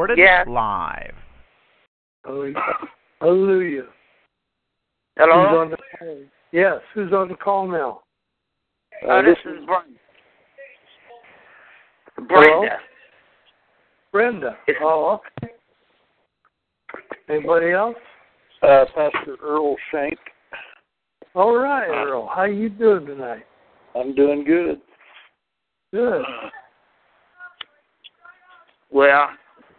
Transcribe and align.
Recorded 0.00 0.18
Yeah. 0.18 0.44
live. 0.46 1.14
Hallelujah. 2.24 3.82
Who's 3.82 3.92
Hello? 5.18 5.60
on 5.60 5.70
the 5.70 5.76
call? 5.98 6.24
Yes, 6.52 6.80
who's 6.94 7.12
on 7.12 7.28
the 7.28 7.36
call 7.36 7.66
now? 7.66 8.00
Uh, 9.06 9.20
this 9.20 9.36
is 9.44 9.62
Brenda. 9.66 10.00
Brenda. 12.16 12.80
Brenda. 14.10 14.58
Oh, 14.80 15.20
okay. 15.42 15.54
Anybody 17.28 17.72
else? 17.72 17.98
Uh, 18.62 18.86
Pastor 18.94 19.36
Earl 19.42 19.76
Shank. 19.90 20.18
All 21.34 21.56
right, 21.58 21.88
Earl. 21.88 22.26
How 22.26 22.44
you 22.44 22.70
doing 22.70 23.04
tonight? 23.04 23.44
I'm 23.94 24.14
doing 24.14 24.44
good. 24.44 24.80
Good. 25.92 26.24
Well, 28.90 29.28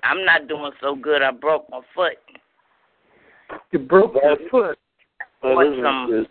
I'm 0.03 0.25
not 0.25 0.47
doing 0.47 0.71
so 0.81 0.95
good. 0.95 1.21
I 1.21 1.31
broke 1.31 1.69
my 1.69 1.81
foot. 1.93 2.17
You 3.71 3.79
broke 3.79 4.15
your 4.15 4.37
foot. 4.49 4.79
What's 5.41 5.69
some- 5.81 6.07
good. 6.07 6.29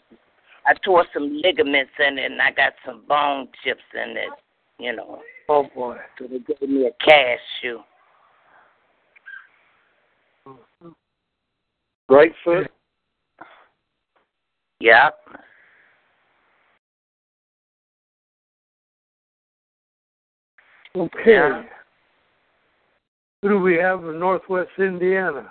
I 0.66 0.74
tore 0.84 1.06
some 1.12 1.40
ligaments 1.42 1.92
in 1.98 2.18
it, 2.18 2.30
and 2.30 2.40
I 2.40 2.50
got 2.52 2.74
some 2.84 3.02
bone 3.06 3.48
chips 3.64 3.82
in 3.94 4.16
it. 4.16 4.30
You 4.78 4.94
know, 4.94 5.22
Oh 5.48 5.64
boy. 5.74 5.98
so 6.18 6.26
they 6.26 6.38
gave 6.38 6.68
me 6.68 6.86
a 6.86 6.92
cast 7.04 7.42
shoe. 7.60 7.82
Right 12.08 12.32
foot. 12.44 12.70
Yep. 14.80 15.18
Okay. 20.96 21.20
Yeah. 21.26 21.62
Who 23.42 23.48
do 23.48 23.58
we 23.58 23.76
have 23.76 24.04
in 24.04 24.18
Northwest 24.18 24.70
Indiana? 24.78 25.50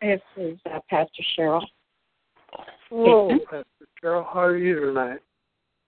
This 0.00 0.20
is 0.38 0.58
uh, 0.72 0.78
Pastor 0.88 1.22
Cheryl. 1.38 1.62
Hello, 2.88 3.38
Pastor 3.44 3.66
Cheryl. 4.02 4.24
How 4.24 4.40
are 4.40 4.56
you 4.56 4.80
tonight? 4.80 5.18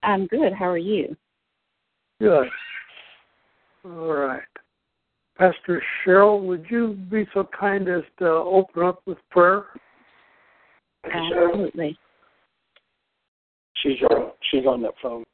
I'm 0.03 0.27
good. 0.27 0.53
How 0.53 0.67
are 0.67 0.77
you? 0.77 1.17
Good. 2.21 2.49
All 3.87 4.13
right. 4.13 4.43
Pastor 5.39 5.83
Cheryl, 6.05 6.45
would 6.45 6.67
you 6.69 6.99
be 7.11 7.27
so 7.33 7.49
kind 7.59 7.89
as 7.89 8.03
to 8.19 8.27
open 8.27 8.83
up 8.83 9.01
with 9.07 9.19
prayer? 9.31 9.65
Absolutely. 11.11 11.99
She's 13.83 14.03
on. 14.11 14.33
She's 14.51 14.67
on 14.67 14.83
that 14.83 14.93
phone. 15.03 15.25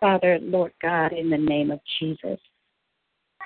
Father, 0.00 0.38
Lord 0.42 0.72
God, 0.82 1.14
in 1.14 1.30
the 1.30 1.38
name 1.38 1.70
of 1.70 1.80
Jesus, 1.98 2.38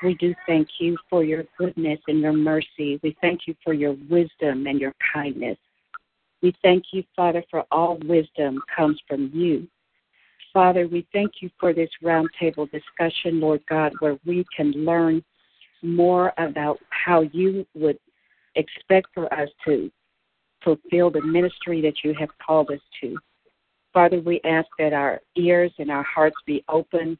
we 0.03 0.15
do 0.15 0.35
thank 0.47 0.69
you 0.79 0.97
for 1.11 1.25
your 1.25 1.45
goodness 1.59 1.99
and 2.09 2.21
your 2.21 2.33
mercy. 2.33 3.01
We 3.03 3.17
thank 3.21 3.47
you 3.47 3.55
for 3.65 3.73
your 3.73 3.97
wisdom 4.09 4.67
and 4.67 4.81
your 4.81 4.95
kindness. 5.13 5.59
We 6.43 6.55
thank 6.63 6.85
you, 6.93 7.03
Father, 7.17 7.43
for 7.51 7.65
all 7.71 7.99
wisdom 8.05 8.63
comes 8.75 9.01
from 9.09 9.31
you. 9.35 9.67
Father, 10.53 10.87
we 10.87 11.07
thank 11.13 11.35
you 11.41 11.51
for 11.59 11.73
this 11.73 11.91
roundtable 12.03 12.71
discussion, 12.71 13.41
Lord 13.41 13.61
God, 13.69 13.93
where 13.99 14.19
we 14.25 14.47
can 14.57 14.71
learn 14.73 15.23
more 15.83 16.33
about 16.39 16.79
how 16.91 17.23
you 17.33 17.67
would 17.75 17.99
expect 18.55 19.09
for 19.15 19.33
us 19.33 19.49
to 19.67 19.91
fulfill 20.63 21.11
the 21.11 21.21
ministry 21.21 21.81
that 21.83 22.03
you 22.03 22.15
have 22.19 22.31
called 22.45 22.71
us 22.71 22.81
to. 23.01 23.17
Father, 23.93 24.21
we 24.21 24.41
ask 24.45 24.69
that 24.79 24.93
our 24.93 25.21
ears 25.37 25.73
and 25.79 25.91
our 25.91 26.03
hearts 26.03 26.37
be 26.47 26.65
open, 26.69 27.19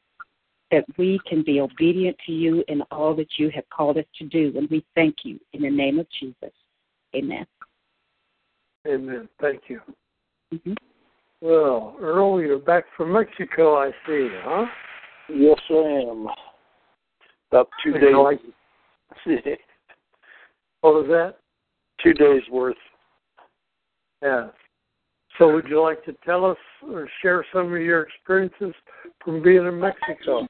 that 0.71 0.85
we 0.97 1.19
can 1.27 1.43
be 1.43 1.59
obedient 1.61 2.15
to 2.25 2.31
you 2.31 2.63
in 2.67 2.81
all 2.91 3.15
that 3.15 3.27
you 3.37 3.49
have 3.51 3.67
called 3.69 3.97
us 3.97 4.05
to 4.19 4.25
do. 4.25 4.53
And 4.57 4.69
we 4.69 4.85
thank 4.95 5.17
you 5.23 5.39
in 5.53 5.61
the 5.63 5.69
name 5.69 5.99
of 5.99 6.07
Jesus. 6.19 6.53
Amen. 7.15 7.45
Amen. 8.87 9.27
Thank 9.41 9.63
you. 9.67 9.81
hmm 10.51 10.73
Well, 11.41 11.95
Earl, 11.99 12.41
you're 12.41 12.59
back 12.59 12.85
from 12.95 13.13
Mexico, 13.13 13.77
I 13.77 13.91
see, 14.05 14.29
huh? 14.43 14.65
Yes, 15.29 15.59
I 15.69 15.73
am. 15.73 16.27
About 17.51 17.69
two 17.83 17.91
You 17.91 17.99
days. 17.99 18.11
know, 18.11 18.21
like- 19.25 19.59
What 20.81 20.93
was 20.93 21.07
that? 21.09 21.35
two 22.03 22.13
days 22.13 22.41
worth. 22.49 22.77
Yeah. 24.21 24.47
So 25.39 25.53
would 25.53 25.69
you 25.69 25.81
like 25.81 26.03
to 26.03 26.13
tell 26.25 26.43
us 26.43 26.57
or 26.91 27.07
share 27.21 27.45
some 27.53 27.73
of 27.73 27.81
your 27.81 28.01
experiences 28.01 28.73
from 29.23 29.41
being 29.41 29.65
in 29.65 29.79
Mexico? 29.79 30.45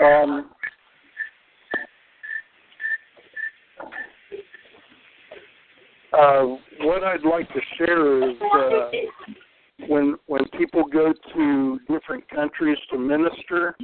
Um, 0.00 0.50
uh, 6.12 6.44
what 6.82 7.02
I'd 7.02 7.24
like 7.24 7.48
to 7.48 7.60
share 7.76 8.30
is 8.30 8.36
uh, 8.54 8.90
when 9.88 10.16
when 10.26 10.44
people 10.58 10.84
go 10.84 11.12
to 11.34 11.80
different 11.88 12.28
countries 12.28 12.78
to 12.90 12.98
minister, 12.98 13.76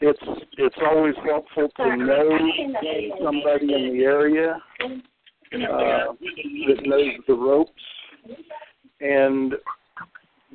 it's 0.00 0.20
it's 0.58 0.76
always 0.86 1.14
helpful 1.24 1.68
to 1.76 1.96
know 1.96 2.38
somebody 3.22 3.74
in 3.74 3.96
the 3.96 4.04
area 4.04 4.56
uh, 4.82 4.88
that 5.52 6.80
knows 6.84 7.12
the 7.26 7.34
ropes, 7.34 7.82
and 9.00 9.54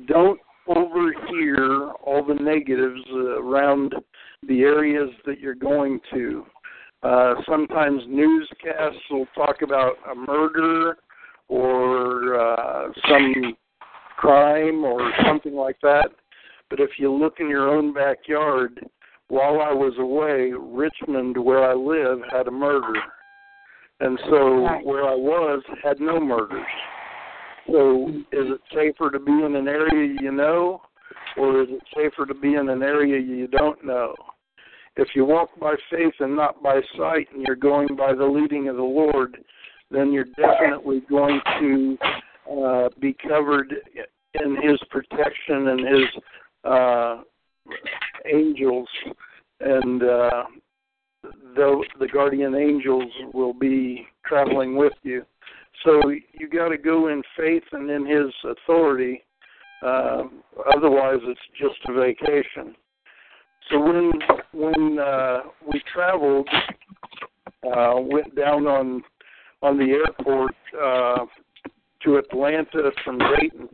don't 0.06 0.40
overhear 0.68 1.90
all 2.04 2.24
the 2.26 2.34
negatives 2.34 3.02
around 3.38 3.94
the 4.48 4.62
areas 4.62 5.10
that 5.24 5.40
you're 5.40 5.54
going 5.54 6.00
to. 6.12 6.44
Uh, 7.02 7.34
sometimes 7.48 8.02
newscasts 8.08 8.98
will 9.10 9.26
talk 9.34 9.62
about 9.62 9.92
a 10.10 10.14
murder 10.14 10.96
or 11.48 12.40
uh, 12.40 12.88
some 13.08 13.54
crime 14.16 14.84
or 14.84 15.12
something 15.24 15.54
like 15.54 15.80
that. 15.82 16.08
But 16.70 16.80
if 16.80 16.90
you 16.98 17.12
look 17.12 17.34
in 17.38 17.48
your 17.48 17.68
own 17.68 17.92
backyard, 17.92 18.80
while 19.28 19.60
I 19.60 19.72
was 19.72 19.94
away, 19.98 20.52
Richmond, 20.52 21.36
where 21.36 21.68
I 21.68 21.74
live, 21.74 22.20
had 22.30 22.48
a 22.48 22.50
murder. 22.50 22.94
And 24.00 24.18
so 24.28 24.64
Right. 24.64 24.84
where 24.84 25.04
I 25.04 25.14
was 25.14 25.62
had 25.82 26.00
no 26.00 26.20
murders. 26.20 26.66
So 27.70 28.08
is 28.30 28.50
it 28.50 28.60
safer 28.72 29.10
to 29.10 29.18
be 29.18 29.32
in 29.32 29.56
an 29.56 29.68
area 29.68 30.16
you 30.20 30.30
know, 30.30 30.82
or 31.36 31.62
is 31.62 31.70
it 31.70 31.82
safer 31.94 32.26
to 32.26 32.34
be 32.34 32.54
in 32.54 32.68
an 32.68 32.82
area 32.82 33.18
you 33.18 33.48
don't 33.48 33.82
know? 33.84 34.14
If 34.96 35.08
you 35.14 35.24
walk 35.24 35.50
by 35.58 35.76
faith 35.90 36.14
and 36.20 36.36
not 36.36 36.62
by 36.62 36.80
sight, 36.96 37.28
and 37.32 37.42
you're 37.46 37.56
going 37.56 37.96
by 37.96 38.14
the 38.14 38.24
leading 38.24 38.68
of 38.68 38.76
the 38.76 38.82
Lord, 38.82 39.36
then 39.90 40.12
you're 40.12 40.24
definitely 40.36 41.00
going 41.08 41.40
to 41.60 41.98
uh, 42.50 42.88
be 43.00 43.16
covered 43.26 43.74
in 44.34 44.56
His 44.62 44.78
protection 44.90 45.68
and 45.68 45.80
His 45.80 46.22
uh, 46.64 47.22
angels, 48.32 48.88
and 49.60 50.02
uh, 50.02 50.44
the 51.54 51.84
the 51.98 52.08
guardian 52.08 52.54
angels 52.54 53.10
will 53.32 53.54
be 53.54 54.06
traveling 54.24 54.76
with 54.76 54.92
you. 55.02 55.24
So 55.84 56.10
you 56.10 56.48
got 56.48 56.68
to 56.68 56.78
go 56.78 57.08
in 57.08 57.22
faith 57.36 57.64
and 57.72 57.90
in 57.90 58.06
His 58.06 58.32
authority. 58.44 59.22
Uh, 59.82 60.24
otherwise, 60.74 61.18
it's 61.22 61.40
just 61.60 61.76
a 61.88 61.92
vacation. 61.92 62.74
So 63.70 63.80
when 63.80 64.12
when 64.52 64.98
uh, 64.98 65.40
we 65.66 65.82
traveled, 65.92 66.48
uh, 67.64 67.94
went 67.96 68.34
down 68.36 68.66
on 68.66 69.02
on 69.62 69.78
the 69.78 69.92
airport 69.92 70.54
uh, 70.80 71.26
to 72.04 72.16
Atlanta 72.16 72.90
from 73.04 73.18
Dayton. 73.18 73.68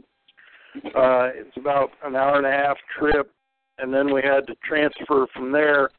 Uh, 0.87 1.29
it's 1.35 1.57
about 1.57 1.91
an 2.05 2.17
hour 2.17 2.37
and 2.39 2.47
a 2.47 2.51
half 2.51 2.77
trip, 2.99 3.31
and 3.79 3.93
then 3.93 4.13
we 4.13 4.23
had 4.23 4.47
to 4.47 4.55
transfer 4.67 5.27
from 5.35 5.53
there 5.53 5.91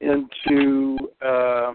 into 0.00 0.98
uh, 1.24 1.72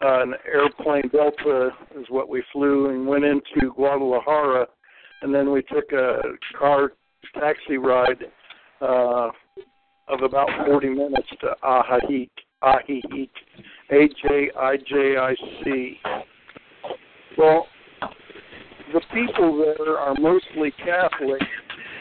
an 0.00 0.34
airplane 0.46 1.08
Delta 1.12 1.70
is 1.98 2.06
what 2.08 2.28
we 2.28 2.42
flew 2.52 2.90
and 2.90 3.06
went 3.06 3.24
into 3.24 3.72
Guadalajara, 3.74 4.66
and 5.22 5.34
then 5.34 5.50
we 5.52 5.62
took 5.62 5.92
a 5.92 6.18
car 6.58 6.92
taxi 7.38 7.76
ride 7.76 8.24
uh, 8.80 9.28
of 10.08 10.22
about 10.22 10.48
40 10.66 10.88
minutes 10.88 11.28
to 11.40 11.54
Ajijic, 11.62 12.30
Ajijic, 12.64 13.30
A 13.90 14.08
J 14.22 14.50
I 14.58 14.76
J 14.76 15.16
I 15.16 15.34
C. 15.62 15.98
Well, 17.36 17.66
the 18.92 19.00
people 19.12 19.56
there 19.76 19.98
are 19.98 20.14
mostly 20.18 20.72
Catholic, 20.72 21.42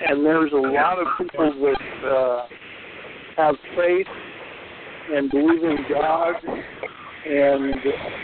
and 0.08 0.26
there's 0.26 0.52
a 0.52 0.56
lot 0.56 1.00
of 1.00 1.08
people 1.18 1.52
that 1.62 2.08
uh, 2.08 2.48
have 3.38 3.56
faith 3.76 4.08
and 5.12 5.30
believe 5.30 5.64
in 5.64 5.78
God, 5.90 6.36
and 7.26 7.74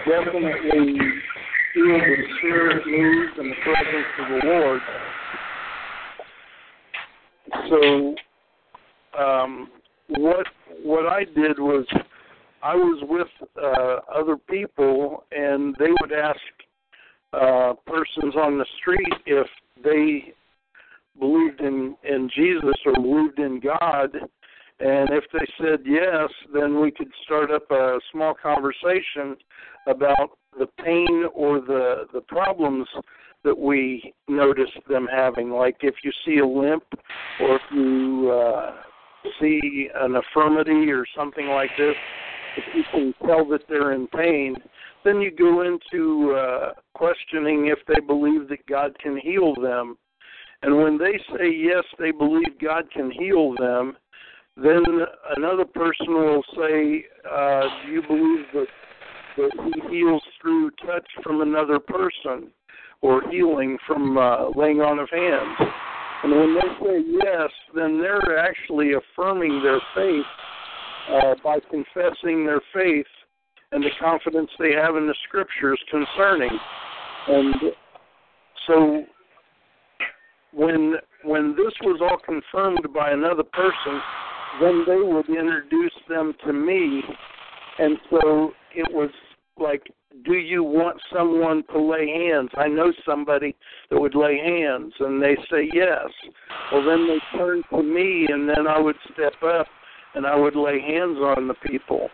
definitely 0.07 1.00
feel 1.73 2.00
the 2.00 2.23
Spirit 2.38 2.88
moves 2.88 3.31
and 3.38 3.51
the 3.51 3.56
presence 3.63 4.07
of 4.19 4.27
the 4.29 4.47
Lord. 4.47 4.81
So, 7.69 9.21
um, 9.21 9.69
what 10.09 10.45
what 10.83 11.06
I 11.06 11.23
did 11.23 11.59
was 11.59 11.85
I 12.63 12.75
was 12.75 13.03
with 13.07 13.27
uh, 13.62 13.97
other 14.13 14.38
people, 14.38 15.23
and 15.31 15.75
they 15.77 15.91
would 16.01 16.12
ask 16.12 16.39
uh, 17.36 17.74
persons 17.86 18.36
on 18.36 18.58
the 18.58 18.66
street 18.80 19.14
if 19.26 19.48
they 19.84 20.34
believed 21.20 21.62
in 21.62 21.96
in 22.04 22.30
Jesus 22.36 22.76
or 22.86 22.94
believed 22.94 23.40
in 23.40 23.60
God, 23.60 24.16
and 24.80 25.10
if 25.12 25.24
they 25.32 25.46
said 25.58 25.80
yes, 25.86 26.30
then 26.54 26.80
we 26.80 26.92
could 26.92 27.12
start 27.24 27.52
up 27.52 27.70
a 27.72 28.00
small 28.12 28.34
conversation 28.34 29.36
about 29.88 30.38
the 30.58 30.68
pain 30.84 31.26
or 31.34 31.60
the 31.60 32.06
the 32.14 32.22
problems 32.22 32.88
that 33.44 33.58
we 33.58 34.14
notice 34.28 34.72
them 34.90 35.08
having. 35.12 35.52
Like 35.52 35.78
if 35.82 35.96
you 36.04 36.12
see 36.26 36.40
a 36.40 36.46
limp, 36.46 36.84
or 37.40 37.56
if 37.56 37.62
you 37.72 38.32
uh, 38.32 38.72
see 39.40 39.90
an 39.96 40.16
affirmity 40.16 40.92
or 40.92 41.06
something 41.16 41.48
like 41.48 41.70
this, 41.78 41.96
if 42.58 42.64
you 42.76 42.84
can 42.92 43.14
tell 43.28 43.46
that 43.50 43.62
they're 43.70 43.94
in 43.94 44.08
pain, 44.08 44.56
then 45.06 45.22
you 45.22 45.31
go 45.31 45.62
into 45.62 46.36
uh, 46.36 46.74
questioning 46.96 47.68
if 47.68 47.80
they 47.88 48.02
believe 48.06 48.50
that 48.50 48.66
God 48.68 48.98
can 49.00 49.18
heal 49.18 49.54
them. 49.56 49.98
And 50.63 50.75
when 50.78 50.98
they 50.98 51.19
say 51.38 51.50
yes, 51.50 51.84
they 52.00 52.12
believe 52.12 52.60
God 52.60 52.92
can 52.92 53.12
heal 53.12 53.54
them, 53.56 53.96
then 54.57 54.84
another 55.38 55.66
person 55.66 56.07
will 56.07 56.44
say, 56.57 57.06
uh, 57.30 57.62
"Do 57.86 57.92
you 57.92 58.02
believe 58.02 58.46
that 58.54 58.68
that 59.38 59.52
He 59.66 59.96
heals 59.98 60.24
through 60.42 60.72
touch 60.86 61.08
from 61.22 61.42
another 61.42 61.78
person, 61.78 62.51
or 63.01 63.22
healing 63.30 63.78
from 63.86 64.18
uh, 64.18 64.50
laying 64.56 64.81
on 64.81 64.98
of 64.98 65.10
hands?" 65.10 65.72
And 66.24 66.31
when 66.31 66.56
they 66.56 66.86
say 66.86 67.04
yes, 67.08 67.51
then 67.75 68.00
they're 68.01 68.40
actually 68.40 68.94
affirming 68.94 69.62
their 69.62 69.81
faith 69.94 70.25
uh, 71.12 71.36
by 71.44 71.60
confessing 71.69 72.46
their 72.46 72.62
faith 72.74 73.06
and 73.71 73.83
the 73.83 73.89
confidence 74.00 74.50
they 74.59 74.73
have 74.73 74.95
in 74.95 75.07
the 75.07 75.15
scriptures 75.27 75.79
concerning. 75.89 76.57
And 77.27 77.56
so 78.67 79.03
when 80.53 80.95
when 81.23 81.56
this 81.56 81.73
was 81.81 82.00
all 82.01 82.17
confirmed 82.23 82.88
by 82.94 83.12
another 83.12 83.44
person, 83.44 84.01
then 84.62 84.83
they 84.88 84.97
would 84.97 85.27
introduce 85.27 85.94
them 86.07 86.33
to 86.45 86.53
me, 86.53 87.01
and 87.79 87.97
so 88.09 88.51
it 88.75 88.88
was 88.94 89.09
like, 89.57 89.81
do 90.23 90.33
you 90.33 90.63
want 90.63 91.01
someone 91.13 91.63
to 91.73 91.79
lay 91.79 92.07
hands? 92.07 92.50
I 92.56 92.67
know 92.67 92.94
somebody 93.06 93.56
that 93.89 94.00
would 94.00 94.15
lay 94.15 94.38
hands, 94.38 94.94
and 95.00 95.21
they 95.21 95.35
say 95.50 95.69
yes. 95.73 96.07
Well, 96.71 96.85
then 96.85 97.07
they 97.07 97.38
turn 97.38 97.63
to 97.71 97.81
me, 97.81 98.27
and 98.29 98.47
then 98.47 98.67
I 98.67 98.79
would 98.79 98.95
step 99.13 99.33
up 99.44 99.67
and 100.15 100.25
I 100.25 100.35
would 100.35 100.56
lay 100.56 100.79
hands 100.79 101.17
on 101.17 101.47
the 101.47 101.53
people. 101.65 102.09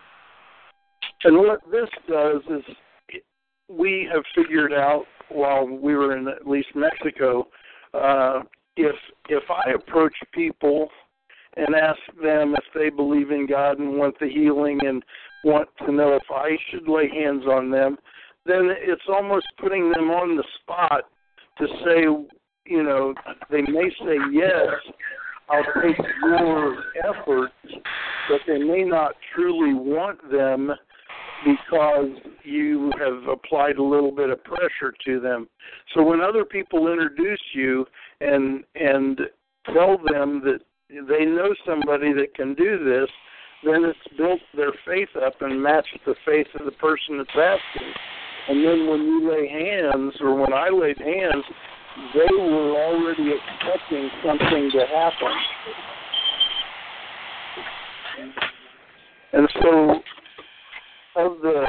And 1.24 1.38
what 1.38 1.60
this 1.70 1.88
does 2.08 2.42
is 2.50 2.64
we 3.68 4.08
have 4.12 4.24
figured 4.34 4.72
out 4.72 5.04
while 5.28 5.66
we 5.66 5.94
were 5.94 6.16
in 6.16 6.28
at 6.28 6.46
least 6.46 6.68
Mexico, 6.74 7.48
uh, 7.94 8.40
if 8.76 8.94
if 9.28 9.44
I 9.50 9.72
approach 9.72 10.14
people 10.32 10.88
and 11.56 11.74
ask 11.74 12.00
them 12.22 12.54
if 12.54 12.64
they 12.74 12.90
believe 12.90 13.30
in 13.30 13.46
God 13.46 13.78
and 13.78 13.96
want 13.96 14.18
the 14.18 14.28
healing 14.28 14.80
and 14.84 15.02
want 15.44 15.68
to 15.84 15.92
know 15.92 16.14
if 16.14 16.22
I 16.30 16.56
should 16.70 16.88
lay 16.88 17.08
hands 17.08 17.44
on 17.46 17.70
them, 17.70 17.98
then 18.46 18.70
it's 18.70 19.02
almost 19.08 19.46
putting 19.60 19.90
them 19.90 20.10
on 20.10 20.36
the 20.36 20.44
spot 20.60 21.04
to 21.58 21.66
say, 21.84 22.02
you 22.66 22.82
know, 22.82 23.14
they 23.50 23.60
may 23.62 23.90
say 24.00 24.16
yes, 24.32 24.68
I'll 25.50 25.82
take 25.82 25.98
your 26.24 26.82
efforts, 27.04 27.52
but 28.28 28.40
they 28.46 28.58
may 28.58 28.84
not 28.84 29.14
truly 29.34 29.74
want 29.74 30.18
them 30.30 30.72
because 31.44 32.10
you 32.44 32.92
have 32.98 33.28
applied 33.28 33.76
a 33.76 33.82
little 33.82 34.12
bit 34.12 34.30
of 34.30 34.42
pressure 34.44 34.94
to 35.04 35.20
them. 35.20 35.48
So 35.94 36.02
when 36.02 36.20
other 36.20 36.44
people 36.44 36.90
introduce 36.90 37.42
you 37.54 37.86
and 38.20 38.64
and 38.74 39.20
tell 39.66 39.98
them 39.98 40.42
that 40.44 40.60
they 40.88 41.24
know 41.24 41.54
somebody 41.66 42.12
that 42.12 42.34
can 42.34 42.54
do 42.54 42.84
this, 42.84 43.08
then 43.64 43.84
it's 43.84 44.16
built 44.16 44.40
their 44.54 44.72
faith 44.86 45.08
up 45.24 45.40
and 45.40 45.62
matched 45.62 45.98
the 46.04 46.14
faith 46.26 46.48
of 46.58 46.66
the 46.66 46.72
person 46.72 47.18
that's 47.18 47.30
asking. 47.30 47.92
And 48.48 48.64
then 48.64 48.88
when 48.88 49.00
you 49.02 49.30
lay 49.30 49.48
hands, 49.48 50.14
or 50.20 50.34
when 50.34 50.52
I 50.52 50.68
laid 50.68 50.98
hands, 50.98 51.44
they 52.14 52.34
were 52.34 52.74
already 52.76 53.30
expecting 53.30 54.10
something 54.24 54.70
to 54.72 54.86
happen. 54.86 55.32
And 59.32 59.48
so, 59.62 60.02
of 61.16 61.40
the 61.42 61.64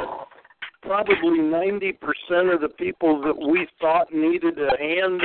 probably 0.82 1.38
90% 1.38 2.54
of 2.54 2.60
the 2.60 2.68
people 2.78 3.20
that 3.22 3.36
we 3.36 3.66
thought 3.80 4.12
needed 4.12 4.58
a 4.58 4.76
hand 4.78 5.22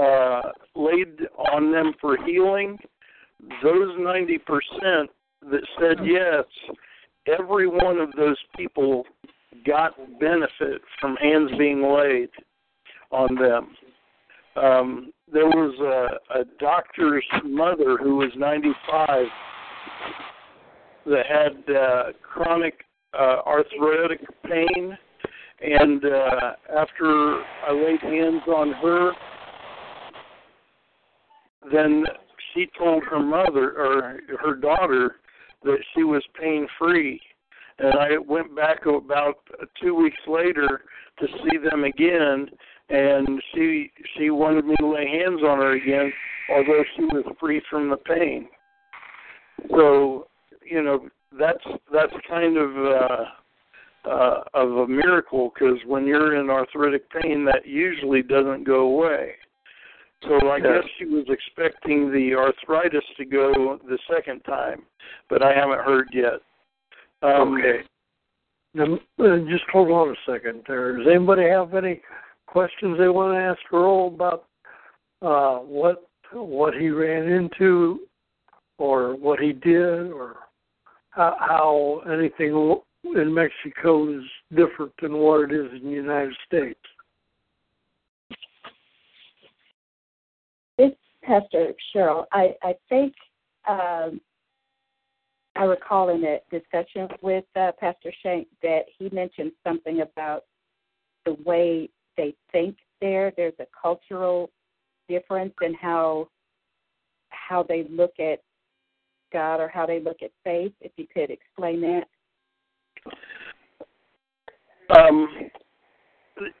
uh, 0.00 0.42
laid 0.74 1.20
on 1.52 1.72
them 1.72 1.92
for 2.00 2.16
healing, 2.24 2.76
those 3.62 3.96
90% 3.98 4.38
that 5.50 5.66
said 5.80 5.98
yes, 6.04 6.44
every 7.26 7.68
one 7.68 7.98
of 7.98 8.10
those 8.16 8.36
people 8.56 9.04
got 9.66 9.94
benefit 10.18 10.82
from 11.00 11.16
hands 11.16 11.50
being 11.58 11.82
laid 11.82 12.28
on 13.10 13.34
them. 13.36 13.76
Um, 14.56 15.12
there 15.32 15.46
was 15.46 15.74
a, 15.80 16.40
a 16.40 16.44
doctor's 16.58 17.24
mother 17.44 17.96
who 17.96 18.16
was 18.16 18.30
95 18.36 19.26
that 21.06 21.26
had 21.26 21.74
uh, 21.74 22.02
chronic 22.22 22.84
uh, 23.14 23.42
arthritic 23.46 24.20
pain, 24.44 24.96
and 25.60 26.04
uh, 26.04 26.52
after 26.76 27.42
I 27.66 27.72
laid 27.72 28.00
hands 28.00 28.42
on 28.46 28.72
her, 28.72 29.12
then 31.72 32.04
she 32.54 32.66
told 32.78 33.02
her 33.04 33.20
mother 33.20 33.72
or 33.72 34.20
her 34.40 34.54
daughter 34.54 35.16
that 35.64 35.78
she 35.94 36.02
was 36.04 36.22
pain 36.40 36.66
free. 36.78 37.20
And 37.78 37.94
I 37.98 38.18
went 38.18 38.56
back 38.56 38.86
about 38.86 39.36
two 39.80 39.94
weeks 39.94 40.18
later 40.26 40.82
to 41.20 41.26
see 41.26 41.58
them 41.58 41.84
again, 41.84 42.48
and 42.88 43.42
she 43.54 43.92
she 44.16 44.30
wanted 44.30 44.64
me 44.64 44.74
to 44.80 44.86
lay 44.86 45.06
hands 45.06 45.42
on 45.42 45.58
her 45.58 45.72
again, 45.72 46.12
although 46.50 46.84
she 46.96 47.02
was 47.04 47.24
free 47.38 47.60
from 47.70 47.90
the 47.90 47.96
pain. 47.96 48.48
So, 49.70 50.27
you 50.70 50.82
know, 50.82 51.08
that's 51.38 51.64
that's 51.92 52.12
kind 52.28 52.56
of 52.56 52.76
uh, 52.76 53.24
uh, 54.08 54.42
of 54.54 54.70
a 54.72 54.86
miracle 54.88 55.52
because 55.54 55.78
when 55.86 56.06
you're 56.06 56.36
in 56.40 56.50
arthritic 56.50 57.10
pain, 57.10 57.44
that 57.44 57.66
usually 57.66 58.22
doesn't 58.22 58.64
go 58.64 58.80
away. 58.80 59.32
So 60.22 60.50
I 60.50 60.58
guess 60.58 60.82
she 60.98 61.04
was 61.04 61.26
expecting 61.28 62.10
the 62.10 62.34
arthritis 62.34 63.04
to 63.18 63.24
go 63.24 63.78
the 63.88 63.98
second 64.12 64.40
time, 64.40 64.82
but 65.30 65.42
I 65.44 65.54
haven't 65.54 65.84
heard 65.84 66.08
yet. 66.12 66.40
Um, 67.22 67.54
okay. 67.54 67.84
Now, 68.74 68.94
uh, 69.20 69.38
just 69.48 69.64
hold 69.72 69.90
on 69.90 70.10
a 70.10 70.30
second 70.30 70.62
there. 70.66 70.96
Does 70.96 71.06
anybody 71.08 71.44
have 71.44 71.74
any 71.74 72.00
questions 72.46 72.98
they 72.98 73.08
want 73.08 73.34
to 73.34 73.40
ask 73.40 73.60
Earl 73.72 74.08
about 74.08 74.44
uh, 75.22 75.58
what 75.58 76.08
what 76.32 76.74
he 76.74 76.90
ran 76.90 77.28
into, 77.28 78.00
or 78.78 79.14
what 79.14 79.38
he 79.38 79.52
did, 79.52 80.10
or 80.10 80.36
how, 81.18 82.02
anything 82.10 82.76
in 83.04 83.34
Mexico 83.34 84.16
is 84.16 84.24
different 84.54 84.92
than 85.00 85.16
what 85.16 85.50
it 85.50 85.52
is 85.52 85.72
in 85.80 85.88
the 85.88 85.94
United 85.94 86.34
States? 86.46 86.80
This 90.76 90.92
Pastor 91.22 91.72
Cheryl, 91.94 92.24
I 92.32 92.54
I 92.62 92.74
think 92.88 93.14
um, 93.68 94.20
I 95.56 95.64
recall 95.64 96.10
in 96.10 96.24
a 96.24 96.38
discussion 96.50 97.08
with 97.20 97.44
uh, 97.56 97.72
Pastor 97.80 98.12
Shank 98.22 98.46
that 98.62 98.82
he 98.96 99.10
mentioned 99.10 99.52
something 99.64 100.02
about 100.02 100.44
the 101.26 101.34
way 101.44 101.88
they 102.16 102.34
think 102.52 102.76
there. 103.00 103.32
There's 103.36 103.58
a 103.58 103.66
cultural 103.80 104.50
difference 105.08 105.54
in 105.62 105.74
how 105.74 106.28
how 107.30 107.62
they 107.62 107.86
look 107.90 108.12
at 108.20 108.40
God 109.32 109.60
or 109.60 109.68
how 109.68 109.86
they 109.86 110.00
look 110.00 110.18
at 110.22 110.30
faith. 110.44 110.72
If 110.80 110.92
you 110.96 111.06
could 111.12 111.30
explain 111.30 111.80
that. 111.82 112.04
Um, 114.96 115.50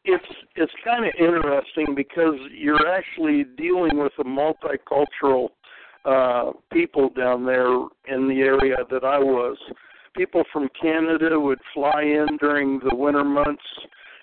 it's 0.04 0.24
it's 0.56 0.72
kind 0.84 1.04
of 1.04 1.12
interesting 1.18 1.94
because 1.94 2.34
you're 2.52 2.88
actually 2.88 3.44
dealing 3.56 3.98
with 3.98 4.12
a 4.18 4.24
multicultural 4.24 5.48
uh, 6.04 6.52
people 6.72 7.10
down 7.10 7.44
there 7.44 7.68
in 8.08 8.28
the 8.28 8.40
area 8.40 8.76
that 8.90 9.04
I 9.04 9.18
was. 9.18 9.56
People 10.16 10.42
from 10.52 10.68
Canada 10.80 11.38
would 11.38 11.58
fly 11.74 12.02
in 12.02 12.38
during 12.40 12.80
the 12.80 12.94
winter 12.94 13.24
months, 13.24 13.62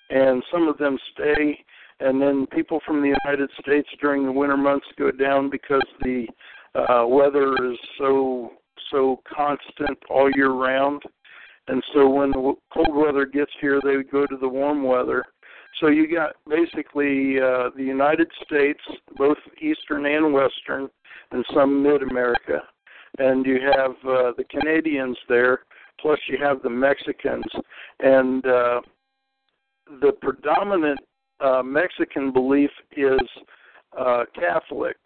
and 0.09 0.43
some 0.51 0.67
of 0.67 0.77
them 0.77 0.97
stay. 1.13 1.57
And 2.01 2.21
then 2.21 2.45
people 2.47 2.81
from 2.85 3.01
the 3.01 3.15
United 3.25 3.49
States 3.61 3.87
during 4.01 4.25
the 4.25 4.31
winter 4.31 4.57
months 4.57 4.85
go 4.97 5.11
down 5.11 5.49
because 5.49 5.85
the 6.01 6.27
uh, 6.75 7.05
weather 7.07 7.53
is 7.71 7.77
so 7.97 8.51
so 8.91 9.21
constant 9.33 9.97
all 10.09 10.29
year 10.35 10.51
round. 10.51 11.01
And 11.67 11.83
so 11.93 12.07
when 12.07 12.31
the 12.31 12.53
cold 12.71 12.93
weather 12.93 13.25
gets 13.25 13.51
here, 13.59 13.79
they 13.83 14.03
go 14.03 14.27
to 14.27 14.37
the 14.37 14.47
warm 14.47 14.83
weather. 14.83 15.23
So 15.79 15.87
you 15.87 16.07
got 16.13 16.35
basically 16.47 17.39
uh, 17.39 17.69
the 17.75 17.83
United 17.83 18.29
States, 18.45 18.79
both 19.17 19.37
Eastern 19.59 20.05
and 20.05 20.33
Western, 20.33 20.89
and 21.31 21.43
some 21.53 21.83
Mid 21.83 22.03
America, 22.03 22.61
and 23.17 23.45
you 23.45 23.59
have 23.75 23.91
uh, 24.07 24.31
the 24.37 24.45
Canadians 24.49 25.17
there. 25.27 25.59
Plus, 25.99 26.19
you 26.27 26.37
have 26.41 26.61
the 26.61 26.69
Mexicans, 26.69 27.43
and 27.99 28.45
uh, 28.45 28.81
the 30.01 30.11
predominant 30.21 30.99
uh, 31.39 31.63
Mexican 31.63 32.31
belief 32.31 32.69
is 32.95 33.19
uh, 33.97 34.23
Catholic. 34.33 34.97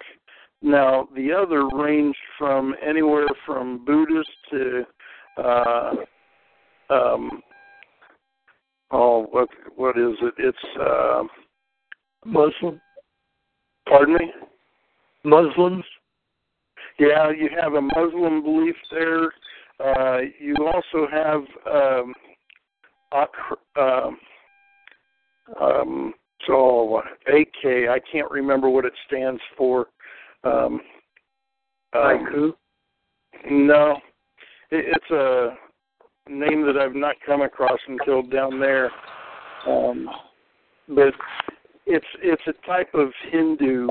Now, 0.62 1.08
the 1.16 1.32
other 1.32 1.68
range 1.68 2.16
from 2.38 2.74
anywhere 2.86 3.28
from 3.46 3.84
Buddhist 3.84 4.30
to 4.50 4.84
uh, 5.38 5.92
um, 6.90 7.42
oh, 8.90 9.26
what 9.30 9.48
what 9.76 9.96
is 9.96 10.14
it? 10.20 10.34
It's 10.38 10.58
uh, 10.78 11.22
Muslim. 12.24 12.80
Pardon 13.88 14.14
me. 14.14 14.32
Muslims. 15.24 15.84
Yeah, 16.98 17.30
you 17.30 17.48
have 17.58 17.74
a 17.74 17.80
Muslim 17.80 18.42
belief 18.42 18.76
there. 18.90 19.32
Uh, 19.82 20.20
you 20.38 20.54
also 20.58 21.06
have 21.10 21.42
um, 21.72 22.14
um, 23.76 24.18
um, 25.60 26.14
so 26.46 27.02
AK. 27.28 27.64
I 27.64 27.98
can't 28.10 28.30
remember 28.30 28.68
what 28.68 28.84
it 28.84 28.92
stands 29.06 29.40
for. 29.56 29.86
Um, 30.44 30.80
um, 31.92 32.54
no, 33.50 33.96
it, 34.70 34.84
it's 34.94 35.10
a 35.10 35.56
name 36.30 36.64
that 36.66 36.76
I've 36.76 36.94
not 36.94 37.16
come 37.26 37.42
across 37.42 37.78
until 37.88 38.22
down 38.22 38.60
there. 38.60 38.90
Um, 39.66 40.08
but 40.88 41.12
it's 41.86 42.06
it's 42.22 42.42
a 42.46 42.66
type 42.66 42.90
of 42.94 43.08
Hindu 43.30 43.88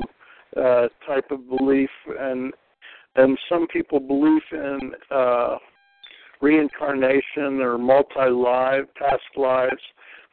uh, 0.56 0.88
type 1.06 1.30
of 1.30 1.48
belief, 1.48 1.90
and 2.18 2.52
and 3.16 3.38
some 3.48 3.66
people 3.68 4.00
believe 4.00 4.42
in 4.52 4.92
uh, 5.10 5.56
reincarnation 6.40 7.60
or 7.60 7.76
multi-life, 7.78 8.84
past 8.98 9.22
lives, 9.36 9.82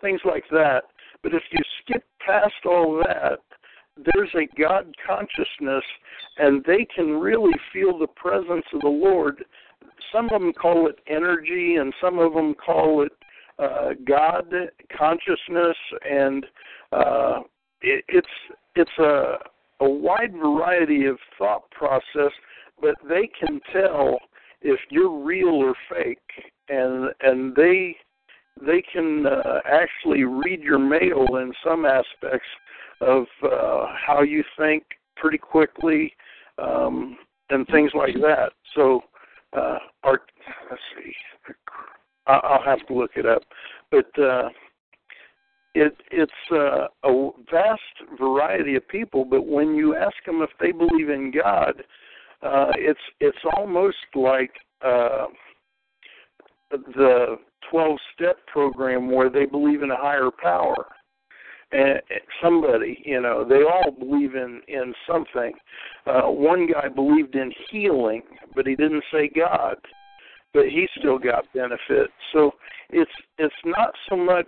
things 0.02 0.22
like 0.26 0.44
that. 0.52 0.82
But 1.24 1.34
if 1.34 1.44
you 1.52 1.60
skip 1.82 2.04
past 2.26 2.54
all 2.66 3.02
that, 3.06 3.40
there's 4.06 4.34
a 4.36 4.48
God 4.60 4.94
consciousness, 5.06 5.84
and 6.38 6.63
they 6.66 6.86
can 6.96 7.20
really 7.20 7.54
feel 7.74 7.98
the 7.98 8.08
presence 8.08 8.66
of 8.74 8.82
the 8.82 8.88
Lord. 8.88 9.44
Some 10.12 10.25
of 10.25 10.42
them 10.42 10.54
call 10.54 10.88
it 10.88 11.00
energy, 11.08 11.75
and 11.75 11.94
some 12.01 12.20
of 12.20 12.34
them 12.34 12.54
call 12.54 13.04
it 13.04 13.12
uh, 13.60 13.94
God 14.08 14.54
consciousness, 14.96 15.77
and 16.10 16.46
uh, 16.92 17.39
it, 17.82 18.04
it's 18.08 18.27
it's 18.75 18.98
a 19.00 19.36
a 19.80 19.89
wide 19.89 20.34
variety 20.34 21.06
of 21.06 21.18
thought 21.38 21.70
process, 21.72 22.32
but 22.82 22.96
they 23.08 23.30
can 23.39 23.60
tell 23.72 24.20
if 24.62 24.80
you're 24.89 25.24
real 25.24 25.50
or 25.50 25.74
fake, 25.89 26.20
and 26.70 27.10
and 27.22 27.56
they 27.56 27.96
they 28.66 28.84
can 28.92 29.25
uh, 29.25 29.60
actually 29.66 30.24
read 30.24 30.62
your 30.62 30.80
mail 30.80 31.25
in 31.38 31.51
some 31.63 31.86
aspects 31.86 32.48
of 33.01 33.25
uh, 33.44 33.88
how 34.06 34.22
you 34.22 34.44
think 34.58 34.84
pretty 35.16 35.38
quickly 35.38 36.13
um, 36.58 37.18
and 37.50 37.66
things 37.68 37.92
like 37.94 38.16
that. 38.16 38.51
So, 38.75 39.01
uh, 39.56 39.77
our 40.04 40.22
let's 40.70 40.82
see, 40.98 41.13
I'll 42.27 42.63
have 42.63 42.86
to 42.88 42.94
look 42.94 43.12
it 43.16 43.25
up, 43.25 43.44
but. 43.92 44.22
Uh, 44.22 44.50
it 45.77 45.96
it's 46.12 46.32
uh, 46.51 46.88
a 47.08 47.30
vast 47.51 48.20
variety 48.20 48.75
of 48.75 48.88
people, 48.88 49.25
but 49.25 49.46
when 49.46 49.75
you 49.75 49.96
ask 49.96 50.16
them 50.25 50.42
if 50.42 50.50
they 50.60 50.72
believe 50.72 51.10
in 51.10 51.32
God, 51.32 51.84
uh, 52.42 52.72
it's 52.75 53.00
it's 53.20 53.38
almost 53.56 53.98
like 54.16 54.51
uh, 54.84 55.27
the 56.72 57.38
twelve 57.70 57.98
step 58.13 58.38
program 58.48 59.12
where 59.12 59.30
they 59.30 59.46
believe 59.46 59.84
in 59.84 59.92
a 59.92 59.96
higher 59.96 60.30
power 60.42 60.88
and 61.72 62.02
somebody 62.42 63.02
you 63.06 63.22
know 63.22 63.46
they 63.48 63.64
all 63.64 63.92
believe 63.92 64.36
in 64.36 64.62
in 64.68 64.94
something 65.10 65.52
uh 66.06 66.24
one 66.24 66.68
guy 66.72 66.88
believed 66.88 67.36
in 67.36 67.52
healing 67.70 68.22
but 68.56 68.66
he 68.66 68.76
didn't 68.76 69.04
say 69.12 69.30
god 69.36 69.76
but 70.54 70.66
he 70.66 70.88
still 70.98 71.20
got 71.20 71.46
benefit 71.54 72.10
so 72.32 72.52
it's 72.90 73.12
it's 73.38 73.54
not 73.66 73.94
so 74.10 74.16
much 74.16 74.48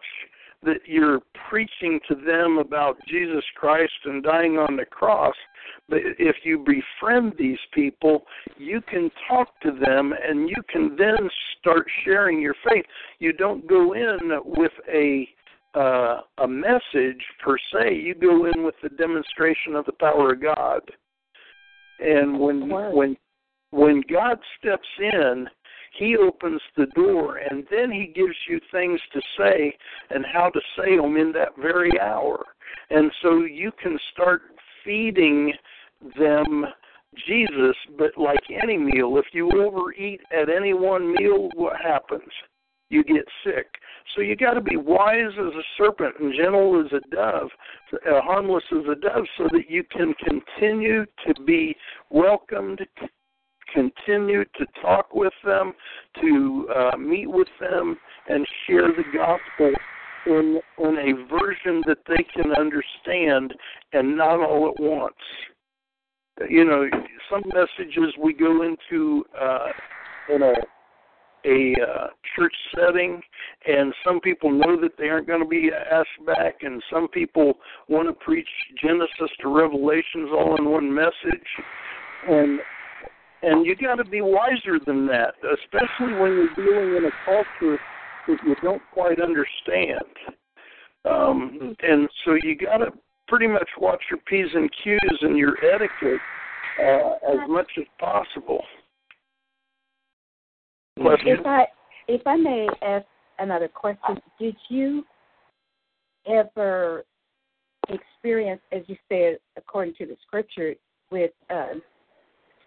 that 0.63 0.79
you're 0.85 1.21
preaching 1.49 1.99
to 2.07 2.15
them 2.15 2.57
about 2.57 2.97
Jesus 3.07 3.43
Christ 3.55 3.93
and 4.05 4.23
dying 4.23 4.57
on 4.57 4.75
the 4.75 4.85
cross. 4.85 5.35
But 5.87 5.99
if 6.17 6.37
you 6.43 6.59
befriend 6.59 7.33
these 7.37 7.57
people, 7.73 8.23
you 8.57 8.81
can 8.81 9.09
talk 9.27 9.47
to 9.61 9.71
them 9.71 10.13
and 10.21 10.49
you 10.49 10.57
can 10.69 10.95
then 10.97 11.29
start 11.59 11.85
sharing 12.03 12.41
your 12.41 12.55
faith. 12.67 12.85
You 13.19 13.33
don't 13.33 13.67
go 13.67 13.93
in 13.93 14.17
with 14.43 14.71
a 14.91 15.27
uh, 15.75 16.21
a 16.39 16.47
message 16.47 17.23
per 17.43 17.57
se. 17.71 17.95
You 17.95 18.15
go 18.15 18.45
in 18.45 18.63
with 18.63 18.75
the 18.81 18.89
demonstration 18.89 19.75
of 19.75 19.85
the 19.85 19.93
power 19.93 20.33
of 20.33 20.41
God. 20.41 20.81
And 21.99 22.39
when 22.39 22.69
when 22.69 23.17
when 23.71 24.01
God 24.11 24.39
steps 24.57 24.87
in, 24.99 25.47
he 25.97 26.15
opens 26.17 26.61
the 26.75 26.87
door 26.95 27.37
and 27.37 27.65
then 27.69 27.91
he 27.91 28.07
gives 28.07 28.35
you 28.47 28.59
things 28.71 28.99
to 29.13 29.21
say 29.37 29.75
and 30.09 30.25
how 30.25 30.49
to 30.49 30.59
say 30.77 30.97
them 30.97 31.17
in 31.17 31.31
that 31.33 31.49
very 31.61 31.91
hour. 31.99 32.45
And 32.89 33.11
so 33.21 33.43
you 33.43 33.71
can 33.81 33.99
start 34.13 34.41
feeding 34.83 35.53
them 36.17 36.65
Jesus, 37.27 37.75
but 37.97 38.17
like 38.17 38.43
any 38.63 38.77
meal, 38.77 39.17
if 39.17 39.25
you 39.33 39.49
overeat 39.61 40.21
at 40.31 40.49
any 40.49 40.73
one 40.73 41.13
meal, 41.13 41.49
what 41.55 41.75
happens? 41.81 42.31
You 42.89 43.03
get 43.03 43.25
sick. 43.43 43.67
So 44.15 44.21
you 44.21 44.35
got 44.35 44.55
to 44.55 44.61
be 44.61 44.75
wise 44.75 45.31
as 45.33 45.53
a 45.53 45.63
serpent 45.77 46.15
and 46.19 46.33
gentle 46.35 46.83
as 46.83 46.91
a 46.91 47.15
dove, 47.15 47.49
uh, 47.93 48.21
harmless 48.21 48.63
as 48.71 48.85
a 48.91 48.95
dove, 48.95 49.25
so 49.37 49.43
that 49.51 49.69
you 49.69 49.83
can 49.83 50.13
continue 50.15 51.05
to 51.27 51.43
be 51.45 51.75
welcomed, 52.09 52.81
continue 53.71 54.43
to 54.43 54.65
talk 54.81 55.13
with 55.13 55.33
them, 55.43 55.73
to 56.21 56.67
uh, 56.75 56.97
meet 56.97 57.29
with 57.29 57.47
them, 57.59 57.95
and 58.27 58.47
share 58.65 58.87
the 58.87 59.03
gospel 59.15 59.71
in 60.25 60.59
in 60.79 60.97
a 60.97 61.27
version 61.29 61.83
that 61.85 61.99
they 62.07 62.23
can 62.33 62.51
understand, 62.53 63.53
and 63.93 64.17
not 64.17 64.39
all 64.39 64.73
at 64.75 64.81
once. 64.81 65.13
You 66.49 66.65
know, 66.65 66.89
some 67.29 67.43
messages 67.53 68.13
we 68.19 68.33
go 68.33 68.63
into 68.63 69.25
uh, 69.39 69.67
in 70.33 70.41
a 70.41 70.53
a 71.45 71.73
uh, 71.81 72.07
church 72.35 72.53
setting, 72.75 73.21
and 73.67 73.93
some 74.05 74.19
people 74.19 74.51
know 74.51 74.79
that 74.81 74.91
they 74.97 75.09
aren't 75.09 75.27
going 75.27 75.41
to 75.41 75.47
be 75.47 75.69
asked 75.91 76.25
back, 76.25 76.57
and 76.61 76.81
some 76.91 77.07
people 77.07 77.53
want 77.87 78.07
to 78.07 78.13
preach 78.13 78.47
Genesis 78.81 79.31
to 79.41 79.47
Revelations 79.47 80.29
all 80.31 80.55
in 80.57 80.69
one 80.69 80.93
message, 80.93 81.47
and 82.27 82.59
and 83.41 83.65
you 83.65 83.75
got 83.75 83.95
to 83.95 84.03
be 84.03 84.21
wiser 84.21 84.79
than 84.85 85.07
that, 85.07 85.35
especially 85.63 86.13
when 86.19 86.31
you're 86.33 86.55
dealing 86.55 86.97
in 86.97 87.05
a 87.05 87.11
culture 87.23 87.79
that 88.27 88.37
you 88.45 88.55
don't 88.61 88.81
quite 88.93 89.21
understand. 89.21 90.03
Um, 91.05 91.75
and 91.81 92.09
so 92.25 92.35
you 92.43 92.57
got 92.57 92.77
to 92.77 92.91
pretty 93.29 93.47
much 93.47 93.69
watch 93.79 94.01
your 94.11 94.19
p's 94.27 94.47
and 94.53 94.69
q's 94.83 95.17
and 95.21 95.37
your 95.37 95.55
etiquette 95.63 96.19
uh, 96.83 97.31
as 97.31 97.47
much 97.47 97.71
as 97.77 97.85
possible. 97.99 98.63
Question. 101.01 101.39
If 101.39 101.45
I 101.45 101.65
if 102.07 102.21
I 102.25 102.35
may 102.35 102.67
ask 102.81 103.05
another 103.37 103.67
question, 103.67 104.19
did 104.39 104.55
you 104.69 105.03
ever 106.27 107.05
experience, 107.87 108.61
as 108.71 108.81
you 108.87 108.95
said, 109.07 109.37
according 109.57 109.93
to 109.95 110.05
the 110.05 110.17
scripture, 110.27 110.75
with 111.11 111.31
uh, 111.49 111.73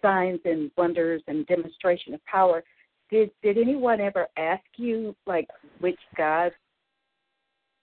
signs 0.01 0.39
and 0.45 0.71
wonders 0.77 1.21
and 1.27 1.45
demonstration 1.47 2.13
of 2.13 2.25
power? 2.25 2.63
Did 3.11 3.29
did 3.43 3.57
anyone 3.57 4.01
ever 4.01 4.27
ask 4.37 4.63
you 4.77 5.15
like 5.27 5.47
which 5.79 5.99
God 6.17 6.51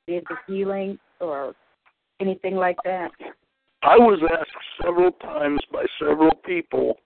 did 0.09 0.25
the 0.29 0.37
healing 0.53 0.99
or 1.21 1.55
anything 2.21 2.57
like 2.57 2.77
that? 2.85 3.11
I 3.83 3.97
was 3.97 4.21
asked 4.33 4.51
several 4.83 5.13
times 5.13 5.61
by 5.73 5.87
several 5.99 6.35
people 6.45 6.99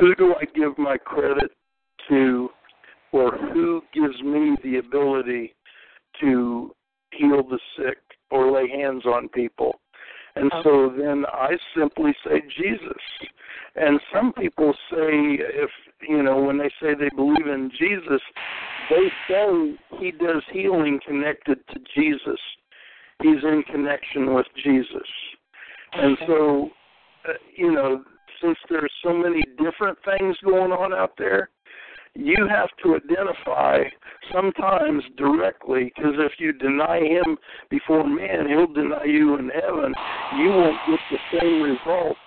who 0.00 0.14
do 0.14 0.34
I 0.34 0.44
give 0.54 0.76
my 0.78 0.96
credit 0.96 1.50
to 2.08 2.48
or 3.12 3.36
who 3.36 3.82
gives 3.92 4.20
me 4.22 4.56
the 4.62 4.78
ability 4.78 5.54
to 6.20 6.74
heal 7.12 7.42
the 7.42 7.58
sick 7.76 7.98
or 8.30 8.50
lay 8.50 8.68
hands 8.68 9.06
on 9.06 9.28
people. 9.28 9.80
And 10.36 10.52
so 10.62 10.92
then 10.96 11.24
I 11.32 11.56
simply 11.76 12.14
say 12.24 12.42
Jesus. 12.56 13.02
And 13.74 13.98
some 14.12 14.32
people 14.32 14.72
say 14.90 15.38
if 15.40 15.70
you 16.08 16.22
know 16.22 16.42
when 16.42 16.58
they 16.58 16.70
say 16.80 16.94
they 16.94 17.08
believe 17.16 17.46
in 17.46 17.70
Jesus, 17.76 18.20
they 18.90 19.08
say 19.28 19.74
he 19.98 20.12
does 20.12 20.42
healing 20.52 21.00
connected 21.04 21.58
to 21.68 21.80
Jesus. 21.94 22.38
He's 23.20 23.42
in 23.42 23.64
connection 23.70 24.32
with 24.32 24.46
Jesus. 24.62 25.08
And 25.92 26.16
so 26.26 26.70
uh, 27.28 27.32
you 27.56 27.72
know 27.72 28.04
since 28.42 28.58
there's 28.68 28.92
so 29.02 29.12
many 29.12 29.42
different 29.62 29.98
things 30.04 30.36
going 30.44 30.72
on 30.72 30.92
out 30.92 31.12
there, 31.18 31.50
you 32.14 32.48
have 32.48 32.70
to 32.82 32.96
identify 32.96 33.84
sometimes 34.32 35.04
directly 35.16 35.92
because 35.94 36.14
if 36.18 36.32
you 36.38 36.52
deny 36.52 37.00
him 37.00 37.36
before 37.70 38.06
man, 38.06 38.48
he'll 38.48 38.72
deny 38.72 39.04
you 39.04 39.36
in 39.38 39.50
heaven. 39.50 39.94
You 40.36 40.48
won't 40.48 40.76
get 40.88 40.98
the 41.10 41.38
same 41.38 41.62
results, 41.62 42.18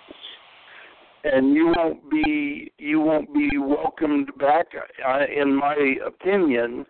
and 1.24 1.54
you 1.54 1.72
won't 1.76 2.10
be 2.10 2.72
you 2.78 3.00
won't 3.00 3.32
be 3.34 3.50
welcomed 3.58 4.30
back. 4.38 4.66
Uh, 5.06 5.24
in 5.34 5.54
my 5.54 5.76
opinion. 6.06 6.86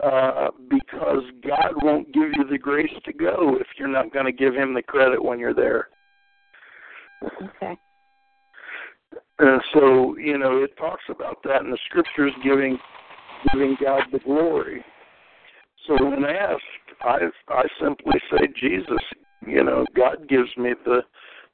Uh, 0.00 0.50
because 0.70 1.24
God 1.44 1.72
won't 1.82 2.06
give 2.14 2.30
you 2.36 2.44
the 2.48 2.56
grace 2.56 2.86
to 3.04 3.12
go 3.12 3.56
if 3.60 3.66
you're 3.76 3.88
not 3.88 4.12
going 4.12 4.26
to 4.26 4.30
give 4.30 4.54
Him 4.54 4.72
the 4.72 4.80
credit 4.80 5.20
when 5.20 5.40
you're 5.40 5.52
there. 5.52 5.88
Okay. 7.24 7.76
And 9.38 9.62
so, 9.72 10.16
you 10.16 10.36
know, 10.36 10.62
it 10.62 10.76
talks 10.76 11.04
about 11.08 11.42
that 11.44 11.62
in 11.62 11.70
the 11.70 11.78
scriptures 11.86 12.32
giving 12.42 12.78
giving 13.52 13.76
God 13.80 14.02
the 14.10 14.18
glory. 14.18 14.84
So 15.86 15.94
when 16.04 16.24
asked, 16.24 16.62
I 17.02 17.18
I 17.48 17.64
simply 17.80 18.20
say 18.30 18.48
Jesus. 18.58 19.02
You 19.46 19.62
know, 19.62 19.86
God 19.94 20.28
gives 20.28 20.48
me 20.56 20.74
the 20.84 21.02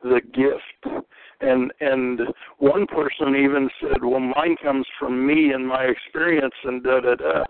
the 0.03 0.21
gift. 0.33 1.05
And 1.41 1.73
and 1.81 2.21
one 2.59 2.87
person 2.87 3.37
even 3.37 3.69
said, 3.81 4.03
Well 4.03 4.21
mine 4.21 4.57
comes 4.63 4.87
from 4.99 5.27
me 5.27 5.51
and 5.53 5.67
my 5.67 5.85
experience 5.85 6.55
and 6.65 6.83
da 6.83 7.01
da 7.01 7.17
da. 7.17 7.45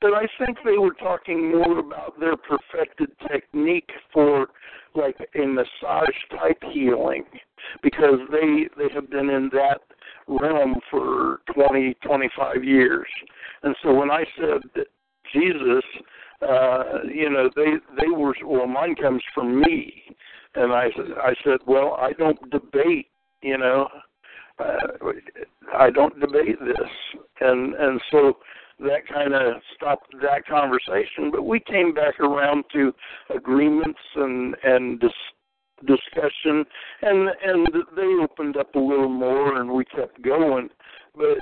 But 0.00 0.12
I 0.12 0.26
think 0.38 0.58
they 0.64 0.76
were 0.76 0.94
talking 0.94 1.52
more 1.52 1.78
about 1.78 2.20
their 2.20 2.36
perfected 2.36 3.10
technique 3.30 3.90
for 4.12 4.48
like 4.94 5.16
a 5.34 5.46
massage 5.46 6.16
type 6.30 6.62
healing 6.72 7.24
because 7.82 8.18
they 8.30 8.68
they 8.76 8.92
have 8.94 9.10
been 9.10 9.30
in 9.30 9.50
that 9.52 9.80
realm 10.26 10.76
for 10.90 11.40
20 11.54 11.94
25 12.04 12.64
years. 12.64 13.06
And 13.62 13.74
so 13.82 13.94
when 13.94 14.10
i 14.10 14.24
said 14.36 14.84
jesus 15.32 15.84
uh 16.42 17.00
you 17.12 17.30
know 17.30 17.50
they 17.56 17.72
they 18.00 18.08
were 18.08 18.34
well 18.44 18.66
mine 18.66 18.94
comes 18.94 19.22
from 19.34 19.60
me. 19.60 20.02
And 20.54 20.72
i 20.72 20.86
i 21.22 21.34
said 21.44 21.58
well 21.66 21.96
i 21.98 22.12
don't 22.12 22.50
debate 22.50 23.08
you 23.42 23.58
know 23.58 23.88
uh, 24.58 25.08
i 25.76 25.90
don't 25.90 26.18
debate 26.20 26.58
this. 26.60 26.90
And 27.40 27.74
and 27.74 28.00
so 28.10 28.38
that 28.80 29.06
kind 29.12 29.34
of 29.34 29.54
stopped 29.74 30.14
that 30.22 30.46
conversation. 30.46 31.30
But 31.32 31.42
we 31.42 31.60
came 31.60 31.92
back 31.92 32.20
around 32.20 32.64
to 32.72 32.92
agreements 33.34 33.98
and 34.14 34.56
and 34.62 35.00
dis- 35.00 35.10
discussion 35.86 36.64
and 37.02 37.28
and 37.44 37.66
they 37.96 38.22
opened 38.22 38.56
up 38.56 38.74
a 38.74 38.78
little 38.78 39.08
more 39.08 39.60
and 39.60 39.70
we 39.70 39.84
kept 39.84 40.20
going. 40.22 40.68
But 41.16 41.38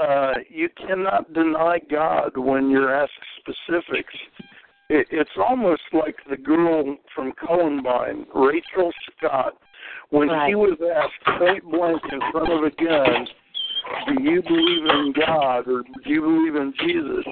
uh 0.00 0.34
you 0.48 0.68
cannot 0.76 1.32
deny 1.32 1.78
god 1.90 2.36
when 2.36 2.70
you're 2.70 2.94
asked 2.94 3.12
specifics. 3.40 4.14
It, 4.88 5.06
it's 5.10 5.30
almost 5.38 5.82
like 5.92 6.16
the 6.28 6.36
girl 6.36 6.96
from 7.14 7.32
columbine 7.46 8.26
rachel 8.34 8.92
scott 9.16 9.54
when 10.10 10.28
Right. 10.28 10.50
she 10.50 10.54
was 10.54 10.76
asked 10.94 11.38
point 11.38 11.64
blank 11.70 12.02
in 12.12 12.20
front 12.30 12.52
of 12.52 12.62
a 12.64 12.70
gun 12.84 13.26
do 14.08 14.22
you 14.22 14.42
believe 14.42 14.84
in 14.84 15.14
god 15.18 15.66
or 15.68 15.82
do 15.82 16.10
you 16.10 16.20
believe 16.20 16.56
in 16.56 16.74
jesus 16.80 17.24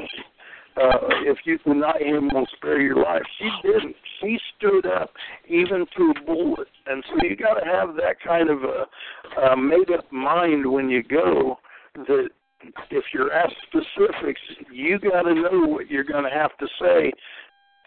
uh, 0.76 0.98
if 1.24 1.38
you 1.44 1.59
deny 1.59 1.98
him, 1.98 2.30
will 2.33 2.46
spare 2.56 2.80
your 2.80 3.02
life. 3.02 3.22
She 3.38 3.50
didn't. 3.62 3.96
She 4.20 4.38
stood 4.56 4.87
up 4.87 5.11
even 5.48 5.87
to 5.96 6.14
a 6.16 6.24
bullet. 6.24 6.68
And 6.87 7.04
so 7.09 7.26
you 7.26 7.37
got 7.37 7.54
to 7.54 7.66
have 7.66 7.96
that 7.96 8.16
kind 8.24 8.50
of 8.50 8.62
a, 8.62 9.40
a 9.40 9.56
made 9.56 9.90
up 9.90 10.11
mind 10.12 10.70
when 10.70 10.88
you 10.88 11.02
go 11.02 11.59
that 11.94 12.28
if 12.90 13.04
you're 13.12 13.33
asked 13.33 13.54
specifics, 13.66 14.40
you 14.72 14.98
got 14.98 15.22
to 15.22 15.35
know 15.35 15.66
what 15.66 15.90
you're 15.90 16.04
going 16.04 16.24
to 16.24 16.30
have 16.30 16.56
to 16.59 16.66
say, 16.80 17.12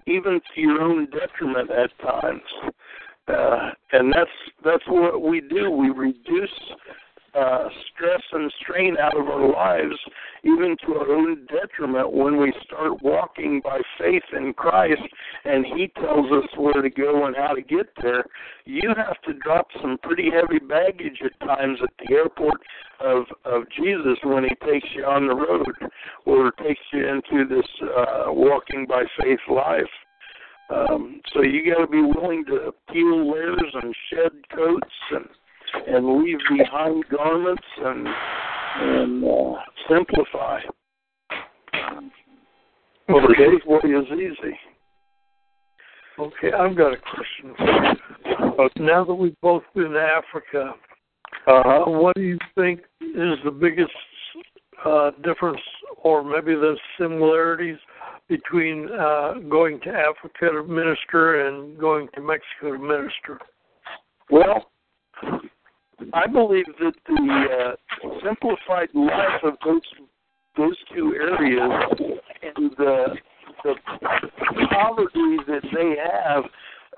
even 0.08 0.39
to 0.54 0.62
your 0.62 0.82
own 0.82 1.08
detriment 1.12 1.69
at 1.72 1.89
times. 2.00 2.41
Uh, 3.28 3.69
and 3.93 4.12
that's 4.12 4.30
that's 4.65 4.84
what 4.88 5.22
we 5.22 5.39
do. 5.39 5.72
We 5.72 5.89
reduce 5.89 6.50
uh, 7.36 7.67
stress 7.93 8.22
and 8.32 8.52
strain 8.62 8.96
out 8.98 9.19
of 9.19 9.28
our 9.28 9.52
lives, 9.52 9.96
even 10.43 10.76
to 10.86 10.93
our 10.96 11.12
own 11.12 11.48
detriment, 11.48 12.12
when 12.13 12.38
we 12.38 12.54
start 12.63 13.02
walking 13.02 13.62
by 13.63 13.80
faith 14.00 14.24
in 14.36 14.54
Christ 14.54 15.02
and 15.46 15.65
He 15.65 15.88
tells 16.00 16.32
us 16.32 16.50
where 16.58 16.82
to 16.82 16.89
go 16.89 17.26
and 17.26 17.36
how 17.36 17.54
to 17.54 17.62
get 17.62 17.88
there. 18.02 18.26
You 18.65 18.93
have 18.96 19.22
to 19.24 19.34
drop 19.34 19.67
some 19.82 19.98
pretty 20.04 20.30
heavy 20.30 20.60
baggage 20.60 21.19
at 21.24 21.39
times 21.48 21.80
at 21.82 21.89
the 22.00 22.15
airport 22.15 22.62
of 23.00 23.26
of 23.46 23.63
Jesus 23.76 24.17
when 24.24 24.43
He 24.43 24.56
takes 24.65 24.88
you 24.96 25.06
on 25.06 25.28
the 25.28 25.36
road 25.36 25.91
or 26.26 26.52
takes 26.52 26.82
you 26.91 27.08
into 27.08 27.48
this 27.48 27.67
uh, 27.82 28.26
walking 28.28 28.86
by 28.88 29.04
faith 29.19 29.39
life. 29.50 29.84
Um, 30.69 31.22
so 31.34 31.41
you 31.41 31.72
got 31.72 31.82
to 31.82 31.88
be 31.88 32.02
willing 32.02 32.46
to 32.46 32.72
peel 32.91 33.32
layers 33.32 33.76
and 33.82 33.93
shed 34.10 34.32
coats 34.56 34.96
and 35.12 35.26
and 35.88 36.24
leave 36.24 36.40
behind 36.58 37.04
garments 37.10 37.64
and 37.78 38.08
and 38.76 39.24
uh, 39.24 39.54
simplify. 39.90 40.60
Well, 43.10 43.22
the 43.28 43.36
day's 43.38 43.66
way 43.66 43.90
is 43.90 44.06
easy. 44.14 44.58
Okay, 46.18 46.52
I've 46.58 46.76
got 46.78 46.94
a 46.94 46.98
question. 46.98 47.56
for 47.58 48.70
you. 48.78 48.86
Now 48.86 49.04
that 49.04 49.14
we've 49.14 49.40
both 49.42 49.64
been 49.76 49.92
to 49.92 50.00
Africa, 50.00 50.74
Uh-huh. 51.48 51.86
what 51.90 52.16
do 52.16 52.22
you 52.22 52.38
think 52.56 52.82
is 53.02 53.38
the 53.44 53.52
biggest 53.52 53.92
uh, 54.86 55.12
difference, 55.24 55.60
or 56.04 56.24
maybe 56.24 56.54
the 56.56 56.76
similarities 56.98 57.78
between 58.30 58.90
uh, 58.92 59.34
going 59.50 59.80
to 59.82 59.90
Africa 59.90 60.50
to 60.54 60.64
minister 60.64 61.48
and 61.48 61.78
going 61.78 62.08
to 62.16 62.22
Mexico 62.22 62.72
to 62.72 62.80
minister? 62.80 63.40
Well, 64.30 64.70
I 66.13 66.28
believe 66.28 66.66
that 66.80 66.94
the 67.08 67.46
uh, 67.52 68.10
simplified 68.24 68.89
life 68.94 69.44
of 69.44 69.56
those 69.66 69.82
those 70.56 70.78
two 70.94 71.16
areas 71.16 71.72
and 72.44 72.72
the 72.78 73.16
the 73.63 73.76
poverty 74.72 75.38
that 75.48 75.63
they 75.74 75.96
have, 76.12 76.44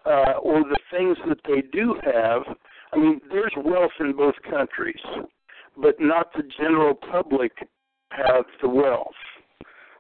uh, 0.06 0.39
or 0.39 0.62
the 0.62 0.80
things 0.91 1.18
that 1.28 1.39
they 1.48 1.62
do 1.72 1.96
have. 2.04 2.44
I 2.94 2.98
mean, 2.98 3.22
there's 3.30 3.54
wealth 3.58 3.91
in 4.00 4.13
both 4.13 4.36
countries, 4.50 5.02
but 5.78 5.96
not 6.00 6.34
the 6.34 6.44
general 6.58 6.96
public 6.96 7.52
have 8.10 8.46
the 8.62 8.70
wealth. 8.70 9.08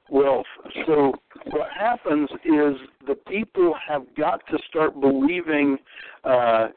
Wealth. 0.09 0.45
So 0.85 1.13
what 1.47 1.69
happens 1.77 2.29
is 2.45 2.75
the 3.07 3.15
people 3.27 3.73
have 3.87 4.03
got 4.15 4.41
to 4.51 4.57
start 4.69 4.99
believing 5.01 5.77
uh, 6.23 6.67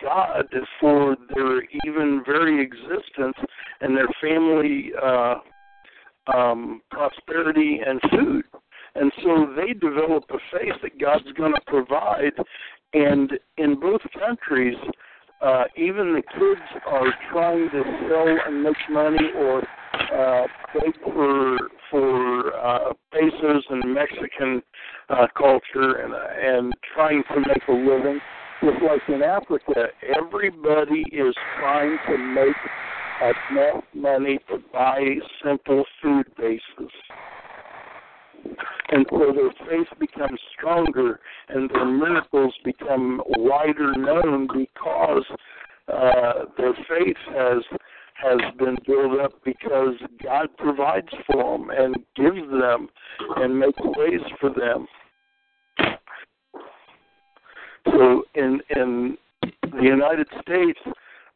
God 0.00 0.46
for 0.80 1.16
their 1.34 1.62
even 1.86 2.22
very 2.24 2.62
existence 2.62 3.36
and 3.80 3.96
their 3.96 4.08
family 4.20 4.90
uh, 5.02 5.36
um, 6.34 6.82
prosperity 6.90 7.80
and 7.86 8.00
food. 8.10 8.44
And 8.94 9.12
so 9.22 9.52
they 9.54 9.74
develop 9.74 10.24
a 10.30 10.38
faith 10.50 10.74
that 10.82 10.98
God's 10.98 11.30
going 11.36 11.52
to 11.52 11.60
provide. 11.66 12.32
And 12.94 13.32
in 13.58 13.78
both 13.78 14.00
countries, 14.18 14.76
uh, 15.42 15.64
even 15.76 16.14
the 16.14 16.22
kids 16.22 16.82
are 16.86 17.12
trying 17.30 17.68
to 17.70 17.82
sell 18.08 18.36
and 18.46 18.62
make 18.62 18.76
money 18.90 19.30
or 19.36 19.62
uh, 20.12 20.46
for 21.04 21.58
for 21.90 22.54
uh, 22.54 22.92
pesos 23.12 23.64
and 23.70 23.94
Mexican 23.94 24.62
uh, 25.10 25.26
culture 25.36 25.96
and 25.96 26.14
and 26.14 26.72
trying 26.94 27.22
to 27.34 27.40
make 27.40 27.62
a 27.68 27.72
living. 27.72 28.20
Just 28.62 28.82
like 28.82 29.00
in 29.08 29.22
Africa, 29.22 29.86
everybody 30.16 31.04
is 31.12 31.34
trying 31.58 31.98
to 32.08 32.18
make 32.18 32.56
enough 33.50 33.84
money 33.94 34.38
to 34.48 34.58
buy 34.72 35.00
simple 35.44 35.84
food 36.02 36.26
bases. 36.36 36.92
And 38.90 39.04
so 39.10 39.32
their 39.34 39.50
faith 39.68 39.88
becomes 39.98 40.38
stronger 40.56 41.20
and 41.48 41.68
their 41.70 41.86
miracles 41.86 42.54
become 42.64 43.20
wider 43.38 43.92
known 43.94 44.48
because 44.52 45.24
uh, 45.92 46.32
their 46.56 46.74
faith 46.88 47.16
has 47.34 47.62
has 48.14 48.40
been 48.58 48.78
built 48.86 49.20
up 49.20 49.32
because 49.44 49.94
God 50.22 50.48
provides 50.56 51.08
for 51.26 51.58
them 51.58 51.68
and 51.70 51.96
gives 52.16 52.50
them 52.50 52.88
and 53.36 53.58
makes 53.58 53.78
ways 53.78 54.20
for 54.40 54.48
them. 54.48 54.86
So 57.86 58.24
in 58.34 58.60
in 58.74 59.16
the 59.62 59.82
United 59.82 60.26
States, 60.42 60.78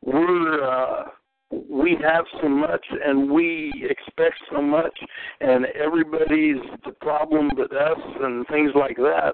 we're 0.04 0.64
uh, 0.64 1.04
we 1.50 1.96
have 2.02 2.24
so 2.40 2.48
much 2.48 2.84
and 3.04 3.30
we 3.30 3.72
expect 3.88 4.36
so 4.52 4.62
much 4.62 4.96
and 5.40 5.66
everybody's 5.66 6.62
the 6.84 6.92
problem 7.00 7.50
but 7.56 7.72
us 7.72 7.98
and 8.20 8.46
things 8.48 8.70
like 8.74 8.96
that. 8.96 9.32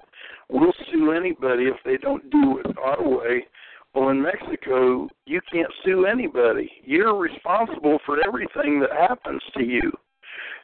We'll 0.49 0.73
sue 0.91 1.11
anybody 1.11 1.65
if 1.65 1.77
they 1.85 1.97
don't 1.97 2.27
do 2.31 2.59
it 2.59 2.77
our 2.77 3.07
way. 3.07 3.45
Well 3.93 4.09
in 4.09 4.21
mexico 4.21 5.07
you 5.25 5.41
can't 5.51 5.71
sue 5.85 6.05
anybody. 6.05 6.71
You're 6.83 7.15
responsible 7.15 7.99
for 8.05 8.17
everything 8.25 8.79
that 8.79 8.91
happens 8.91 9.41
to 9.55 9.63
you 9.63 9.91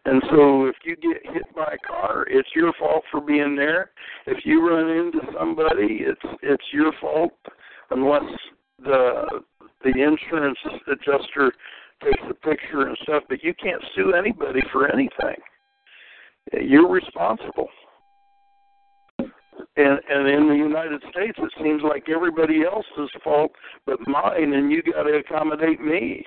and 0.05 0.21
so 0.29 0.65
if 0.65 0.75
you 0.83 0.95
get 0.95 1.33
hit 1.33 1.43
by 1.55 1.73
a 1.73 1.87
car 1.87 2.25
it's 2.29 2.49
your 2.55 2.73
fault 2.79 3.03
for 3.11 3.21
being 3.21 3.55
there 3.55 3.91
if 4.27 4.45
you 4.45 4.67
run 4.67 4.89
into 4.89 5.19
somebody 5.37 5.99
it's 6.01 6.39
it's 6.41 6.63
your 6.71 6.91
fault 6.99 7.33
unless 7.91 8.23
the 8.83 9.43
the 9.83 9.89
insurance 9.89 10.57
adjuster 10.87 11.51
takes 12.03 12.21
the 12.27 12.33
picture 12.33 12.87
and 12.87 12.97
stuff, 13.03 13.23
but 13.29 13.43
you 13.43 13.53
can't 13.53 13.81
sue 13.95 14.13
anybody 14.13 14.61
for 14.71 14.91
anything. 14.91 15.35
You're 16.51 16.89
responsible. 16.89 17.67
And 19.75 19.99
and 20.09 20.27
in 20.27 20.47
the 20.47 20.55
United 20.55 21.01
States, 21.09 21.37
it 21.37 21.51
seems 21.63 21.81
like 21.83 22.07
everybody 22.09 22.63
else's 22.63 23.09
fault 23.23 23.51
but 23.85 23.97
mine, 24.07 24.53
and 24.53 24.71
you 24.71 24.83
got 24.83 25.03
to 25.03 25.15
accommodate 25.15 25.81
me. 25.81 26.23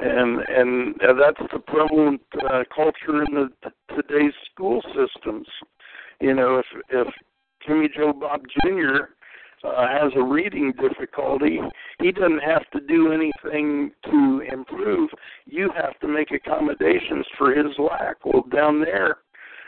And 0.00 0.40
and 0.48 0.94
that's 1.00 1.52
the 1.52 1.60
prevalent 1.60 2.22
uh, 2.50 2.64
culture 2.74 3.22
in 3.22 3.34
the 3.34 3.70
today's 3.94 4.32
school 4.52 4.82
systems. 4.88 5.46
You 6.20 6.34
know, 6.34 6.58
if 6.58 6.66
if 6.88 7.08
Jimmy 7.66 7.88
Joe 7.94 8.12
Bob 8.12 8.42
Jr 8.64 9.12
uh, 9.64 9.86
has 9.86 10.12
a 10.16 10.22
reading 10.22 10.72
difficulty, 10.80 11.60
he 12.00 12.10
doesn't 12.10 12.42
have 12.42 12.68
to 12.72 12.80
do 12.80 13.12
anything 13.12 13.92
to 14.04 14.42
improve. 14.52 15.10
You 15.46 15.70
have 15.76 15.98
to 16.00 16.08
make 16.08 16.32
accommodations 16.32 17.26
for 17.38 17.54
his 17.54 17.78
lack. 17.78 18.24
Well, 18.24 18.44
down 18.52 18.80
there 18.80 19.18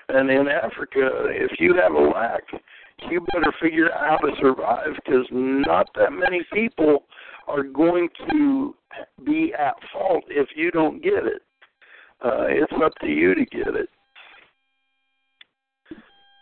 and 0.09 0.31
in 0.31 0.49
Africa, 0.49 1.27
if 1.29 1.59
you 1.59 1.75
have 1.75 1.93
a 1.93 2.01
lack, 2.01 2.43
you 3.11 3.25
better 3.33 3.53
figure 3.61 3.93
out 3.93 4.21
how 4.21 4.27
to 4.27 4.33
survive 4.41 4.95
because 4.97 5.27
not 5.31 5.89
that 5.97 6.13
many 6.13 6.45
people 6.53 7.05
are 7.47 7.63
going 7.63 8.09
to 8.31 8.75
be 9.25 9.53
at 9.59 9.75
fault 9.93 10.25
if 10.29 10.49
you 10.55 10.71
don't 10.71 11.03
get 11.03 11.25
it. 11.25 11.43
Uh, 12.25 12.47
it's 12.49 12.73
up 12.83 12.93
to 13.01 13.09
you 13.09 13.35
to 13.35 13.45
get 13.47 13.75
it. 13.75 13.89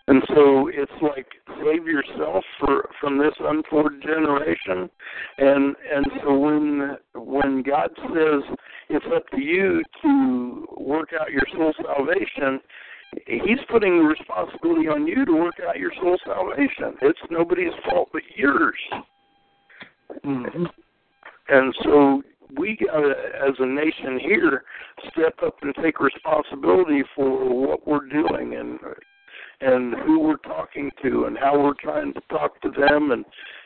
And 0.08 0.22
so 0.28 0.68
it's 0.68 0.92
like 1.00 1.26
save 1.62 1.86
yourself 1.86 2.44
for 2.58 2.90
from 3.00 3.18
this 3.18 3.34
untoward 3.38 4.02
generation. 4.02 4.90
And 5.38 5.76
and 5.94 6.06
so 6.22 6.36
when 6.36 6.96
when 7.14 7.62
God 7.62 7.90
says 7.96 8.42
it's 8.88 9.06
up 9.14 9.28
to 9.30 9.40
you 9.40 9.82
to 10.02 10.66
work 10.76 11.10
out 11.18 11.30
your 11.30 11.46
soul 11.52 11.72
salvation, 11.84 12.60
He's 13.26 13.60
putting 13.70 13.98
the 13.98 14.04
responsibility 14.04 14.88
on 14.88 15.06
you 15.06 15.24
to 15.24 15.32
work 15.32 15.56
out 15.66 15.78
your 15.78 15.92
soul 16.00 16.18
salvation. 16.26 16.96
It's 17.02 17.20
nobody's 17.30 17.72
fault 17.88 18.08
but 18.12 18.22
yours. 18.36 18.74
Mm-hmm. 20.24 20.64
And 21.48 21.74
so 21.82 22.22
we 22.62 22.76
to, 22.76 23.14
as 23.44 23.54
a 23.58 23.66
nation 23.66 24.20
here, 24.20 24.62
step 25.10 25.34
up 25.44 25.56
and 25.62 25.74
take 25.82 25.98
responsibility 25.98 27.02
for 27.14 27.66
what 27.66 27.86
we're 27.86 28.06
doing 28.08 28.54
and 28.54 28.78
and 29.60 29.94
who 30.04 30.20
we're 30.20 30.36
talking 30.36 30.90
to 31.02 31.24
and 31.24 31.36
how 31.36 31.60
we're 31.60 31.74
trying 31.80 32.12
to 32.14 32.20
talk 32.30 32.60
to 32.62 32.70
them 32.70 33.10
and 33.10 33.24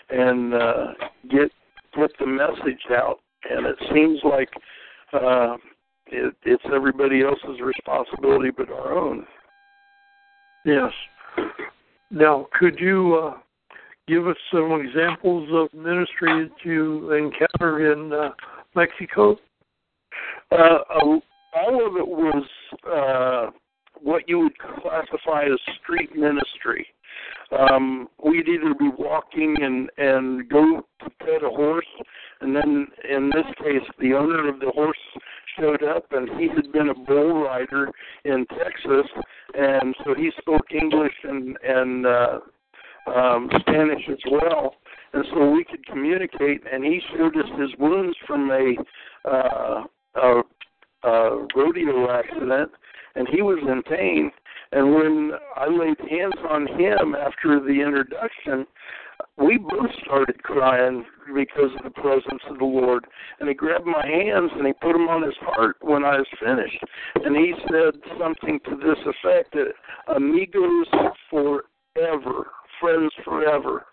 and 0.09 0.55
uh, 0.55 0.87
get 1.31 1.51
get 1.95 2.11
the 2.19 2.27
message 2.27 2.81
out. 2.91 3.19
And 3.51 3.67
it 3.67 3.77
seems 3.93 4.19
like 4.25 4.49
uh, 5.13 5.57
it, 6.07 6.35
it's 6.45 6.65
everybody 6.75 7.23
else's 7.23 7.61
responsibility 7.61 8.51
but 8.57 8.71
our 8.71 8.95
own. 8.95 9.27
Yes. 10.65 10.93
Now, 12.11 12.47
could 12.59 12.81
you 12.81 13.15
uh, 13.15 13.39
give 14.09 14.27
us 14.27 14.37
some 14.51 14.81
examples 14.81 15.49
of 15.53 15.79
ministry 15.79 16.49
that 16.49 16.65
you 16.65 17.13
encounter 17.13 17.93
in 17.93 18.13
uh, 18.13 18.31
Mexico? 18.77 19.37
Uh, 20.53 20.79
all 20.93 21.87
of 21.87 21.97
it 21.97 22.07
was 22.07 22.45
uh, 22.87 23.51
what 24.01 24.29
you 24.29 24.41
would 24.41 24.59
classify 24.59 25.45
as 25.45 25.59
street 25.83 26.15
ministry. 26.15 26.87
Um, 27.59 28.09
we'd 28.23 28.49
either 28.49 28.75
be 28.79 28.91
walking 28.99 29.57
and 29.63 29.89
and 29.97 30.49
go 30.49 30.85
to 31.01 31.11
pet 31.21 31.43
a 31.43 31.49
horse, 31.49 31.87
and 32.41 32.55
then 32.55 32.89
in 33.09 33.31
this 33.31 33.47
case, 33.59 33.89
the 33.99 34.13
owner 34.13 34.49
of 34.49 34.61
the 34.61 34.71
horse 34.71 34.99
showed 35.59 35.83
up, 35.83 36.07
and 36.11 36.29
he 36.39 36.49
had 36.49 36.71
been 36.73 36.91
a 36.91 36.95
bull 36.95 37.45
rider 37.45 37.91
in 38.25 38.45
Texas, 38.59 39.11
and 39.55 39.95
so 40.05 40.15
he 40.15 40.31
spoke 40.39 40.67
English 40.73 41.15
and 41.25 41.57
and 41.65 42.07
uh, 42.07 42.39
um, 43.15 43.49
Spanish 43.61 44.03
as 44.11 44.19
well, 44.31 44.75
and 45.17 45.25
so 45.33 45.51
we 45.51 45.65
could 45.65 45.85
communicate. 45.87 46.63
And 46.71 46.85
he 46.85 47.01
showed 47.17 47.37
us 47.37 47.49
his 47.59 47.71
wounds 47.79 48.17
from 48.27 48.51
a 48.51 48.75
uh, 49.29 49.85
a, 50.15 50.43
a 51.05 51.47
rodeo 51.55 52.11
accident, 52.11 52.71
and 53.15 53.27
he 53.29 53.41
was 53.41 53.59
in 53.67 53.83
pain. 53.83 54.31
And 54.73 54.95
when 54.95 55.33
I 55.57 55.69
laid 55.69 55.99
hands 56.11 56.35
on 56.51 56.67
him 56.67 57.15
after 57.15 57.61
the 57.61 57.81
introduction, 57.81 58.67
we 59.39 59.57
both 59.57 59.91
started 60.05 60.43
crying 60.43 61.05
because 61.35 61.71
of 61.79 61.85
the 61.85 61.91
presence 61.91 62.43
of 62.51 62.59
the 62.59 62.65
Lord. 62.65 63.07
And 63.41 63.49
he 63.49 63.55
grabbed 63.55 63.87
my 63.87 64.05
hands 64.05 64.51
and 64.55 64.67
he 64.67 64.73
put 64.75 64.93
them 64.93 65.09
on 65.09 65.23
his 65.23 65.37
heart 65.41 65.77
when 65.81 66.05
I 66.05 66.19
was 66.19 66.27
finished. 66.45 66.83
And 67.15 67.37
he 67.37 67.55
said 67.71 68.01
something 68.19 68.59
to 68.65 68.77
this 68.77 68.99
effect 69.07 69.53
that 69.53 69.73
amigos 70.15 70.89
forever, 71.31 72.49
friends 72.81 73.13
forever 73.25 73.87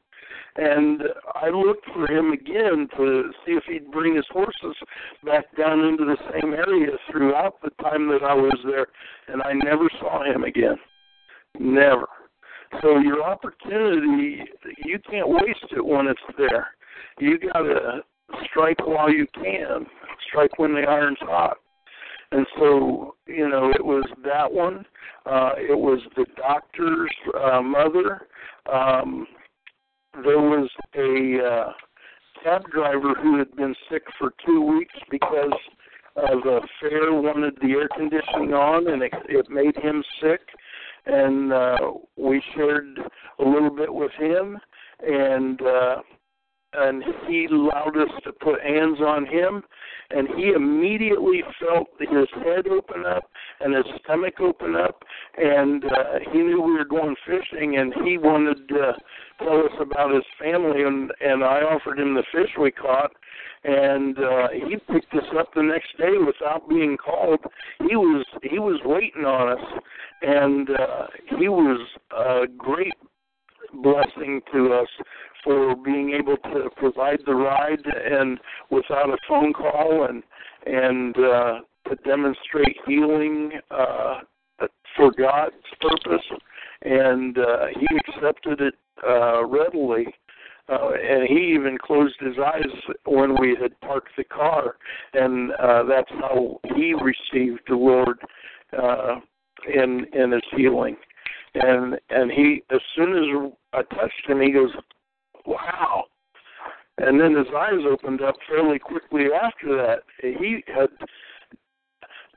and 0.55 1.01
I 1.33 1.49
looked 1.49 1.85
for 1.93 2.07
him 2.07 2.31
again 2.31 2.87
to 2.97 3.31
see 3.45 3.53
if 3.53 3.63
he'd 3.67 3.91
bring 3.91 4.15
his 4.15 4.25
horses 4.29 4.75
back 5.25 5.45
down 5.57 5.79
into 5.79 6.05
the 6.05 6.17
same 6.31 6.53
area 6.53 6.91
throughout 7.11 7.61
the 7.61 7.71
time 7.81 8.07
that 8.09 8.23
I 8.23 8.33
was 8.33 8.57
there, 8.65 8.87
and 9.27 9.41
I 9.41 9.53
never 9.53 9.89
saw 9.99 10.23
him 10.23 10.43
again. 10.43 10.77
Never. 11.59 12.07
So 12.81 12.97
your 12.97 13.23
opportunity, 13.23 14.43
you 14.83 14.99
can't 15.09 15.29
waste 15.29 15.71
it 15.75 15.85
when 15.85 16.07
it's 16.07 16.19
there. 16.37 16.69
You 17.19 17.37
got 17.39 17.59
to 17.59 18.01
strike 18.49 18.85
while 18.85 19.11
you 19.11 19.27
can, 19.33 19.85
strike 20.27 20.57
when 20.57 20.73
the 20.73 20.81
iron's 20.81 21.19
hot. 21.21 21.57
And 22.31 22.47
so, 22.57 23.15
you 23.27 23.47
know, 23.47 23.69
it 23.69 23.85
was 23.85 24.05
that 24.23 24.51
one. 24.51 24.85
Uh, 25.25 25.51
it 25.57 25.77
was 25.77 25.99
the 26.15 26.25
doctor's 26.35 27.11
uh, 27.39 27.61
mother. 27.61 28.27
Um, 28.71 29.27
there 30.21 30.39
was 30.39 30.69
a 30.95 31.45
uh, 31.45 31.71
cab 32.43 32.63
driver 32.71 33.13
who 33.21 33.38
had 33.38 33.56
been 33.56 33.76
sick 33.89 34.04
for 34.19 34.34
two 34.45 34.62
weeks 34.62 34.95
because 35.10 35.54
uh, 36.17 36.36
the 36.43 36.62
fare 36.80 37.13
wanted 37.13 37.56
the 37.62 37.71
air 37.71 37.89
conditioning 37.95 38.54
on 38.54 38.88
and 38.91 39.02
it, 39.02 39.13
it 39.28 39.49
made 39.49 39.76
him 39.78 40.04
sick. 40.21 40.41
And 41.06 41.52
uh, 41.52 41.78
we 42.15 42.41
shared 42.56 42.97
a 43.39 43.43
little 43.43 43.69
bit 43.69 43.93
with 43.93 44.12
him, 44.17 44.58
and 45.06 45.62
uh, 45.62 45.95
and 46.75 47.03
he 47.27 47.45
allowed 47.45 47.97
us 47.97 48.09
to 48.23 48.31
put 48.33 48.62
hands 48.62 48.99
on 48.99 49.25
him, 49.25 49.63
and 50.09 50.27
he 50.36 50.51
immediately 50.55 51.41
felt 51.59 51.88
his 51.99 52.27
head 52.43 52.67
open 52.67 53.05
up 53.05 53.29
and 53.59 53.75
his 53.75 53.86
stomach 54.03 54.39
open 54.39 54.75
up, 54.75 55.03
and 55.38 55.86
uh, 55.86 56.19
he 56.31 56.39
knew 56.39 56.62
we 56.62 56.73
were 56.73 56.86
going 56.86 57.15
fishing, 57.25 57.77
and 57.77 57.93
he 58.03 58.17
wanted 58.17 58.67
to 58.67 58.93
tell 59.39 59.59
us 59.59 59.71
about 59.79 60.13
his 60.13 60.23
family, 60.39 60.83
and 60.83 61.12
and 61.21 61.43
I 61.43 61.62
offered 61.62 61.99
him 61.99 62.13
the 62.13 62.23
fish 62.31 62.49
we 62.59 62.71
caught, 62.71 63.12
and 63.63 64.17
uh, 64.17 64.47
he 64.51 64.75
picked 64.91 65.13
us 65.13 65.27
up 65.38 65.53
the 65.53 65.63
next 65.63 65.97
day 65.97 66.17
without 66.25 66.67
being 66.67 66.97
called. 66.97 67.39
He 67.88 67.95
was 67.95 68.25
he 68.43 68.59
was 68.59 68.79
waiting 68.83 69.25
on 69.25 69.57
us, 69.57 69.81
and 70.21 70.69
uh, 70.69 71.07
he 71.39 71.47
was 71.47 71.79
a 72.15 72.45
great 72.57 72.93
blessing 73.81 74.41
to 74.53 74.73
us 74.73 74.88
for 75.43 75.75
being 75.75 76.13
able 76.17 76.38
to 76.38 76.69
provide 76.77 77.19
the 77.25 77.34
ride 77.34 77.86
and 77.86 78.39
without 78.69 79.10
a 79.10 79.17
phone 79.27 79.53
call 79.53 80.08
and 80.10 80.23
and 80.65 81.17
uh, 81.17 81.60
to 81.89 81.95
demonstrate 82.06 82.77
healing 82.88 83.51
uh, 83.69 84.19
for 84.95 85.12
God's 85.12 85.56
purpose, 85.82 86.25
and 86.84 87.38
uh, 87.38 87.65
he 87.77 87.88
accepted 87.97 88.62
it 88.62 88.75
uh, 89.08 89.45
readily. 89.45 90.06
Uh, 90.69 90.91
and 90.91 91.27
he 91.27 91.53
even 91.53 91.77
closed 91.77 92.15
his 92.21 92.36
eyes 92.41 92.93
when 93.03 93.36
we 93.38 93.53
had 93.62 93.77
parked 93.82 94.08
the 94.15 94.23
car, 94.23 94.77
and 95.13 95.51
uh, 95.62 95.84
that's 95.84 96.10
how 96.21 96.58
he 96.73 96.93
received 96.93 97.60
the 97.67 97.75
Lord 97.75 98.17
uh, 98.82 99.15
in 99.67 100.06
in 100.13 100.32
his 100.32 100.41
healing. 100.56 100.95
And 101.56 101.99
and 102.10 102.32
he, 102.32 102.63
as 102.71 102.79
soon 102.95 103.12
as 103.12 103.51
I 103.73 103.82
touched 103.93 104.25
him, 104.25 104.39
he 104.39 104.53
goes, 104.53 104.69
"Wow!" 105.45 106.06
And 106.97 107.19
then 107.19 107.36
his 107.36 107.47
eyes 107.56 107.86
opened 107.89 108.21
up 108.21 108.36
fairly 108.47 108.79
quickly 108.79 109.27
after 109.34 109.75
that. 109.75 110.03
He 110.21 110.63
had 110.67 110.89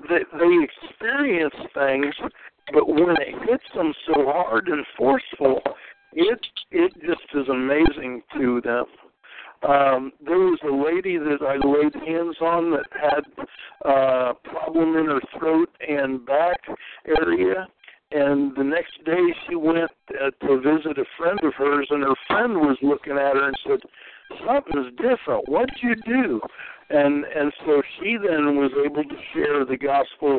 they, 0.09 0.25
they 0.39 0.65
experience 0.65 1.55
things, 1.75 2.15
but 2.73 2.89
when 2.89 3.17
it 3.21 3.49
hits 3.49 3.65
them 3.75 3.95
so 4.07 4.25
hard 4.27 4.69
and 4.69 4.85
forceful, 4.97 5.63
it 6.13 6.41
it 6.71 6.93
just 7.01 7.35
is 7.35 7.49
amazing 7.49 8.23
to 8.35 8.61
them. 8.63 8.87
Um, 9.63 10.13
there 10.25 10.39
was 10.39 10.59
a 10.65 10.73
lady 10.73 11.17
that 11.17 11.39
I 11.43 11.57
laid 11.57 11.95
hands 12.07 12.37
on 12.41 12.71
that 12.73 12.87
had 12.93 13.25
a 13.85 13.89
uh, 13.89 14.33
problem 14.45 14.97
in 14.97 15.07
her 15.07 15.21
throat 15.39 15.71
and 15.87 16.25
back 16.27 16.61
area, 17.07 17.67
and 18.13 18.55
the 18.57 18.65
next 18.65 19.05
day 19.05 19.35
she 19.49 19.57
went 19.57 19.91
uh, 20.11 20.31
to 20.47 20.61
visit 20.61 20.99
a 20.99 21.05
friend 21.19 21.41
of 21.43 21.55
hers, 21.55 21.89
and 21.91 22.03
her 22.03 22.15
friend 22.29 22.55
was 22.55 22.77
looking 22.83 23.15
at 23.15 23.35
her 23.35 23.49
and 23.49 23.59
said, 23.67 23.81
"Something's 24.47 24.93
different. 24.97 25.49
What'd 25.49 25.77
you 25.83 25.97
do?" 26.07 26.41
And 26.91 27.25
and 27.25 27.53
so 27.65 27.83
she 27.99 28.17
then 28.17 28.57
was 28.57 28.71
able 28.85 29.03
to 29.03 29.17
share 29.35 29.65
the 29.65 29.77
gospel 29.77 30.39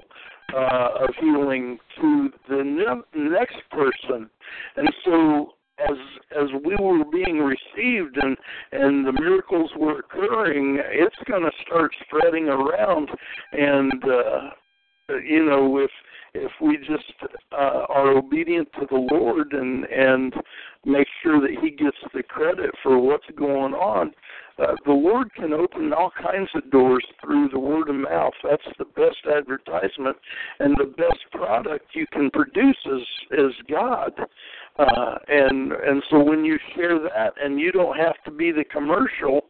uh, 0.53 1.03
of 1.03 1.10
healing 1.19 1.77
to 1.99 2.30
the 2.47 2.63
ne- 2.63 3.30
next 3.30 3.58
person, 3.69 4.30
and 4.77 4.89
so 5.03 5.53
as 5.80 5.97
as 6.41 6.47
we 6.63 6.75
were 6.80 7.03
being 7.06 7.39
received 7.39 8.17
and 8.17 8.38
and 8.71 9.06
the 9.06 9.12
miracles 9.12 9.71
were 9.77 9.99
occurring, 9.99 10.80
it's 10.86 11.15
going 11.30 11.43
to 11.43 11.51
start 11.65 11.91
spreading 12.06 12.47
around, 12.47 13.10
and 13.51 14.03
uh, 14.06 14.49
you 15.23 15.45
know 15.45 15.77
if 15.77 15.91
if 16.38 16.52
we 16.62 16.78
just 16.78 17.13
uh, 17.52 17.86
are 17.89 18.12
obedient 18.12 18.69
to 18.80 18.88
the 18.89 19.08
Lord 19.12 19.54
and 19.54 19.86
and 19.86 20.34
make 20.86 21.08
sure 21.23 21.41
that 21.41 21.58
He 21.62 21.71
gets 21.71 21.97
the 22.13 22.23
credit 22.23 22.71
for 22.84 23.00
what's 23.00 23.28
going 23.36 23.73
on, 23.73 24.12
uh, 24.60 24.73
the 24.86 24.91
Lord 24.91 25.32
can 25.34 25.54
open 25.54 25.93
all 25.93 26.12
kinds 26.21 26.50
of 26.56 26.69
doors 26.71 27.06
through 27.21 27.50
the 27.50 27.60
word 27.60 27.89
of 27.89 27.95
mouth. 27.95 28.34
That's 28.43 28.63
the 28.80 28.86
best 28.86 29.17
advertisement, 29.32 30.17
and 30.60 30.76
the 30.78 30.93
best 30.97 31.19
product 31.32 31.86
you 31.93 32.06
can 32.12 32.32
produce 32.32 32.78
is 32.86 33.02
is 33.32 33.54
God. 33.69 34.13
Uh, 34.80 35.15
and 35.28 35.71
and 35.71 36.04
so 36.10 36.23
when 36.23 36.43
you 36.43 36.58
share 36.76 37.00
that, 37.00 37.34
and 37.43 37.60
you 37.60 37.71
don't 37.71 37.97
have 37.97 38.15
to 38.26 38.32
be 38.32 38.52
the 38.52 38.63
commercial, 38.63 39.41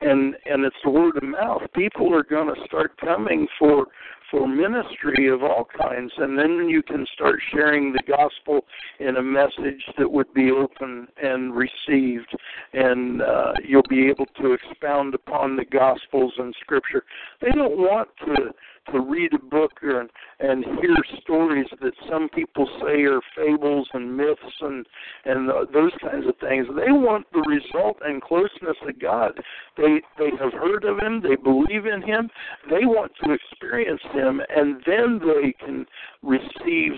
and 0.00 0.34
and 0.46 0.64
it's 0.64 0.76
the 0.84 0.90
word 0.90 1.16
of 1.16 1.22
mouth, 1.22 1.62
people 1.74 2.12
are 2.14 2.24
going 2.24 2.52
to 2.52 2.60
start 2.66 2.96
coming 2.98 3.46
for 3.58 3.86
for 4.30 4.46
ministry 4.46 5.28
of 5.28 5.42
all 5.42 5.66
kinds, 5.78 6.12
and 6.18 6.38
then 6.38 6.68
you 6.68 6.82
can 6.82 7.06
start 7.14 7.36
sharing 7.52 7.92
the 7.92 8.02
gospel 8.06 8.64
in 8.98 9.16
a 9.16 9.22
message 9.22 9.82
that 9.98 10.10
would 10.10 10.32
be 10.34 10.50
open 10.50 11.08
and 11.22 11.54
received, 11.54 12.36
and 12.72 13.22
uh, 13.22 13.52
you'll 13.64 13.82
be 13.88 14.08
able 14.08 14.26
to 14.40 14.52
expound 14.52 15.14
upon 15.14 15.56
the 15.56 15.64
gospels 15.64 16.32
and 16.38 16.54
scripture. 16.60 17.04
They 17.40 17.50
don't 17.50 17.78
want 17.78 18.08
to 18.26 18.52
to 18.92 19.00
read 19.00 19.32
a 19.34 19.38
book 19.38 19.72
or, 19.82 20.06
and 20.40 20.64
hear 20.64 20.96
stories 21.22 21.66
that 21.80 21.92
some 22.08 22.28
people 22.30 22.68
say 22.80 23.02
are 23.04 23.20
fables 23.36 23.88
and 23.92 24.16
myths 24.16 24.40
and 24.60 24.86
and 25.24 25.48
those 25.72 25.92
kinds 26.00 26.26
of 26.26 26.34
things. 26.40 26.66
They 26.68 26.92
want 26.92 27.26
the 27.32 27.40
result 27.40 27.98
and 28.04 28.22
closeness 28.22 28.76
to 28.86 28.92
God. 28.92 29.32
They 29.76 30.00
they 30.18 30.30
have 30.40 30.52
heard 30.52 30.84
of 30.84 30.98
Him. 30.98 31.22
They 31.22 31.36
believe 31.36 31.86
in 31.86 32.02
Him. 32.02 32.30
They 32.70 32.84
want 32.84 33.12
to 33.24 33.32
experience 33.32 34.02
Him, 34.12 34.40
and 34.48 34.82
then 34.86 35.20
they 35.20 35.52
can 35.64 35.86
receive 36.22 36.92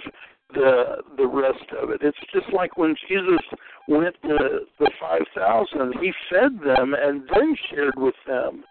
the 0.54 1.02
the 1.16 1.26
rest 1.26 1.70
of 1.80 1.90
it. 1.90 2.00
It's 2.02 2.18
just 2.32 2.52
like 2.52 2.76
when 2.76 2.94
Jesus 3.08 3.40
went 3.86 4.14
to 4.22 4.60
the 4.78 4.90
five 5.00 5.22
thousand, 5.34 5.94
he 6.00 6.12
fed 6.30 6.58
them 6.64 6.94
and 6.94 7.22
then 7.32 7.56
shared 7.70 7.94
with 7.96 8.14
them 8.26 8.64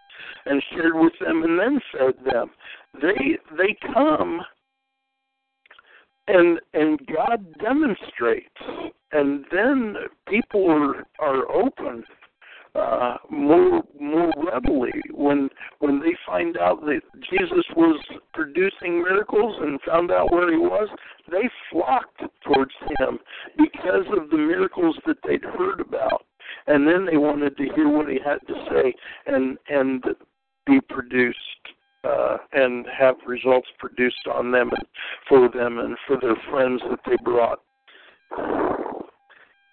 and 0.46 0.62
shared 0.72 0.94
with 0.94 1.12
them 1.20 1.42
and 1.42 1.58
then 1.58 1.80
fed 1.92 2.14
them. 2.24 2.50
They 3.00 3.38
they 3.56 3.76
come 3.92 4.40
and 6.26 6.60
and 6.74 6.98
God 7.14 7.44
demonstrates 7.60 8.48
and 9.12 9.44
then 9.50 9.96
people 10.26 10.70
are 10.70 11.06
are 11.20 11.50
open 11.50 12.04
uh, 12.74 13.16
more 13.30 13.82
more 14.00 14.32
readily 14.52 14.92
when 15.12 15.48
when 15.80 16.00
they 16.00 16.14
find 16.26 16.56
out 16.56 16.80
that 16.82 17.00
Jesus 17.30 17.64
was 17.76 18.00
producing 18.34 19.02
miracles 19.02 19.56
and 19.60 19.80
found 19.86 20.10
out 20.10 20.30
where 20.32 20.50
he 20.50 20.58
was, 20.58 20.88
they 21.30 21.48
flocked 21.70 22.22
towards 22.44 22.72
him 22.98 23.18
because 23.56 24.06
of 24.16 24.30
the 24.30 24.36
miracles 24.36 24.96
that 25.06 25.16
they'd 25.26 25.42
heard 25.42 25.80
about, 25.80 26.26
and 26.68 26.86
then 26.86 27.06
they 27.06 27.16
wanted 27.16 27.56
to 27.56 27.64
hear 27.74 27.88
what 27.88 28.08
he 28.08 28.18
had 28.24 28.38
to 28.46 28.54
say 28.70 28.94
and 29.26 29.58
and 29.68 30.04
be 30.66 30.80
produced 30.80 31.38
uh, 32.04 32.36
and 32.52 32.86
have 32.96 33.16
results 33.26 33.68
produced 33.78 34.26
on 34.32 34.52
them 34.52 34.70
and 34.70 34.86
for 35.28 35.48
them 35.48 35.78
and 35.78 35.96
for 36.06 36.18
their 36.20 36.36
friends 36.50 36.80
that 36.90 37.00
they 37.06 37.16
brought. 37.24 37.60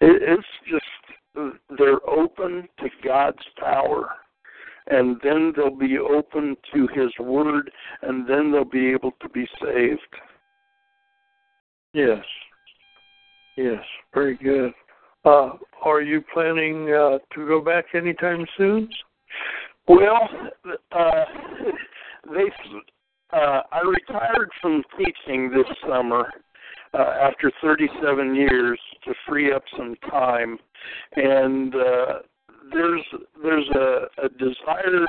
It, 0.01 0.21
it's 0.21 0.47
just 0.69 1.53
they're 1.77 2.10
open 2.10 2.67
to 2.79 2.89
God's 3.03 3.43
power 3.60 4.10
and 4.88 5.19
then 5.23 5.51
they'll 5.55 5.75
be 5.75 5.97
open 5.97 6.55
to 6.73 6.88
his 6.93 7.12
word 7.19 7.69
and 8.03 8.27
then 8.27 8.51
they'll 8.51 8.63
be 8.63 8.91
able 8.91 9.12
to 9.21 9.29
be 9.29 9.47
saved. 9.62 10.01
Yes. 11.93 12.23
Yes. 13.58 13.84
Very 14.13 14.38
good 14.38 14.73
uh, 15.26 15.52
are 15.84 16.02
you 16.02 16.22
planning 16.34 16.94
uh, 16.94 17.18
to 17.34 17.48
go 17.48 17.62
back 17.62 17.86
anytime 17.94 18.46
soon 18.58 18.90
well 19.88 20.30
uh, 20.92 21.26
they 22.34 22.52
uh, 23.34 23.62
i 23.72 23.82
retired 23.82 24.50
from 24.62 24.84
teaching 24.98 25.50
this 25.50 25.68
summer 25.88 26.32
uh, 26.98 27.14
after 27.22 27.52
37 27.62 28.36
years 28.36 28.80
to 29.04 29.14
free 29.28 29.52
up 29.52 29.64
some 29.78 29.96
time, 30.10 30.58
and 31.16 31.76
uh, 31.76 32.14
there's 32.72 33.02
there's 33.42 33.70
a, 33.76 34.26
a 34.26 34.30
desire 34.30 35.06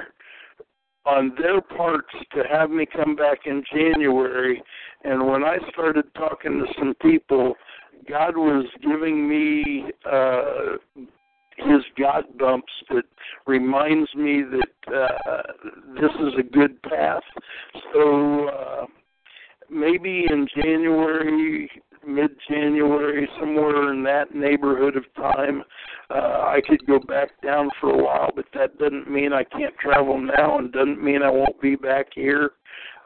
on 1.05 1.33
their 1.39 1.61
parts 1.61 2.13
to 2.35 2.43
have 2.51 2.71
me 2.71 2.87
come 2.87 3.15
back 3.15 3.41
in 3.47 3.63
January. 3.73 4.61
And 5.05 5.27
when 5.29 5.45
I 5.45 5.59
started 5.73 6.07
talking 6.15 6.59
to 6.59 6.67
some 6.79 6.95
people, 7.01 7.55
God 8.09 8.37
was 8.37 8.67
giving 8.83 9.29
me 9.29 9.85
uh, 10.11 10.77
his 11.59 11.83
God 11.99 12.25
bumps 12.39 12.73
that 12.91 13.05
reminds 13.47 14.15
me 14.15 14.43
that 14.43 14.95
uh, 14.95 15.43
this 15.95 16.11
is 16.21 16.35
a 16.39 16.43
good 16.43 16.81
path. 16.83 17.23
So 17.93 18.49
uh, 18.49 18.87
maybe 19.71 20.27
in 20.31 20.47
January, 20.55 21.71
mid 22.07 22.31
January, 22.49 23.29
somewhere 23.41 23.93
in 23.93 24.03
that 24.05 24.35
neighborhood 24.35 24.97
of 24.97 25.05
time, 25.17 25.63
uh, 26.11 26.15
I 26.15 26.61
could 26.67 26.87
go 26.87 26.99
back 26.99 27.31
down 27.43 27.71
for 27.81 27.91
a 27.91 28.03
while, 28.03 28.31
but 28.35 28.47
that 28.55 28.79
doesn't 28.79 29.11
mean 29.11 29.33
I 29.33 29.45
can't 29.45 29.77
travel 29.79 30.21
now 30.21 30.59
and 30.59 30.73
doesn't 30.73 31.03
mean 31.03 31.23
I 31.23 31.31
won't 31.31 31.61
be 31.61 31.75
back 31.75 32.07
here. 32.15 32.51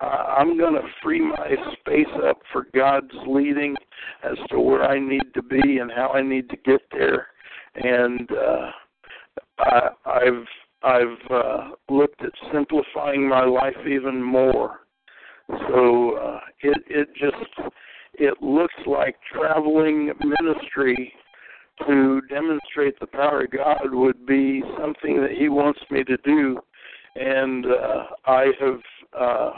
Uh, 0.00 0.04
I'm 0.38 0.56
going 0.56 0.74
to 0.74 0.82
free 1.02 1.20
my 1.20 1.54
space 1.80 2.06
up 2.24 2.38
for 2.52 2.66
God's 2.74 3.12
leading 3.26 3.76
as 4.24 4.36
to 4.50 4.58
where 4.58 4.82
I 4.82 4.98
need 4.98 5.34
to 5.34 5.42
be 5.42 5.78
and 5.78 5.90
how 5.90 6.10
I 6.10 6.22
need 6.22 6.48
to 6.50 6.56
get 6.64 6.80
there. 6.90 7.28
And 7.74 8.28
uh, 8.30 8.70
I, 9.58 9.88
I've 10.06 10.46
I've 10.82 11.30
uh, 11.30 11.70
looked 11.90 12.22
at 12.22 12.32
simplifying 12.52 13.28
my 13.28 13.44
life 13.44 13.76
even 13.86 14.22
more. 14.22 14.80
So 15.68 16.16
uh, 16.16 16.40
it 16.62 16.78
it 16.88 17.08
just 17.14 17.70
it 18.14 18.34
looks 18.42 18.74
like 18.86 19.16
traveling 19.32 20.12
ministry 20.40 21.12
to 21.86 22.20
demonstrate 22.28 22.98
the 23.00 23.06
power 23.06 23.44
of 23.44 23.50
God 23.50 23.92
would 23.92 24.26
be 24.26 24.62
something 24.78 25.20
that 25.20 25.32
He 25.38 25.48
wants 25.48 25.80
me 25.90 26.04
to 26.04 26.16
do, 26.18 26.58
and 27.16 27.66
uh, 27.66 28.04
I 28.26 28.46
have 28.60 28.80
uh, 29.18 29.50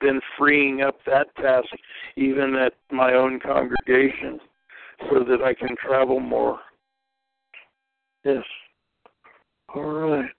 been 0.00 0.20
freeing 0.38 0.82
up 0.82 0.98
that 1.06 1.34
task 1.36 1.68
even 2.16 2.54
at 2.54 2.74
my 2.90 3.14
own 3.14 3.40
congregation, 3.40 4.38
so 5.10 5.24
that 5.24 5.42
I 5.42 5.54
can 5.54 5.76
travel 5.76 6.20
more. 6.20 6.60
Yes. 8.24 8.44
All 9.74 9.82
right. 9.84 10.30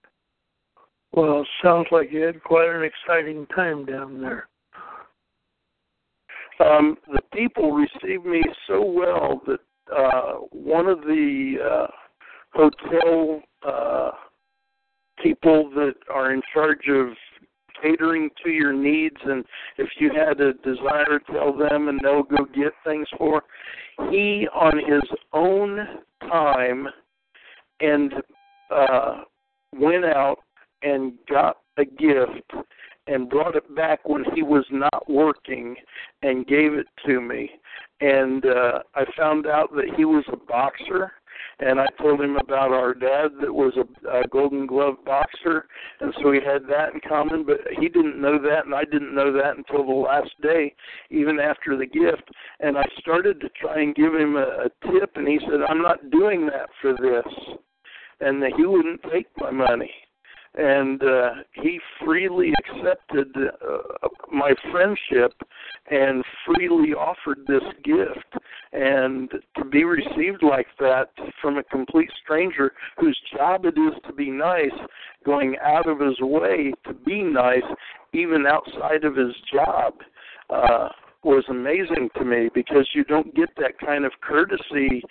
Well, 1.14 1.46
sounds 1.64 1.88
like 1.92 2.12
you 2.12 2.22
had 2.22 2.44
quite 2.44 2.70
an 2.70 2.84
exciting 2.84 3.48
time 3.56 3.86
down 3.86 4.22
there. 4.22 4.48
Um, 6.60 6.98
the 7.12 7.22
people 7.34 7.72
received 7.72 8.26
me 8.26 8.42
so 8.68 8.84
well 8.84 9.42
that 9.48 9.60
uh, 9.96 10.34
one 10.52 10.88
of 10.88 11.02
the 11.02 11.56
uh, 11.64 11.88
hotel 12.54 13.42
uh, 13.66 14.12
people 15.22 15.70
that 15.76 15.96
are 16.14 16.34
in 16.34 16.42
charge 16.54 16.88
of 16.90 17.10
catering 17.82 18.30
to 18.44 18.50
your 18.50 18.74
needs 18.74 19.18
and 19.26 19.44
if 19.78 19.90
you 20.00 20.12
had 20.14 20.40
a 20.42 20.54
desire 20.54 21.20
tell 21.32 21.56
them 21.56 21.90
and 21.90 22.00
they'll 22.04 22.24
go 22.24 22.46
get 22.56 22.74
things 22.84 23.08
for 23.18 23.44
he 24.10 24.48
on 24.54 24.78
his 24.78 25.04
own 25.34 25.86
time 26.22 26.88
and 27.80 28.14
uh 28.72 29.22
went 29.74 30.06
out 30.06 30.38
and 30.84 31.14
got 31.30 31.58
a 31.78 31.86
gift 31.86 32.52
and 33.08 33.30
brought 33.30 33.56
it 33.56 33.76
back 33.76 34.08
when 34.08 34.24
he 34.36 34.44
was 34.44 34.66
not 34.72 35.10
working 35.10 35.76
and 36.24 36.46
gave 36.48 36.74
it 36.74 36.88
to 37.06 37.22
me. 37.22 37.50
And 38.02 38.46
uh 38.46 38.80
I 38.96 39.06
found 39.18 39.48
out 39.48 39.72
that 39.76 39.90
he 39.96 40.06
was 40.06 40.24
a 40.32 40.38
boxer 40.38 41.12
and 41.60 41.80
I 41.80 41.88
told 42.00 42.22
him 42.22 42.36
about 42.36 42.72
our 42.72 42.94
dad 42.94 43.32
that 43.42 43.54
was 43.54 43.74
a, 43.78 44.20
a 44.20 44.28
Golden 44.28 44.68
Glove 44.68 44.98
boxer, 45.06 45.68
and 46.00 46.14
so 46.22 46.30
we 46.30 46.38
had 46.38 46.64
that 46.70 46.94
in 46.94 47.00
common. 47.08 47.46
But 47.46 47.58
he 47.80 47.90
didn't 47.90 48.22
know 48.22 48.40
that, 48.42 48.66
and 48.66 48.76
I 48.76 48.84
didn't 48.84 49.16
know 49.16 49.32
that 49.34 49.58
until 49.58 49.86
the 49.86 49.92
last 49.92 50.32
day, 50.42 50.74
even 51.10 51.40
after 51.40 51.76
the 51.76 51.86
gift. 51.86 52.30
And 52.60 52.78
I 52.78 52.86
started 53.00 53.42
to 53.42 53.50
try 53.50 53.82
and 53.82 53.96
give 53.96 54.14
him 54.14 54.36
a, 54.36 54.68
a 54.68 54.92
tip, 54.92 55.12
and 55.16 55.28
he 55.28 55.40
said, 55.40 55.62
"I'm 55.68 55.82
not 55.82 56.12
doing 56.12 56.46
that 56.48 56.70
for 56.82 56.94
this," 56.94 57.58
and 58.22 58.42
that 58.42 58.54
he 58.56 58.66
wouldn't 58.66 59.02
take 59.12 59.28
my 59.38 59.52
money 59.52 59.92
and 60.58 61.04
uh, 61.04 61.30
he 61.54 61.80
freely 62.04 62.52
accepted 62.60 63.28
uh, 63.38 64.08
my 64.32 64.54
friendship 64.72 65.34
and 65.92 66.24
freely 66.46 66.94
offered 66.94 67.40
this 67.48 67.64
gift. 67.84 68.44
And 68.74 69.30
to 69.56 69.66
be 69.66 69.84
received 69.84 70.42
like 70.42 70.68
that 70.80 71.10
from 71.42 71.58
a 71.58 71.64
complete 71.64 72.10
stranger 72.24 72.74
whose 73.00 73.18
job 73.36 73.66
it 73.66 73.78
is 73.78 73.94
to 74.08 74.14
be 74.14 74.32
nice 74.32 74.72
going 75.26 75.56
out 75.64 75.88
of 75.88 76.00
his 76.00 76.20
way 76.20 76.74
to 76.86 76.94
be 76.94 77.22
nice 77.22 77.62
even 78.14 78.46
outside 78.46 79.04
of 79.04 79.16
his 79.16 79.34
job 79.52 79.94
uh 80.50 80.90
was 81.24 81.44
amazing 81.50 82.10
to 82.16 82.24
me 82.24 82.50
because 82.54 82.88
you 82.94 83.04
don't 83.04 83.36
get 83.36 83.50
that 83.58 83.78
kind 83.80 84.06
of 84.06 84.12
courtesy 84.22 85.02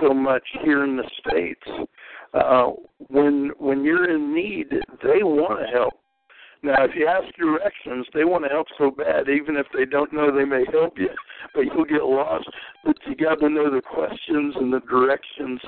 so 0.00 0.12
much 0.12 0.42
here 0.64 0.82
in 0.84 0.96
the 0.96 1.08
states 1.20 1.88
uh, 2.34 2.70
when 3.08 3.50
when 3.58 3.84
you're 3.84 4.10
in 4.10 4.34
need, 4.34 4.70
they 5.02 5.22
want 5.22 5.60
to 5.60 5.66
help. 5.72 5.94
Now, 6.62 6.84
if 6.84 6.90
you 6.94 7.06
ask 7.06 7.34
directions, 7.36 8.06
they 8.12 8.24
want 8.24 8.44
to 8.44 8.50
help 8.50 8.66
so 8.76 8.90
bad, 8.90 9.30
even 9.30 9.56
if 9.56 9.66
they 9.74 9.86
don't 9.86 10.12
know 10.12 10.30
they 10.30 10.44
may 10.44 10.64
help 10.70 10.98
you, 10.98 11.08
but 11.54 11.62
you'll 11.62 11.86
get 11.86 12.04
lost. 12.04 12.48
But 12.84 12.96
you 13.06 13.16
got 13.16 13.40
to 13.40 13.48
know 13.48 13.70
the 13.70 13.80
questions 13.80 14.54
and 14.56 14.72
the 14.72 14.80
directions 14.80 15.60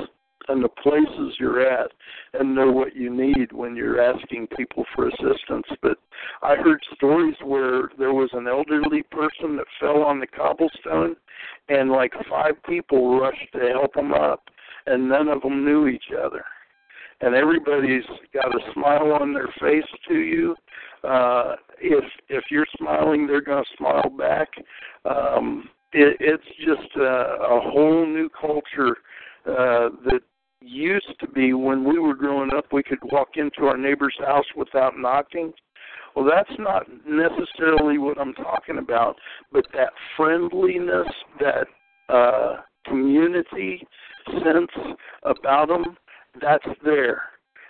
and 0.48 0.62
the 0.62 0.68
places 0.68 1.37
you're 1.38 1.66
at 1.66 1.90
and 2.35 2.55
know 2.55 2.70
what 2.70 2.94
you 2.94 3.14
need 3.14 3.53
when 3.53 3.77
you're 3.77 4.01
asking 4.01 4.48
people 4.48 4.85
for 4.94 5.09
assistance. 5.09 5.66
But 5.81 5.98
I 6.42 6.57
heard 6.57 6.81
stories 6.94 7.37
where 7.44 7.90
there 7.98 8.12
was 8.12 8.31
an 8.33 8.48
elderly 8.48 9.03
person 9.05 9.57
that 9.57 9.66
fell 9.81 10.03
on 10.03 10.20
the 10.20 10.27
cobblestone 10.27 11.16
and 11.68 11.90
like 11.90 12.12
five 12.29 12.55
people 12.68 13.18
rushed 13.18 13.53
to 13.55 13.68
help 13.68 13.96
him 13.96 14.12
up 14.12 14.44
and 14.87 15.09
none 15.09 15.29
of 15.29 15.42
them 15.42 15.64
knew 15.64 15.87
each 15.87 16.11
other. 16.25 16.45
And 17.21 17.35
everybody's 17.35 18.05
got 18.35 18.55
a 18.55 18.73
smile 18.73 19.12
on 19.12 19.33
their 19.33 19.49
face 19.61 19.88
to 20.09 20.14
you. 20.14 20.57
Uh, 21.05 21.55
if 21.81 22.05
if 22.29 22.45
you're 22.51 22.66
smiling, 22.79 23.27
they're 23.27 23.40
going 23.40 23.62
to 23.62 23.77
smile 23.77 24.11
back. 24.11 24.49
Um, 25.05 25.68
it, 25.92 26.16
it's 26.21 26.42
just 26.64 26.97
a, 26.97 27.03
a 27.03 27.61
whole 27.71 28.07
new 28.07 28.29
culture 28.29 28.97
uh, 29.47 29.90
that 30.05 30.21
used 30.61 31.14
to 31.21 31.29
be 31.29 31.53
when 31.53 31.85
we 31.85 31.99
were 31.99 32.14
growing 32.14 32.51
up. 32.57 32.66
We 32.73 32.83
could 32.83 32.99
walk 33.05 33.37
into 33.37 33.66
our 33.66 33.77
neighbor's 33.77 34.16
house 34.21 34.47
without 34.57 34.99
knocking. 34.99 35.53
Well, 36.14 36.29
that's 36.29 36.59
not 36.59 36.87
necessarily 37.07 37.99
what 37.99 38.18
I'm 38.18 38.35
talking 38.35 38.79
about, 38.79 39.16
but 39.51 39.64
that 39.73 39.92
friendliness, 40.16 41.09
that 41.40 41.66
uh, 42.09 42.59
community 42.87 43.83
sense 44.26 44.96
about 45.22 45.68
them, 45.68 45.96
that's 46.40 46.66
there. 46.85 47.22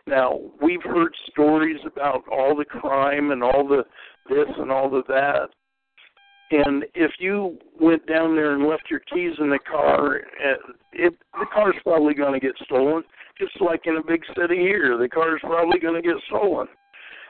Now, 0.06 0.40
we've 0.60 0.82
heard 0.82 1.14
stories 1.30 1.78
about 1.86 2.22
all 2.30 2.56
the 2.56 2.64
crime 2.64 3.30
and 3.30 3.42
all 3.42 3.66
the 3.66 3.84
this 4.28 4.48
and 4.58 4.70
all 4.70 4.96
of 4.96 5.06
that. 5.06 5.48
And 6.50 6.84
if 6.94 7.12
you 7.18 7.58
went 7.80 8.06
down 8.06 8.34
there 8.34 8.54
and 8.54 8.68
left 8.68 8.90
your 8.90 9.00
keys 9.00 9.32
in 9.38 9.48
the 9.48 9.58
car, 9.58 10.16
it, 10.92 11.14
the 11.32 11.46
car's 11.52 11.76
probably 11.82 12.14
going 12.14 12.38
to 12.38 12.46
get 12.46 12.54
stolen. 12.64 13.02
Just 13.38 13.58
like 13.60 13.82
in 13.86 13.96
a 13.96 14.06
big 14.06 14.22
city 14.38 14.56
here, 14.56 14.98
the 14.98 15.08
car's 15.08 15.40
probably 15.42 15.80
going 15.80 16.00
to 16.00 16.06
get 16.06 16.20
stolen. 16.28 16.66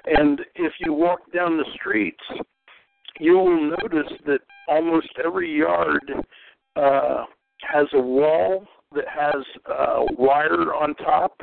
And 0.06 0.40
if 0.56 0.72
you 0.80 0.92
walk 0.92 1.20
down 1.32 1.56
the 1.56 1.64
streets, 1.76 2.24
you 3.20 3.34
will 3.34 3.70
notice 3.70 4.12
that 4.26 4.40
almost 4.66 5.08
every 5.24 5.56
yard 5.56 6.02
uh, 6.74 7.24
has 7.60 7.86
a 7.94 8.00
wall 8.00 8.66
that 8.94 9.08
has 9.08 9.44
uh, 9.66 10.04
wire 10.18 10.74
on 10.74 10.94
top 10.96 11.38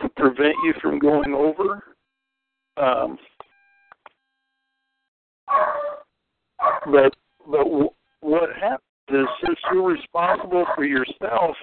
to 0.00 0.08
prevent 0.16 0.54
you 0.64 0.74
from 0.80 0.98
going 0.98 1.34
over. 1.34 1.82
Um, 2.76 3.18
but 6.86 7.14
but 7.46 7.64
w- 7.64 7.90
what 8.20 8.50
happens 8.60 8.80
is 9.08 9.26
since 9.44 9.58
you're 9.72 9.88
responsible 9.88 10.66
for 10.74 10.84
yourself, 10.84 11.56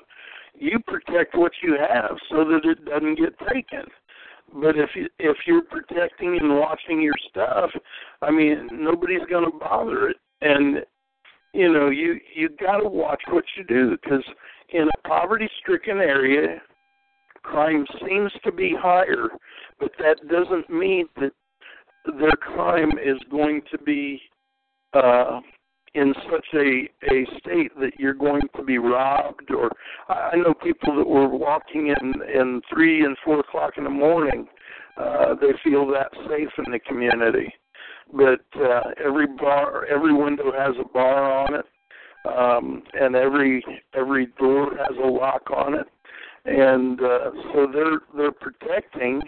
you 0.55 0.79
protect 0.87 1.35
what 1.35 1.51
you 1.61 1.77
have 1.77 2.15
so 2.29 2.45
that 2.45 2.61
it 2.63 2.85
doesn't 2.85 3.19
get 3.19 3.37
taken. 3.51 3.83
But 4.53 4.77
if 4.77 4.91
you, 4.95 5.07
if 5.19 5.37
you're 5.45 5.63
protecting 5.63 6.37
and 6.39 6.59
watching 6.59 7.01
your 7.01 7.15
stuff, 7.29 7.71
I 8.21 8.31
mean 8.31 8.69
nobody's 8.71 9.25
going 9.29 9.45
to 9.45 9.57
bother 9.57 10.09
it, 10.09 10.17
and 10.41 10.85
you 11.53 11.71
know 11.71 11.89
you 11.89 12.19
you 12.35 12.49
got 12.59 12.77
to 12.77 12.89
watch 12.89 13.21
what 13.29 13.45
you 13.55 13.63
do 13.63 13.97
because 14.01 14.23
in 14.69 14.87
a 14.87 15.07
poverty-stricken 15.07 15.97
area, 15.97 16.61
crime 17.43 17.85
seems 18.05 18.31
to 18.43 18.51
be 18.51 18.75
higher, 18.77 19.29
but 19.79 19.91
that 19.99 20.17
doesn't 20.29 20.69
mean 20.69 21.07
that 21.17 21.31
their 22.19 22.35
crime 22.35 22.91
is 23.03 23.17
going 23.29 23.61
to 23.71 23.77
be 23.77 24.19
uh, 24.93 25.39
in 25.95 26.13
such 26.31 26.45
a 26.55 26.89
a 27.11 27.25
state 27.39 27.71
that 27.79 27.91
you're 27.99 28.13
going 28.13 28.41
to 28.55 28.63
be 28.63 28.77
robbed. 28.77 29.51
Or 29.51 29.71
I 30.09 30.35
know 30.35 30.53
people 30.53 30.95
that 30.97 31.07
were 31.07 31.29
walking 31.29 31.87
in 31.87 32.13
in 32.33 32.61
three 32.73 33.05
and 33.05 33.15
four 33.23 33.39
o'clock 33.39 33.73
in 33.77 33.83
the 33.83 33.89
morning. 33.89 34.47
Uh, 34.95 35.33
they 35.41 35.51
feel 35.63 35.87
that 35.87 36.11
safe 36.29 36.49
in 36.65 36.71
the 36.71 36.79
community, 36.79 37.51
but 38.11 38.45
uh, 38.61 38.91
every 39.03 39.27
bar, 39.27 39.85
every 39.85 40.13
window 40.13 40.51
has 40.51 40.75
a 40.79 40.87
bar 40.87 41.45
on 41.45 41.55
it 41.55 41.65
um, 42.25 42.83
and 42.93 43.15
every 43.15 43.63
every 43.93 44.27
door 44.39 44.71
has 44.77 44.95
a 45.03 45.07
lock 45.07 45.49
on 45.51 45.73
it, 45.73 45.87
and 46.45 46.99
uh, 47.01 47.31
so 47.53 47.67
they're 47.71 48.01
they're 48.15 48.31
protecting, 48.31 49.21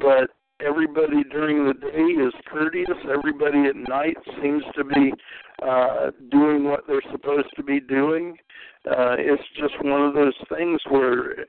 but 0.00 0.30
everybody 0.64 1.22
during 1.30 1.66
the 1.66 1.74
day 1.74 2.22
is 2.22 2.32
courteous. 2.50 2.98
Everybody 3.08 3.66
at 3.68 3.76
night 3.76 4.16
seems 4.42 4.64
to 4.76 4.84
be 4.84 5.12
uh, 5.62 6.10
doing 6.30 6.64
what 6.64 6.80
they're 6.86 7.02
supposed 7.12 7.48
to 7.56 7.62
be 7.62 7.80
doing. 7.80 8.36
Uh, 8.86 9.16
it's 9.18 9.42
just 9.58 9.74
one 9.84 10.02
of 10.02 10.14
those 10.14 10.34
things 10.48 10.80
where 10.88 11.46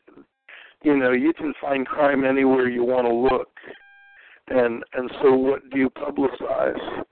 you 0.83 0.95
know 0.95 1.11
you 1.11 1.33
can 1.33 1.53
find 1.59 1.87
crime 1.87 2.23
anywhere 2.23 2.69
you 2.69 2.83
want 2.83 3.07
to 3.07 3.13
look, 3.13 3.49
and 4.49 4.83
and 4.93 5.11
so 5.21 5.33
what 5.33 5.69
do 5.69 5.77
you 5.79 5.89
publicize? 5.89 7.03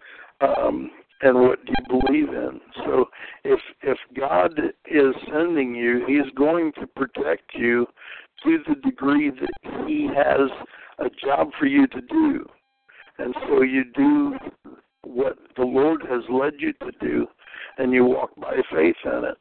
Um, 0.41 0.91
and 1.21 1.41
what 1.41 1.65
do 1.65 1.71
you 1.77 1.99
believe 2.01 2.29
in. 2.29 2.59
So 2.85 3.05
if 3.43 3.59
if 3.81 3.97
God 4.17 4.51
is 4.85 5.15
sending 5.31 5.73
you, 5.75 6.05
He's 6.07 6.31
going 6.35 6.71
to 6.79 6.87
protect 6.87 7.53
you 7.53 7.87
to 8.43 8.59
the 8.67 8.75
degree 8.81 9.31
that 9.31 9.87
He 9.87 10.07
has 10.07 10.49
a 10.99 11.09
job 11.25 11.49
for 11.57 11.65
you 11.65 11.87
to 11.87 12.01
do. 12.01 12.45
And 13.17 13.33
so 13.47 13.61
you 13.61 13.85
do 13.95 14.35
what 15.03 15.37
the 15.55 15.63
Lord 15.63 16.01
has 16.09 16.23
led 16.29 16.53
you 16.59 16.73
to 16.73 16.91
do, 16.99 17.27
and 17.77 17.93
you 17.93 18.03
walk 18.03 18.35
by 18.35 18.55
faith 18.71 18.95
in 19.05 19.23
it. 19.23 19.37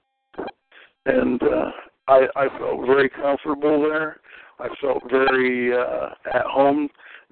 And 1.06 1.42
uh, 1.42 1.70
I, 2.06 2.26
I 2.36 2.58
felt 2.58 2.86
very 2.86 3.08
comfortable 3.08 3.82
there. 3.82 4.20
I 4.60 4.68
felt 4.80 5.02
very 5.10 5.76
uh, 5.76 6.10
at 6.32 6.46
home 6.46 6.88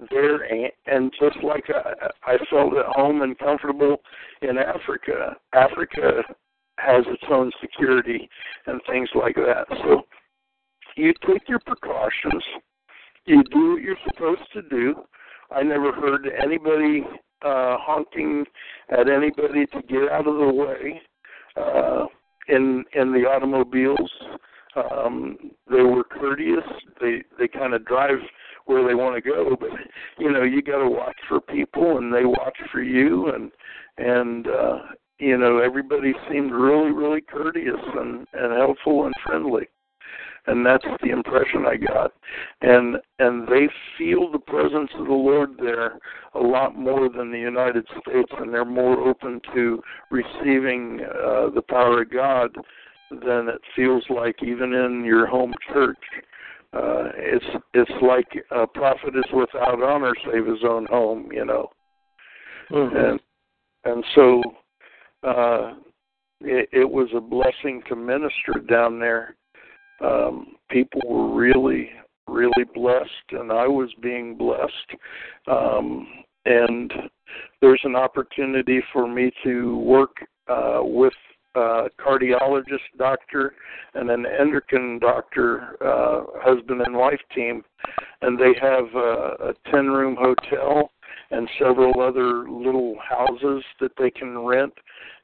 there, 0.09 0.43
and, 0.43 0.71
and 0.85 1.11
just 1.19 1.37
like 1.43 1.65
I, 1.69 2.33
I 2.33 2.37
felt 2.49 2.75
at 2.77 2.85
home 2.87 3.21
and 3.21 3.37
comfortable 3.37 3.97
in 4.41 4.57
Africa. 4.57 5.35
Africa 5.53 6.23
has 6.77 7.03
its 7.07 7.23
own 7.29 7.51
security 7.61 8.29
and 8.65 8.81
things 8.89 9.09
like 9.15 9.35
that. 9.35 9.65
So 9.83 10.03
you 10.95 11.13
take 11.27 11.47
your 11.47 11.59
precautions. 11.59 12.43
You 13.25 13.43
do 13.51 13.73
what 13.73 13.81
you're 13.81 13.97
supposed 14.07 14.51
to 14.53 14.61
do. 14.63 14.95
I 15.51 15.63
never 15.63 15.91
heard 15.91 16.27
anybody 16.41 17.03
uh, 17.43 17.77
honking 17.79 18.45
at 18.89 19.09
anybody 19.09 19.65
to 19.67 19.81
get 19.83 20.11
out 20.11 20.27
of 20.27 20.37
the 20.37 20.53
way 20.53 21.01
uh, 21.55 22.05
in 22.47 22.83
in 22.93 23.11
the 23.11 23.27
automobiles. 23.27 24.11
Um, 24.75 25.37
they 25.69 25.81
were 25.83 26.03
courteous. 26.03 26.65
They 26.99 27.23
they 27.37 27.47
kind 27.47 27.73
of 27.73 27.85
drive 27.85 28.19
where 28.65 28.87
they 28.87 28.95
want 28.95 29.15
to 29.15 29.29
go, 29.29 29.55
but 29.59 29.69
you 30.17 30.31
know 30.31 30.43
you 30.43 30.61
got 30.61 30.79
to 30.79 30.89
watch 30.89 31.17
for 31.27 31.41
people, 31.41 31.97
and 31.97 32.13
they 32.13 32.25
watch 32.25 32.57
for 32.71 32.81
you, 32.81 33.29
and 33.29 33.51
and 33.97 34.47
uh, 34.47 34.79
you 35.19 35.37
know 35.37 35.59
everybody 35.59 36.13
seemed 36.31 36.51
really 36.51 36.91
really 36.91 37.21
courteous 37.21 37.81
and 37.97 38.27
and 38.33 38.53
helpful 38.53 39.05
and 39.05 39.13
friendly 39.25 39.67
and 40.47 40.65
that's 40.65 40.85
the 41.01 41.09
impression 41.09 41.65
I 41.65 41.77
got. 41.77 42.11
And 42.61 42.97
and 43.19 43.47
they 43.47 43.67
feel 43.97 44.31
the 44.31 44.39
presence 44.39 44.89
of 44.97 45.05
the 45.05 45.13
Lord 45.13 45.51
there 45.57 45.99
a 46.33 46.39
lot 46.39 46.75
more 46.75 47.09
than 47.09 47.31
the 47.31 47.39
United 47.39 47.85
States, 48.01 48.31
and 48.39 48.53
they're 48.53 48.65
more 48.65 49.07
open 49.07 49.39
to 49.53 49.81
receiving 50.11 51.01
uh, 51.01 51.49
the 51.53 51.63
power 51.67 52.01
of 52.01 52.11
God 52.11 52.55
than 53.09 53.47
it 53.47 53.61
feels 53.75 54.03
like 54.09 54.41
even 54.43 54.73
in 54.73 55.05
your 55.05 55.27
home 55.27 55.53
church. 55.71 55.97
Uh, 56.73 57.11
it's 57.15 57.45
it's 57.73 57.91
like 58.01 58.27
a 58.51 58.65
prophet 58.65 59.15
is 59.15 59.31
without 59.33 59.81
honor 59.83 60.13
save 60.25 60.45
his 60.45 60.63
own 60.67 60.85
home, 60.87 61.29
you 61.31 61.45
know. 61.45 61.69
Mm-hmm. 62.71 62.95
And 62.95 63.19
and 63.85 64.03
so 64.15 64.41
uh, 65.27 65.73
it, 66.41 66.69
it 66.71 66.89
was 66.89 67.09
a 67.15 67.21
blessing 67.21 67.83
to 67.89 67.95
minister 67.95 68.53
down 68.67 68.99
there 68.99 69.35
um, 70.03 70.55
people 70.69 71.01
were 71.05 71.33
really, 71.33 71.89
really 72.27 72.65
blessed, 72.73 73.31
and 73.31 73.51
I 73.51 73.67
was 73.67 73.89
being 74.01 74.35
blessed. 74.35 74.99
Um, 75.47 76.07
and 76.45 76.91
there's 77.61 77.81
an 77.83 77.95
opportunity 77.95 78.81
for 78.91 79.07
me 79.07 79.31
to 79.43 79.77
work 79.77 80.17
uh, 80.47 80.79
with 80.81 81.13
a 81.55 81.87
cardiologist 81.99 82.97
doctor 82.97 83.55
and 83.93 84.09
an 84.09 84.25
endocrine 84.25 84.99
doctor, 84.99 85.77
uh, 85.81 86.23
husband 86.41 86.81
and 86.81 86.95
wife 86.95 87.21
team, 87.35 87.63
and 88.21 88.39
they 88.39 88.53
have 88.61 88.85
a, 88.95 89.49
a 89.49 89.53
10 89.71 89.87
room 89.87 90.15
hotel 90.19 90.89
and 91.31 91.49
several 91.59 92.01
other 92.01 92.49
little 92.49 92.95
houses 93.07 93.63
that 93.79 93.91
they 93.97 94.11
can 94.11 94.37
rent 94.39 94.73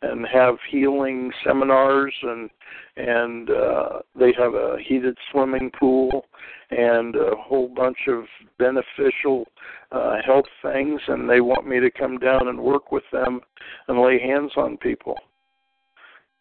and 0.01 0.25
have 0.27 0.55
healing 0.69 1.31
seminars 1.45 2.13
and 2.23 2.49
and 2.97 3.49
uh, 3.49 3.99
they 4.17 4.33
have 4.37 4.53
a 4.53 4.77
heated 4.85 5.17
swimming 5.31 5.71
pool 5.79 6.25
and 6.71 7.15
a 7.15 7.35
whole 7.37 7.69
bunch 7.69 7.97
of 8.07 8.25
beneficial 8.57 9.45
uh, 9.91 10.17
health 10.25 10.45
things. 10.61 10.99
And 11.07 11.29
they 11.29 11.39
want 11.41 11.67
me 11.67 11.79
to 11.79 11.89
come 11.89 12.17
down 12.17 12.49
and 12.49 12.59
work 12.59 12.91
with 12.91 13.05
them 13.11 13.39
and 13.87 14.01
lay 14.01 14.19
hands 14.19 14.51
on 14.57 14.77
people 14.77 15.15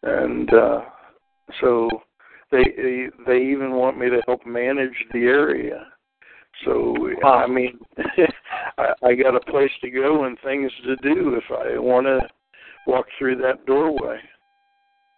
and 0.02 0.52
uh, 0.52 0.80
so 1.60 1.88
they 2.50 3.08
they 3.26 3.38
even 3.38 3.72
want 3.72 3.98
me 3.98 4.08
to 4.08 4.20
help 4.26 4.46
manage 4.46 4.94
the 5.12 5.20
area 5.20 5.86
so 6.64 6.94
wow. 7.22 7.44
I 7.44 7.46
mean, 7.46 7.78
I, 8.78 8.92
I 9.04 9.14
got 9.14 9.36
a 9.36 9.50
place 9.50 9.70
to 9.82 9.90
go 9.90 10.24
and 10.24 10.36
things 10.42 10.70
to 10.84 10.96
do 10.96 11.34
if 11.34 11.44
I 11.50 11.78
want 11.78 12.06
to 12.06 12.20
walk 12.86 13.06
through 13.18 13.36
that 13.36 13.64
doorway. 13.66 14.18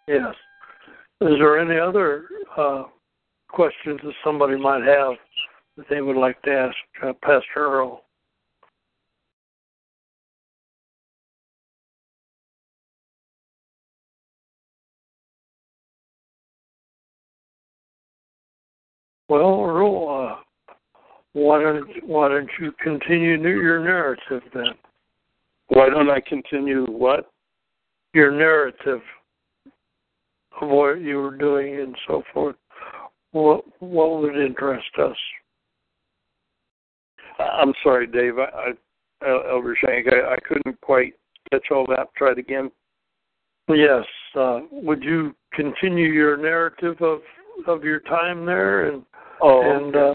Yes. 0.07 0.35
Is 1.23 1.35
there 1.39 1.59
any 1.59 1.79
other 1.79 2.27
uh, 2.57 2.85
questions 3.49 4.01
that 4.03 4.13
somebody 4.25 4.57
might 4.57 4.83
have 4.85 5.15
that 5.77 5.87
they 5.89 6.01
would 6.01 6.17
like 6.17 6.41
to 6.43 6.51
ask 6.51 6.77
uh, 7.03 7.13
Pastor 7.23 7.45
Earl? 7.57 8.03
Well, 19.31 19.65
Earl, 19.65 20.09
uh, 20.09 20.73
why 21.35 21.63
don't 21.63 21.89
Why 22.05 22.29
don't 22.29 22.51
you 22.59 22.73
continue 22.83 23.41
your 23.41 23.79
narrative 23.79 24.43
then? 24.53 24.75
Why 25.69 25.89
don't 25.89 26.11
I 26.11 26.19
continue 26.19 26.85
what? 26.87 27.31
Your 28.13 28.33
narrative 28.33 29.01
of 30.61 30.69
what 30.69 31.01
you 31.01 31.19
were 31.19 31.37
doing 31.37 31.81
and 31.81 31.95
so 32.09 32.25
forth. 32.35 32.57
What 33.31 33.63
What 33.79 34.21
would 34.21 34.37
interest 34.37 34.91
us? 34.99 35.17
I'm 37.39 37.73
sorry, 37.85 38.09
Dave. 38.09 38.37
I, 38.37 38.73
I 39.23 39.51
Elder 39.53 39.77
Shank, 39.81 40.09
I, 40.09 40.35
I 40.35 40.37
couldn't 40.41 40.81
quite 40.81 41.15
catch 41.53 41.71
all 41.71 41.87
that. 41.87 42.09
Try 42.17 42.33
it 42.33 42.39
again. 42.39 42.69
Yes. 43.69 44.05
Uh, 44.35 44.63
would 44.73 45.05
you 45.05 45.37
continue 45.55 46.09
your 46.09 46.37
narrative 46.37 47.01
of 47.01 47.21
of 47.69 47.85
your 47.85 48.01
time 48.01 48.45
there 48.45 48.89
and 48.89 49.05
oh, 49.43 49.63
and 49.63 49.97
uh, 49.97 50.15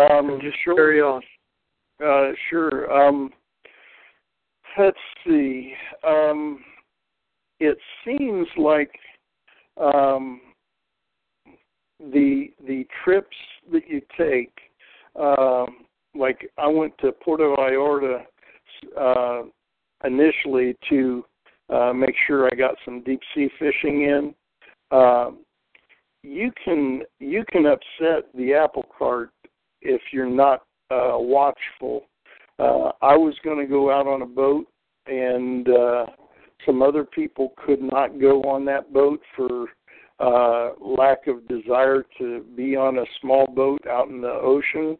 um, 0.00 0.38
just 0.42 0.56
carry 0.64 1.00
on. 1.00 1.22
Uh, 2.04 2.32
sure. 2.48 2.90
Um, 2.92 3.30
let's 4.78 4.96
see. 5.26 5.74
Um, 6.06 6.60
it 7.60 7.76
seems 8.04 8.46
like 8.56 8.92
um, 9.76 10.40
the 11.98 12.52
the 12.66 12.86
trips 13.04 13.36
that 13.72 13.88
you 13.88 14.00
take, 14.16 14.56
um, 15.16 15.86
like 16.14 16.48
I 16.56 16.68
went 16.68 16.96
to 16.98 17.12
Puerto 17.12 17.54
Vallarta 17.56 18.24
uh, 18.98 19.42
initially 20.04 20.76
to 20.88 21.24
uh, 21.70 21.92
make 21.92 22.14
sure 22.26 22.46
I 22.46 22.54
got 22.54 22.76
some 22.84 23.02
deep 23.02 23.20
sea 23.34 23.48
fishing 23.58 24.02
in. 24.02 24.34
Uh, 24.90 25.30
you 26.22 26.52
can 26.64 27.02
you 27.20 27.44
can 27.50 27.66
upset 27.66 28.24
the 28.34 28.54
apple 28.54 28.86
cart 28.96 29.30
if 29.82 30.00
you're 30.12 30.28
not 30.28 30.62
uh, 30.90 31.14
watchful. 31.14 32.06
Uh, 32.58 32.90
I 33.02 33.16
was 33.16 33.34
going 33.44 33.58
to 33.58 33.66
go 33.66 33.90
out 33.90 34.06
on 34.06 34.22
a 34.22 34.26
boat, 34.26 34.66
and 35.06 35.68
uh, 35.68 36.06
some 36.66 36.82
other 36.82 37.04
people 37.04 37.52
could 37.64 37.80
not 37.80 38.20
go 38.20 38.42
on 38.42 38.64
that 38.64 38.92
boat 38.92 39.20
for 39.36 39.68
uh, 40.18 40.72
lack 40.80 41.28
of 41.28 41.46
desire 41.46 42.04
to 42.18 42.44
be 42.56 42.74
on 42.74 42.98
a 42.98 43.04
small 43.20 43.46
boat 43.46 43.86
out 43.86 44.08
in 44.08 44.20
the 44.20 44.28
ocean. 44.28 44.98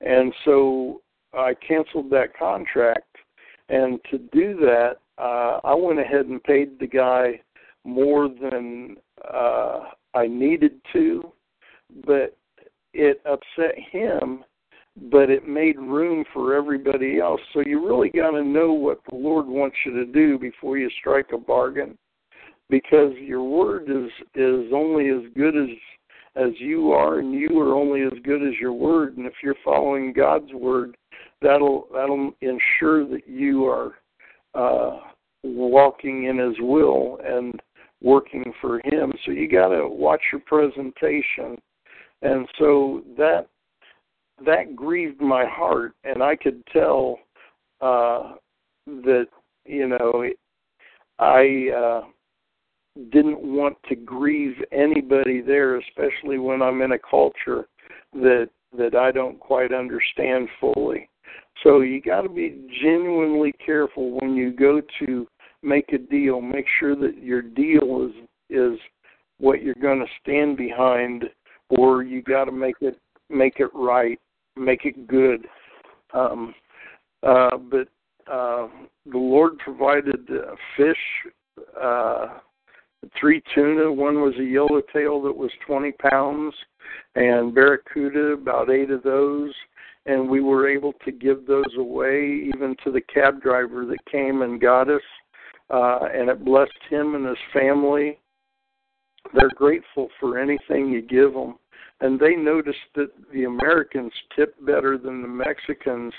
And 0.00 0.32
so 0.44 1.02
I 1.32 1.54
canceled 1.66 2.10
that 2.10 2.36
contract. 2.38 3.16
And 3.68 3.98
to 4.10 4.18
do 4.18 4.54
that, 4.60 4.98
uh, 5.18 5.60
I 5.64 5.74
went 5.74 5.98
ahead 5.98 6.26
and 6.26 6.42
paid 6.42 6.78
the 6.78 6.86
guy 6.86 7.40
more 7.84 8.28
than 8.28 8.96
uh, 9.32 9.80
I 10.14 10.26
needed 10.26 10.80
to. 10.92 11.32
But 12.06 12.36
it 12.94 13.20
upset 13.24 13.74
him, 13.90 14.44
but 15.10 15.30
it 15.30 15.46
made 15.48 15.78
room 15.78 16.24
for 16.32 16.54
everybody 16.54 17.18
else. 17.20 17.40
So 17.52 17.60
you 17.64 17.86
really 17.86 18.10
got 18.10 18.32
to 18.32 18.44
know 18.44 18.72
what 18.72 19.00
the 19.08 19.16
Lord 19.16 19.46
wants 19.46 19.76
you 19.84 19.92
to 19.94 20.06
do 20.06 20.38
before 20.38 20.78
you 20.78 20.90
strike 20.98 21.28
a 21.32 21.38
bargain, 21.38 21.96
because 22.68 23.12
your 23.18 23.44
word 23.44 23.90
is 23.90 24.10
is 24.34 24.72
only 24.72 25.08
as 25.08 25.22
good 25.36 25.56
as 25.56 25.68
as 26.34 26.52
you 26.58 26.92
are, 26.92 27.18
and 27.18 27.34
you 27.34 27.60
are 27.60 27.74
only 27.74 28.02
as 28.02 28.18
good 28.24 28.42
as 28.42 28.54
your 28.60 28.72
word. 28.72 29.16
And 29.16 29.26
if 29.26 29.34
you're 29.42 29.54
following 29.64 30.12
God's 30.12 30.52
word, 30.54 30.96
that'll 31.40 31.88
that'll 31.92 32.32
ensure 32.40 33.06
that 33.08 33.26
you 33.26 33.66
are 33.66 33.92
uh, 34.54 35.00
walking 35.42 36.24
in 36.24 36.38
His 36.38 36.56
will 36.60 37.18
and 37.24 37.60
working 38.02 38.52
for 38.60 38.80
Him. 38.84 39.12
So 39.24 39.32
you 39.32 39.48
got 39.48 39.68
to 39.68 39.88
watch 39.88 40.20
your 40.32 40.40
presentation 40.40 41.58
and 42.22 42.48
so 42.58 43.02
that 43.16 43.46
that 44.46 44.74
grieved 44.74 45.20
my 45.20 45.44
heart, 45.44 45.92
and 46.04 46.22
I 46.22 46.36
could 46.36 46.64
tell 46.72 47.18
uh, 47.80 48.34
that 48.86 49.26
you 49.66 49.88
know 49.88 50.24
I 51.18 51.68
uh, 51.76 52.02
didn't 53.10 53.42
want 53.42 53.76
to 53.88 53.96
grieve 53.96 54.56
anybody 54.70 55.40
there, 55.40 55.78
especially 55.78 56.38
when 56.38 56.62
I'm 56.62 56.80
in 56.80 56.92
a 56.92 56.98
culture 56.98 57.66
that 58.14 58.48
that 58.76 58.94
I 58.94 59.10
don't 59.10 59.38
quite 59.38 59.72
understand 59.72 60.48
fully. 60.60 61.08
So 61.62 61.80
you 61.80 62.00
got 62.00 62.22
to 62.22 62.28
be 62.28 62.68
genuinely 62.82 63.52
careful 63.64 64.18
when 64.20 64.34
you 64.34 64.52
go 64.52 64.80
to 65.00 65.26
make 65.62 65.92
a 65.92 65.98
deal. 65.98 66.40
Make 66.40 66.66
sure 66.78 66.96
that 66.96 67.18
your 67.22 67.42
deal 67.42 68.08
is 68.08 68.28
is 68.50 68.78
what 69.38 69.62
you're 69.62 69.74
going 69.74 70.00
to 70.00 70.06
stand 70.22 70.56
behind, 70.56 71.24
or 71.70 72.02
you 72.02 72.22
got 72.22 72.44
to 72.44 72.52
make 72.52 72.76
it 72.80 72.98
make 73.28 73.60
it 73.60 73.70
right, 73.74 74.20
make 74.56 74.84
it 74.84 75.06
good. 75.06 75.46
Um, 76.14 76.54
uh, 77.22 77.56
but 77.56 77.88
uh, 78.30 78.68
the 79.06 79.18
Lord 79.18 79.58
provided 79.58 80.28
uh, 80.30 80.54
fish, 80.76 80.96
uh, 81.80 82.38
three 83.18 83.42
tuna. 83.54 83.90
One 83.92 84.20
was 84.20 84.34
a 84.38 84.44
yellowtail 84.44 85.22
that 85.22 85.36
was 85.36 85.50
20 85.66 85.92
pounds, 85.92 86.54
and 87.14 87.54
barracuda, 87.54 88.32
about 88.32 88.70
eight 88.70 88.90
of 88.90 89.02
those. 89.02 89.52
And 90.04 90.28
we 90.28 90.40
were 90.40 90.68
able 90.68 90.94
to 91.04 91.12
give 91.12 91.46
those 91.46 91.76
away 91.78 92.42
even 92.52 92.74
to 92.84 92.90
the 92.90 93.00
cab 93.02 93.40
driver 93.40 93.86
that 93.86 94.04
came 94.10 94.42
and 94.42 94.60
got 94.60 94.88
us. 94.90 95.02
Uh, 95.70 96.00
and 96.14 96.28
it 96.28 96.44
blessed 96.44 96.70
him 96.90 97.14
and 97.14 97.26
his 97.26 97.36
family. 97.52 98.18
They're 99.34 99.50
grateful 99.54 100.08
for 100.20 100.38
anything 100.38 100.90
you 100.90 101.02
give 101.02 101.32
them. 101.32 101.56
And 102.00 102.18
they 102.18 102.34
noticed 102.34 102.78
that 102.96 103.10
the 103.32 103.44
Americans 103.44 104.12
tip 104.34 104.54
better 104.66 104.98
than 104.98 105.22
the 105.22 105.28
Mexicans 105.28 106.12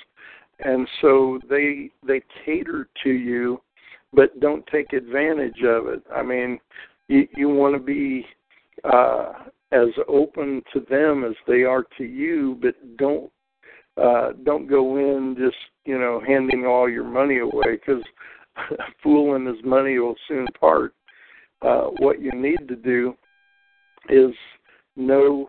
and 0.60 0.88
so 1.02 1.39
they 1.50 1.89
they 2.06 2.22
cater 2.46 2.88
to 3.04 3.10
you 3.10 3.62
but 4.14 4.39
don't 4.39 4.66
take 4.68 4.94
advantage 4.94 5.62
of 5.66 5.88
it 5.88 6.04
i 6.16 6.22
mean 6.22 6.60
you 7.08 7.28
you 7.36 7.50
want 7.50 7.74
to 7.76 7.80
be 7.80 8.26
uh 8.84 9.34
as 9.72 9.88
open 10.08 10.62
to 10.72 10.82
them 10.89 11.24
as 11.24 11.36
they 11.48 11.64
are 11.64 11.86
to 11.98 12.04
you 12.04 12.58
but 12.62 12.76
don't 12.98 13.32
uh 14.02 14.32
don't 14.44 14.68
go 14.68 14.98
in 14.98 15.36
just 15.38 15.58
you 15.86 15.98
know 15.98 16.22
handing 16.26 16.66
all 16.66 16.89
your 16.89 17.04
money 17.04 17.39
away 17.39 17.74
because 17.74 18.04
a 18.58 18.84
fool 19.01 19.36
and 19.36 19.47
his 19.47 19.64
money 19.64 19.97
will 19.99 20.16
soon 20.28 20.47
part 20.60 20.93
uh 21.62 21.86
what 21.99 22.22
you 22.22 22.32
need 22.32 22.68
to 22.68 22.76
do 22.76 23.16
is 24.10 24.34
know 24.95 25.47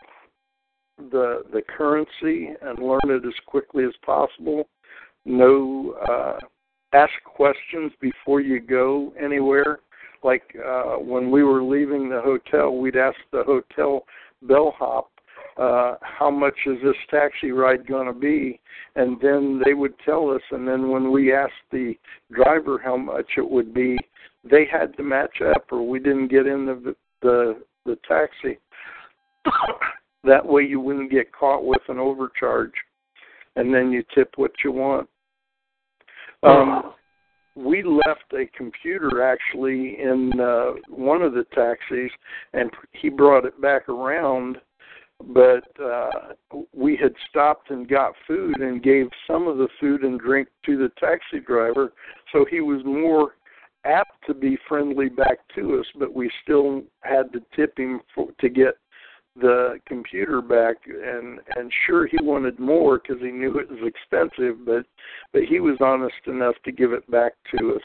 the 1.10 1.42
the 1.52 1.62
currency 1.76 2.50
and 2.62 2.78
learn 2.78 3.00
it 3.04 3.26
as 3.26 3.34
quickly 3.46 3.84
as 3.84 3.94
possible 4.04 4.66
Know, 5.26 5.94
uh, 6.08 6.38
ask 6.92 7.12
questions 7.24 7.92
before 8.00 8.40
you 8.40 8.60
go 8.60 9.12
anywhere. 9.20 9.80
Like 10.22 10.42
uh, 10.64 10.96
when 10.96 11.30
we 11.30 11.42
were 11.42 11.62
leaving 11.62 12.08
the 12.08 12.20
hotel, 12.20 12.76
we'd 12.76 12.96
ask 12.96 13.16
the 13.32 13.42
hotel 13.44 14.04
bellhop, 14.42 15.10
uh, 15.56 15.96
"How 16.02 16.30
much 16.30 16.54
is 16.66 16.78
this 16.82 16.96
taxi 17.10 17.50
ride 17.50 17.86
going 17.86 18.06
to 18.06 18.18
be?" 18.18 18.60
And 18.96 19.20
then 19.20 19.60
they 19.64 19.74
would 19.74 19.94
tell 20.04 20.30
us. 20.30 20.42
And 20.50 20.66
then 20.66 20.90
when 20.90 21.10
we 21.10 21.32
asked 21.32 21.52
the 21.70 21.94
driver 22.32 22.80
how 22.82 22.96
much 22.96 23.26
it 23.36 23.48
would 23.48 23.74
be, 23.74 23.96
they 24.48 24.66
had 24.70 24.96
to 24.96 25.02
match 25.02 25.40
up, 25.40 25.66
or 25.70 25.86
we 25.86 25.98
didn't 25.98 26.28
get 26.28 26.46
in 26.46 26.66
the 26.66 26.94
the, 27.22 27.62
the 27.86 27.98
taxi. 28.06 28.58
that 30.24 30.44
way, 30.44 30.62
you 30.62 30.80
wouldn't 30.80 31.10
get 31.10 31.32
caught 31.32 31.64
with 31.64 31.82
an 31.88 31.98
overcharge, 31.98 32.72
and 33.56 33.74
then 33.74 33.90
you 33.90 34.02
tip 34.14 34.32
what 34.36 34.52
you 34.62 34.72
want. 34.72 35.08
Um, 36.42 36.92
we 37.56 37.82
left 37.82 38.32
a 38.32 38.46
computer 38.56 39.22
actually 39.22 39.96
in 40.00 40.32
uh, 40.40 40.72
one 40.88 41.22
of 41.22 41.32
the 41.32 41.46
taxis, 41.54 42.10
and 42.52 42.70
he 42.92 43.08
brought 43.08 43.44
it 43.44 43.60
back 43.62 43.88
around. 43.88 44.58
But 45.22 45.64
uh, 45.82 46.34
we 46.72 46.96
had 46.96 47.12
stopped 47.30 47.70
and 47.70 47.88
got 47.88 48.14
food 48.26 48.60
and 48.60 48.82
gave 48.82 49.06
some 49.26 49.46
of 49.46 49.58
the 49.58 49.68
food 49.80 50.02
and 50.02 50.18
drink 50.18 50.48
to 50.66 50.76
the 50.76 50.90
taxi 50.98 51.40
driver, 51.44 51.92
so 52.32 52.44
he 52.50 52.60
was 52.60 52.84
more 52.84 53.36
apt 53.84 54.12
to 54.26 54.34
be 54.34 54.58
friendly 54.68 55.08
back 55.08 55.38
to 55.54 55.78
us. 55.78 55.86
But 55.98 56.14
we 56.14 56.30
still 56.42 56.82
had 57.02 57.32
to 57.32 57.40
tip 57.54 57.78
him 57.78 58.00
for, 58.14 58.28
to 58.40 58.48
get 58.48 58.76
the 59.40 59.80
computer 59.86 60.40
back 60.40 60.76
and 60.86 61.40
and 61.56 61.72
sure 61.86 62.06
he 62.06 62.18
wanted 62.20 62.58
more 62.60 62.98
because 62.98 63.20
he 63.20 63.32
knew 63.32 63.58
it 63.58 63.68
was 63.68 63.80
expensive 63.82 64.64
but 64.64 64.86
but 65.32 65.42
he 65.42 65.58
was 65.58 65.76
honest 65.80 66.14
enough 66.26 66.54
to 66.64 66.70
give 66.70 66.92
it 66.92 67.08
back 67.10 67.32
to 67.50 67.74
us 67.74 67.82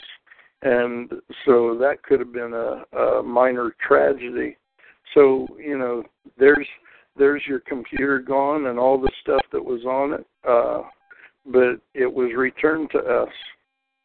and 0.61 1.11
so 1.45 1.75
that 1.80 2.03
could 2.03 2.19
have 2.19 2.32
been 2.32 2.53
a, 2.53 2.97
a 2.97 3.23
minor 3.23 3.73
tragedy 3.86 4.55
so 5.15 5.47
you 5.57 5.75
know 5.75 6.03
there's 6.38 6.67
there's 7.20 7.43
your 7.47 7.59
computer 7.59 8.20
gone 8.20 8.67
and 8.67 8.80
all 8.80 8.99
the 8.99 9.11
stuff 9.22 9.41
that 9.51 9.63
was 9.63 9.84
on 9.86 10.13
it 10.13 10.26
uh 10.47 10.82
but 11.45 11.80
it 11.93 12.11
was 12.11 12.32
returned 12.36 12.89
to 12.91 12.99
us 12.99 13.30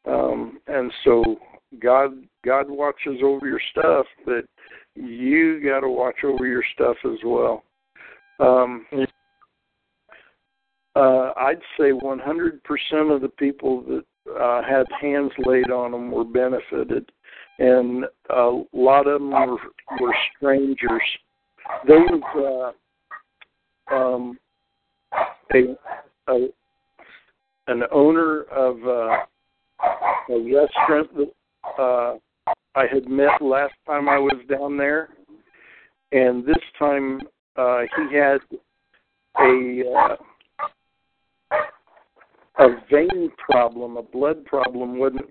um 0.06 0.58
and 0.66 0.92
so 1.04 1.36
god 1.82 2.10
god 2.44 2.68
watches 2.68 3.20
over 3.22 3.46
your 3.46 3.60
stuff 3.72 4.06
but 4.26 4.44
you 4.94 5.60
got 5.64 5.80
to 5.80 5.88
watch 5.88 6.16
over 6.24 6.46
your 6.46 6.64
stuff 6.74 6.96
as 7.04 7.18
well. 7.24 7.64
Um, 8.40 8.86
uh, 10.96 11.32
I'd 11.36 11.60
say 11.78 11.90
100% 11.90 13.14
of 13.14 13.20
the 13.20 13.30
people 13.38 13.82
that 13.82 14.04
uh, 14.40 14.62
had 14.62 14.86
hands 15.00 15.32
laid 15.38 15.70
on 15.70 15.92
them 15.92 16.10
were 16.10 16.24
benefited, 16.24 17.10
and 17.58 18.04
a 18.30 18.62
lot 18.72 19.06
of 19.06 19.20
them 19.20 19.30
were, 19.30 19.58
were 20.00 20.14
strangers. 20.36 21.02
Was 21.86 22.72
uh, 22.74 22.76
um, 23.92 24.38
a, 25.52 25.76
a 26.28 26.48
an 27.66 27.82
owner 27.92 28.42
of 28.44 28.76
uh, 28.86 29.16
a 30.30 30.38
restaurant 30.38 31.10
that 31.16 31.32
uh, 31.78 32.14
I 32.74 32.86
had 32.92 33.08
met 33.08 33.40
last 33.40 33.74
time 33.86 34.08
I 34.08 34.18
was 34.18 34.36
down 34.50 34.76
there, 34.76 35.08
and 36.12 36.44
this 36.44 36.54
time 36.78 37.20
uh, 37.56 37.82
he 37.96 38.16
had 38.16 38.38
a 39.38 39.82
uh, 39.96 40.16
a 42.58 42.68
vein 42.90 43.30
problem, 43.38 43.96
a 43.96 44.02
blood 44.02 44.44
problem. 44.44 44.98
wasn't 44.98 45.26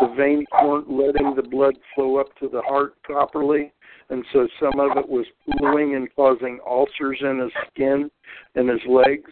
the 0.00 0.12
veins 0.16 0.46
weren't 0.62 0.90
letting 0.90 1.34
the 1.36 1.42
blood 1.42 1.74
flow 1.94 2.16
up 2.16 2.26
to 2.40 2.48
the 2.48 2.62
heart 2.62 3.00
properly, 3.02 3.72
and 4.14 4.24
so 4.32 4.46
some 4.60 4.78
of 4.78 4.96
it 4.96 5.08
was 5.08 5.26
pooling 5.58 5.96
and 5.96 6.08
causing 6.14 6.60
ulcers 6.64 7.18
in 7.20 7.40
his 7.40 7.50
skin 7.66 8.08
and 8.54 8.68
his 8.68 8.80
legs. 8.88 9.30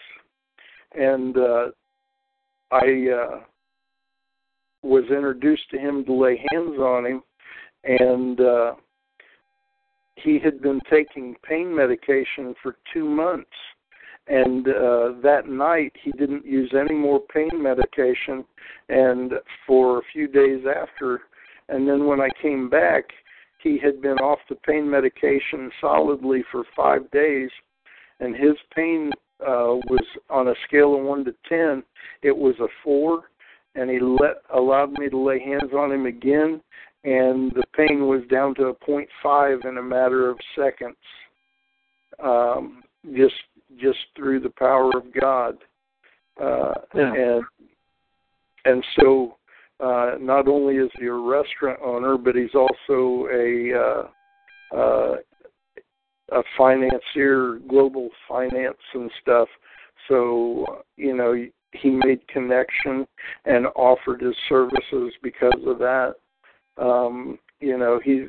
And 0.99 1.37
uh, 1.37 1.67
I 2.73 3.07
uh, 3.17 3.41
was 4.83 5.05
introduced 5.05 5.71
to 5.71 5.79
him 5.79 6.05
to 6.05 6.13
lay 6.13 6.45
hands 6.51 6.79
on 6.81 7.07
him, 7.07 7.23
and 7.85 8.41
uh, 8.41 8.73
he 10.17 10.41
had 10.41 10.61
been 10.61 10.81
taking 10.91 11.37
pain 11.49 11.73
medication 11.73 12.53
for 12.61 12.75
two 12.93 13.09
months. 13.09 13.51
And 14.27 14.67
uh, 14.67 15.13
that 15.23 15.43
night, 15.47 15.93
he 16.03 16.11
didn't 16.13 16.45
use 16.45 16.73
any 16.77 16.95
more 16.95 17.21
pain 17.33 17.51
medication, 17.55 18.45
and 18.89 19.35
for 19.65 19.99
a 19.99 20.03
few 20.13 20.27
days 20.27 20.65
after, 20.67 21.21
and 21.69 21.87
then 21.89 22.05
when 22.07 22.21
I 22.21 22.31
came 22.41 22.69
back, 22.69 23.05
he 23.63 23.79
had 23.79 24.01
been 24.03 24.19
off 24.19 24.39
the 24.49 24.57
pain 24.57 24.91
medication 24.91 25.71
solidly 25.81 26.45
for 26.51 26.65
five 26.77 27.11
days, 27.11 27.51
and 28.21 28.35
his 28.35 28.57
pain 28.75 29.11
uh, 29.41 29.79
was 29.89 30.05
on 30.31 30.49
a 30.49 30.55
scale 30.67 30.95
of 30.95 31.03
one 31.03 31.25
to 31.25 31.35
ten. 31.49 31.83
It 32.23 32.37
was 32.37 32.55
a 32.61 32.69
four, 32.85 33.25
and 33.75 33.91
he 33.91 33.99
let 34.01 34.43
allowed 34.55 34.93
me 34.93 35.09
to 35.09 35.19
lay 35.19 35.41
hands 35.41 35.73
on 35.77 35.93
him 35.93 36.07
again, 36.07 36.61
and 37.05 37.53
the 37.53 37.65
pain 37.77 38.07
was 38.07 38.23
down 38.31 38.55
to 38.57 38.67
a 38.67 38.75
five 39.23 39.61
in 39.65 39.79
a 39.79 39.83
matter 39.83 40.29
of 40.29 40.39
seconds, 40.57 40.97
um, 42.23 42.83
just 43.15 43.35
just 43.81 43.99
through 44.15 44.41
the 44.41 44.51
power 44.51 44.91
of 44.95 45.05
God, 45.19 45.57
uh, 46.41 46.75
yeah. 46.95 47.13
and 47.15 47.45
and 48.65 48.85
so 49.01 49.37
uh, 49.83 50.13
not 50.21 50.49
only 50.49 50.77
is 50.77 50.91
he 50.99 51.07
a 51.07 51.13
restaurant 51.13 51.79
owner, 51.85 52.17
but 52.17 52.35
he's 52.35 52.55
also 52.55 53.27
a 53.33 53.73
uh, 53.75 54.77
uh, 54.77 55.17
a 56.33 56.43
financier, 56.57 57.61
global 57.69 58.09
finance 58.29 58.79
and 58.95 59.11
stuff. 59.21 59.49
So 60.09 60.85
you 60.97 61.17
know 61.17 61.35
he 61.73 61.91
made 61.91 62.27
connection 62.29 63.07
and 63.45 63.67
offered 63.77 64.21
his 64.21 64.35
services 64.49 65.13
because 65.23 65.61
of 65.67 65.79
that 65.79 66.15
um, 66.79 67.39
you 67.61 67.79
know, 67.79 68.01
he 68.05 68.27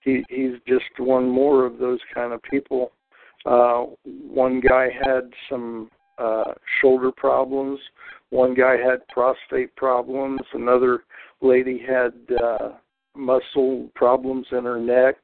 he 0.00 0.24
he's 0.28 0.54
just 0.66 0.84
one 0.98 1.28
more 1.28 1.64
of 1.64 1.78
those 1.78 2.00
kind 2.12 2.32
of 2.32 2.42
people. 2.42 2.92
Uh, 3.46 3.86
one 4.04 4.60
guy 4.60 4.88
had 5.02 5.30
some 5.50 5.90
uh, 6.18 6.52
shoulder 6.80 7.10
problems. 7.12 7.78
One 8.30 8.54
guy 8.54 8.76
had 8.76 9.06
prostate 9.08 9.74
problems. 9.76 10.40
Another 10.52 11.04
lady 11.40 11.78
had 11.78 12.12
uh, 12.42 12.70
muscle 13.14 13.90
problems 13.94 14.46
in 14.52 14.64
her 14.64 14.80
neck, 14.80 15.16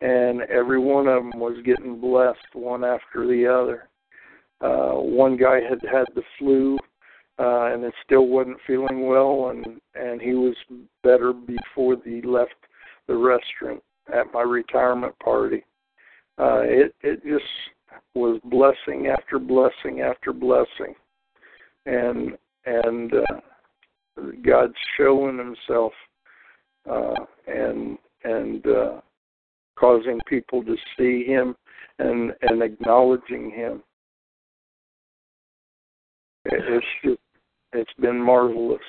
and 0.00 0.42
every 0.42 0.78
one 0.78 1.06
of 1.08 1.22
them 1.22 1.40
was 1.40 1.56
getting 1.64 2.00
blessed 2.00 2.54
one 2.54 2.84
after 2.84 3.26
the 3.26 3.46
other. 3.46 3.88
Uh, 4.60 4.94
one 5.00 5.36
guy 5.36 5.60
had 5.60 5.80
had 5.90 6.06
the 6.14 6.22
flu 6.38 6.78
uh, 7.38 7.72
and 7.72 7.84
it 7.84 7.94
still 8.04 8.26
wasn't 8.26 8.56
feeling 8.66 9.06
well, 9.06 9.48
and 9.50 9.80
and 9.94 10.20
he 10.20 10.34
was 10.34 10.54
better 11.02 11.32
before 11.32 11.96
he 12.04 12.22
left 12.22 12.54
the 13.08 13.14
restaurant 13.14 13.82
at 14.12 14.32
my 14.32 14.42
retirement 14.42 15.18
party. 15.18 15.64
Uh, 16.38 16.60
it 16.60 16.94
it 17.02 17.22
just 17.24 17.44
was 18.14 18.40
blessing 18.44 19.08
after 19.08 19.38
blessing 19.38 20.00
after 20.00 20.32
blessing, 20.32 20.94
and 21.86 22.36
and 22.66 23.12
uh, 23.14 24.20
God's 24.44 24.74
showing 24.96 25.38
Himself, 25.38 25.92
uh, 26.90 27.14
and 27.46 27.98
and 28.24 28.66
uh, 28.66 29.00
causing 29.78 30.20
people 30.28 30.62
to 30.64 30.76
see 30.96 31.24
Him 31.24 31.56
and 31.98 32.32
and 32.42 32.62
acknowledging 32.62 33.50
Him. 33.50 33.82
It's 36.46 36.86
just 37.04 37.18
it's 37.72 37.92
been 38.00 38.20
marvelous. 38.20 38.80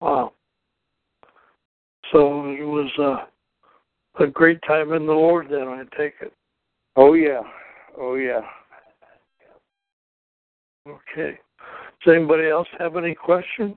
Wow. 0.00 0.32
So 2.12 2.50
it 2.50 2.64
was 2.64 2.90
uh, 2.98 4.24
a 4.24 4.26
great 4.26 4.60
time 4.66 4.92
in 4.92 5.06
the 5.06 5.12
Lord 5.12 5.48
then, 5.50 5.68
I 5.68 5.82
take 5.96 6.14
it. 6.20 6.32
Oh, 6.96 7.12
yeah. 7.12 7.42
Oh, 7.98 8.14
yeah. 8.14 8.40
Okay. 10.88 11.38
Does 12.04 12.14
anybody 12.16 12.48
else 12.48 12.68
have 12.78 12.96
any 12.96 13.14
questions? 13.14 13.76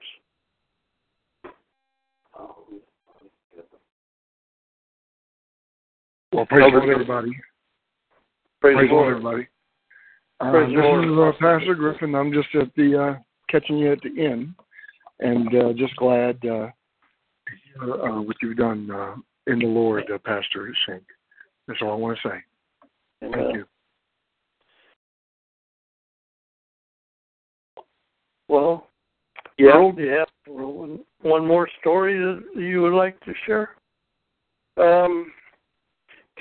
Well, 6.32 6.46
praise 6.46 6.72
the 6.72 6.78
Lord, 6.78 6.90
everybody. 6.90 7.32
Praise, 8.62 8.76
praise 8.76 8.90
the 8.90 8.96
Lord, 8.96 9.18
everybody. 9.18 9.48
Uh, 10.40 10.52
Praise 10.52 10.70
this 10.70 10.84
Lord. 10.84 11.06
is 11.06 11.12
uh, 11.12 11.32
Pastor 11.40 11.76
Griffin. 11.76 12.16
I'm 12.16 12.32
just 12.32 12.48
at 12.56 12.74
the 12.76 13.04
uh, 13.04 13.20
catching 13.50 13.78
you 13.80 13.92
at 13.92 14.00
the 14.02 14.24
end, 14.24 14.54
and 15.20 15.48
uh, 15.56 15.74
just 15.74 15.96
glad 15.98 16.36
uh, 16.46 16.70
to 16.70 17.54
hear 17.66 17.94
uh, 17.94 18.22
what 18.22 18.38
you've 18.42 18.58
done 18.58 18.90
uh, 18.92 19.16
in 19.48 19.60
the 19.60 19.66
Lord, 19.66 20.10
uh, 20.14 20.20
Pastor 20.20 20.72
Shank. 20.86 21.04
That's 21.68 21.82
all 21.82 21.92
I 21.92 21.96
want 21.96 22.18
to 22.22 22.30
say. 22.30 22.36
Thank 23.22 23.36
Amen. 23.36 23.52
you. 23.56 23.66
Well, 28.48 28.88
Yeah. 29.58 29.72
Earl, 29.72 29.92
do 29.92 30.04
you 30.04 30.12
have 30.12 30.28
one, 30.48 31.00
one 31.22 31.46
more 31.46 31.68
story 31.80 32.18
that 32.18 32.60
you 32.60 32.82
would 32.82 32.94
like 32.94 33.20
to 33.22 33.34
share? 33.46 33.76
Um, 34.78 35.32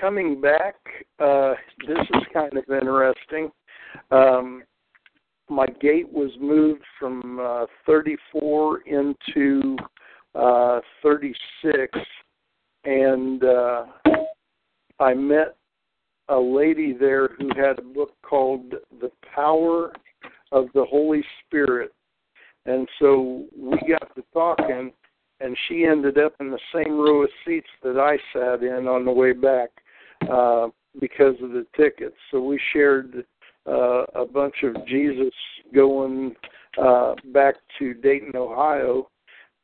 coming 0.01 0.41
back, 0.41 0.77
uh, 1.19 1.55
this 1.87 1.99
is 1.99 2.23
kind 2.33 2.57
of 2.57 2.65
interesting. 2.69 3.51
Um, 4.11 4.63
my 5.51 5.67
gate 5.81 6.11
was 6.11 6.31
moved 6.41 6.85
from 6.99 7.41
uh, 7.41 7.67
34 7.87 8.81
into 8.83 9.77
uh, 10.35 10.81
36, 11.03 11.99
and 12.85 13.43
uh, 13.45 13.85
I 15.01 15.15
met 15.15 15.57
a 16.29 16.39
lady 16.39 16.93
there 16.93 17.29
who 17.39 17.49
had 17.57 17.79
a 17.79 17.83
book 17.83 18.13
called 18.23 18.75
The 19.01 19.11
Power 19.35 19.93
of 20.53 20.67
the 20.75 20.85
Holy 20.85 21.23
Spirit. 21.45 21.93
And 22.67 22.89
so 22.99 23.47
we 23.57 23.79
got 23.89 24.15
to 24.15 24.23
talking, 24.33 24.93
and 25.41 25.57
she 25.67 25.85
ended 25.85 26.19
up 26.19 26.35
in 26.41 26.51
the 26.51 26.59
same 26.75 26.99
row 26.99 27.23
of 27.23 27.31
seats 27.47 27.69
that 27.83 27.99
I 27.99 28.19
sat 28.33 28.63
in 28.63 28.87
on 28.87 29.05
the 29.05 29.13
way 29.13 29.33
back 29.33 29.71
uh, 30.31 30.69
because 31.01 31.35
of 31.43 31.51
the 31.51 31.67
tickets. 31.77 32.17
So 32.31 32.43
we 32.43 32.61
shared 32.73 33.25
uh, 33.67 34.05
a 34.15 34.27
bunch 34.27 34.57
of 34.63 34.87
Jesus 34.87 35.33
going 35.75 36.35
uh, 36.83 37.15
back 37.33 37.55
to 37.79 37.95
Dayton, 37.95 38.33
Ohio, 38.35 39.09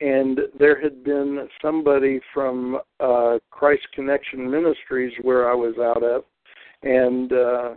and 0.01 0.41
there 0.59 0.81
had 0.81 1.05
been 1.05 1.49
somebody 1.63 2.21
from 2.33 2.79
uh, 3.01 3.39
Christ 3.51 3.87
Connection 3.95 4.51
Ministries 4.51 5.13
where 5.23 5.51
I 5.51 5.55
was 5.55 5.75
out 5.79 6.03
of, 6.03 6.25
and 6.85 7.33
uh, 7.33 7.75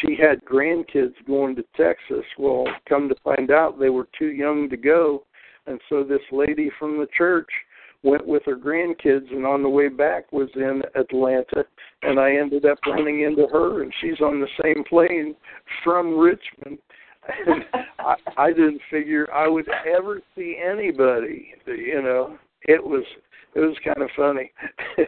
she 0.00 0.16
had 0.16 0.44
grandkids 0.44 1.14
going 1.26 1.56
to 1.56 1.64
Texas. 1.76 2.24
Well, 2.38 2.66
come 2.88 3.08
to 3.08 3.14
find 3.24 3.50
out, 3.50 3.78
they 3.78 3.88
were 3.88 4.08
too 4.18 4.28
young 4.28 4.68
to 4.70 4.76
go, 4.76 5.24
and 5.66 5.80
so 5.88 6.04
this 6.04 6.20
lady 6.30 6.70
from 6.78 6.98
the 6.98 7.08
church 7.16 7.48
went 8.02 8.26
with 8.26 8.42
her 8.44 8.56
grandkids, 8.56 9.32
and 9.32 9.46
on 9.46 9.62
the 9.62 9.68
way 9.68 9.88
back 9.88 10.30
was 10.32 10.48
in 10.54 10.82
Atlanta, 10.94 11.64
and 12.02 12.20
I 12.20 12.36
ended 12.36 12.66
up 12.66 12.78
running 12.86 13.22
into 13.22 13.46
her, 13.48 13.82
and 13.82 13.92
she's 14.00 14.20
on 14.20 14.40
the 14.40 14.48
same 14.62 14.84
plane 14.84 15.34
from 15.82 16.16
Richmond. 16.18 16.78
And 17.46 17.64
I, 17.98 18.14
I 18.36 18.48
didn't 18.50 18.80
figure 18.88 19.32
I 19.32 19.48
would 19.48 19.66
ever 19.84 20.20
see 20.36 20.60
anybody. 20.64 21.54
You 21.66 22.02
know, 22.02 22.38
it 22.62 22.82
was 22.82 23.02
it 23.56 23.60
was 23.60 23.76
kind 23.82 24.02
of 24.02 24.10
funny. 24.16 24.52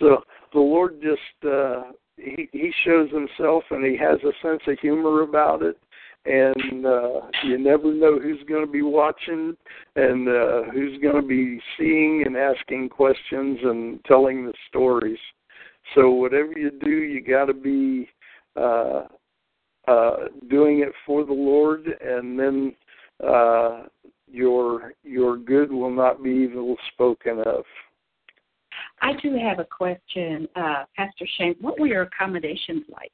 so 0.00 0.24
the 0.52 0.58
Lord 0.58 1.00
just 1.00 1.46
uh, 1.46 1.92
he 2.16 2.48
he 2.52 2.72
shows 2.84 3.10
himself, 3.10 3.64
and 3.70 3.84
he 3.84 3.96
has 3.96 4.18
a 4.22 4.32
sense 4.46 4.62
of 4.66 4.78
humor 4.80 5.22
about 5.22 5.62
it. 5.62 5.78
And 6.26 6.86
uh, 6.86 7.20
you 7.44 7.58
never 7.58 7.92
know 7.92 8.18
who's 8.18 8.42
going 8.48 8.64
to 8.64 8.70
be 8.70 8.80
watching 8.80 9.54
and 9.96 10.26
uh, 10.26 10.62
who's 10.72 10.98
going 11.02 11.20
to 11.20 11.26
be 11.26 11.60
seeing 11.76 12.22
and 12.24 12.34
asking 12.34 12.88
questions 12.88 13.58
and 13.62 14.02
telling 14.06 14.46
the 14.46 14.54
stories. 14.68 15.18
So 15.94 16.10
whatever 16.10 16.52
you 16.56 16.70
do, 16.70 16.88
you 16.88 17.20
got 17.20 17.46
to 17.46 17.52
be 17.52 18.08
uh, 18.56 19.04
uh, 19.86 20.16
doing 20.48 20.80
it 20.80 20.92
for 21.04 21.26
the 21.26 21.32
Lord, 21.32 21.86
and 22.00 22.38
then 22.38 22.74
uh, 23.22 23.82
your 24.26 24.94
your 25.02 25.36
good 25.36 25.70
will 25.70 25.94
not 25.94 26.22
be 26.22 26.30
evil 26.30 26.76
spoken 26.94 27.40
of. 27.40 27.64
I 29.04 29.12
do 29.22 29.36
have 29.36 29.58
a 29.58 29.64
question, 29.64 30.48
uh, 30.56 30.84
Pastor 30.96 31.26
Shane. 31.36 31.54
What 31.60 31.78
were 31.78 31.86
your 31.86 32.02
accommodations 32.02 32.84
like? 32.90 33.12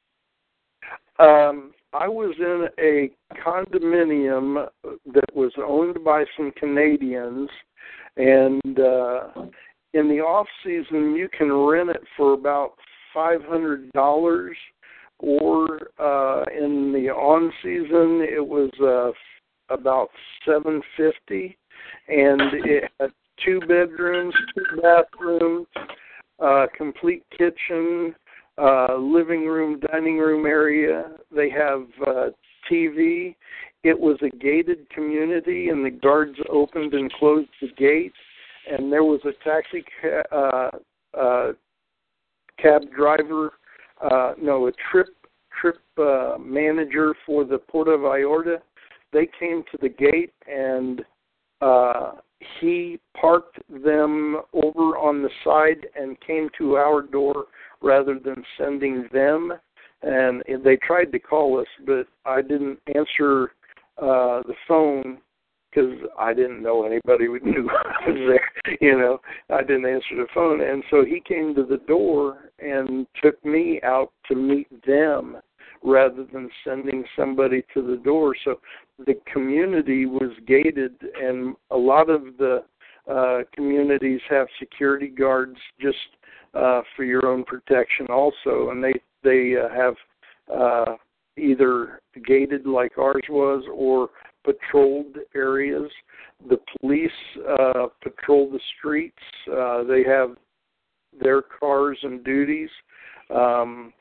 Um, 1.19 1.73
I 1.93 2.07
was 2.07 2.33
in 2.39 2.69
a 2.79 3.11
condominium 3.45 4.69
that 4.83 5.35
was 5.35 5.51
owned 5.57 6.01
by 6.05 6.23
some 6.37 6.53
Canadians, 6.57 7.49
and 8.15 8.79
uh, 8.79 9.27
in 9.93 10.07
the 10.07 10.21
off 10.21 10.47
season 10.63 11.13
you 11.13 11.27
can 11.37 11.51
rent 11.51 11.89
it 11.89 12.03
for 12.15 12.33
about 12.33 12.75
five 13.13 13.43
hundred 13.43 13.91
dollars, 13.91 14.55
or 15.19 15.89
uh, 15.99 16.45
in 16.57 16.93
the 16.93 17.09
on 17.09 17.51
season 17.61 18.25
it 18.25 18.45
was 18.45 18.71
uh, 18.81 19.11
about 19.73 20.07
seven 20.45 20.81
fifty, 20.95 21.57
and 22.07 22.41
it 22.65 22.89
had 22.97 23.11
two 23.45 23.59
bedrooms, 23.61 24.33
two 24.55 24.81
bathrooms, 24.81 25.67
uh, 26.39 26.67
complete 26.75 27.23
kitchen, 27.37 28.15
uh, 28.57 28.95
living 28.97 29.45
room, 29.45 29.79
dining 29.91 30.17
room 30.17 30.45
area. 30.45 31.11
They 31.35 31.49
have 31.49 31.85
uh, 32.05 32.29
TV. 32.69 33.35
It 33.83 33.99
was 33.99 34.17
a 34.21 34.35
gated 34.37 34.89
community, 34.89 35.69
and 35.69 35.83
the 35.83 35.89
guards 35.89 36.37
opened 36.49 36.93
and 36.93 37.11
closed 37.13 37.49
the 37.61 37.69
gate. 37.77 38.13
And 38.71 38.91
there 38.91 39.03
was 39.03 39.21
a 39.25 39.31
taxi 39.43 39.83
ca- 40.01 40.35
uh, 40.35 41.19
uh, 41.19 41.51
cab 42.59 42.83
driver, 42.95 43.53
uh, 44.01 44.33
no, 44.39 44.67
a 44.67 44.71
trip 44.91 45.07
trip 45.59 45.79
uh, 45.97 46.37
manager 46.39 47.15
for 47.25 47.43
the 47.43 47.57
Puerto 47.57 47.97
Vallarta. 47.97 48.57
They 49.11 49.27
came 49.39 49.63
to 49.71 49.77
the 49.81 49.89
gate 49.89 50.33
and 50.47 51.03
uh, 51.61 52.13
he 52.59 52.99
parked 53.19 53.59
them 53.69 54.41
over 54.53 54.97
on 54.97 55.21
the 55.21 55.29
side 55.43 55.87
and 55.95 56.19
came 56.21 56.49
to 56.57 56.75
our 56.75 57.01
door 57.01 57.45
rather 57.81 58.19
than 58.19 58.43
sending 58.57 59.07
them. 59.11 59.53
And 60.03 60.43
they 60.63 60.77
tried 60.77 61.11
to 61.11 61.19
call 61.19 61.59
us, 61.59 61.67
but 61.85 62.07
I 62.25 62.41
didn't 62.41 62.79
answer 62.95 63.51
uh, 63.97 64.41
the 64.47 64.55
phone 64.67 65.19
because 65.69 65.93
I 66.19 66.33
didn't 66.33 66.63
know 66.63 66.85
anybody 66.85 67.27
would 67.27 67.43
knew 67.45 67.69
I 67.69 68.09
was 68.09 68.17
there. 68.27 68.77
You 68.81 68.97
know, 68.97 69.19
I 69.49 69.61
didn't 69.61 69.85
answer 69.85 70.15
the 70.15 70.27
phone, 70.33 70.61
and 70.61 70.83
so 70.89 71.05
he 71.05 71.21
came 71.21 71.55
to 71.55 71.63
the 71.63 71.77
door 71.87 72.51
and 72.59 73.07
took 73.23 73.43
me 73.45 73.79
out 73.83 74.11
to 74.27 74.35
meet 74.35 74.67
them 74.85 75.37
rather 75.83 76.25
than 76.31 76.49
sending 76.63 77.03
somebody 77.15 77.63
to 77.73 77.81
the 77.81 77.97
door. 77.97 78.35
So 78.45 78.59
the 79.05 79.15
community 79.31 80.05
was 80.05 80.31
gated, 80.47 80.93
and 81.19 81.55
a 81.71 81.77
lot 81.77 82.09
of 82.09 82.37
the 82.37 82.63
uh, 83.09 83.39
communities 83.53 84.21
have 84.29 84.47
security 84.59 85.07
guards 85.07 85.57
just 85.79 85.97
uh, 86.53 86.81
for 86.95 87.03
your 87.03 87.25
own 87.25 87.43
protection, 87.43 88.07
also, 88.07 88.69
and 88.69 88.83
they 88.83 88.93
they 89.23 89.55
uh, 89.57 89.69
have 89.69 89.95
uh, 90.53 90.95
either 91.37 92.01
gated 92.25 92.65
like 92.65 92.97
ours 92.97 93.23
was, 93.29 93.63
or 93.73 94.09
patrolled 94.43 95.17
areas. 95.35 95.89
The 96.49 96.57
police 96.79 97.11
uh, 97.47 97.87
patrol 98.01 98.49
the 98.51 98.59
streets. 98.77 99.15
Uh, 99.51 99.83
they 99.83 100.03
have 100.03 100.35
their 101.19 101.41
cars 101.41 101.97
and 102.03 102.23
duties. 102.23 102.69
Um, 103.33 103.93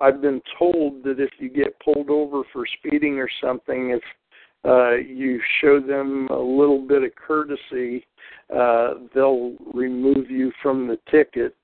I've 0.00 0.20
been 0.20 0.40
told 0.58 1.02
that 1.04 1.18
if 1.18 1.30
you 1.38 1.48
get 1.48 1.78
pulled 1.80 2.10
over 2.10 2.42
for 2.52 2.64
speeding 2.78 3.18
or 3.18 3.28
something, 3.42 3.90
if 3.90 4.02
uh, 4.64 4.96
you 4.96 5.40
show 5.60 5.80
them 5.80 6.28
a 6.30 6.38
little 6.38 6.80
bit 6.86 7.02
of 7.02 7.10
courtesy, 7.14 8.06
uh, 8.54 8.94
they'll 9.14 9.54
remove 9.72 10.30
you 10.30 10.52
from 10.62 10.88
the 10.88 10.98
ticket. 11.10 11.54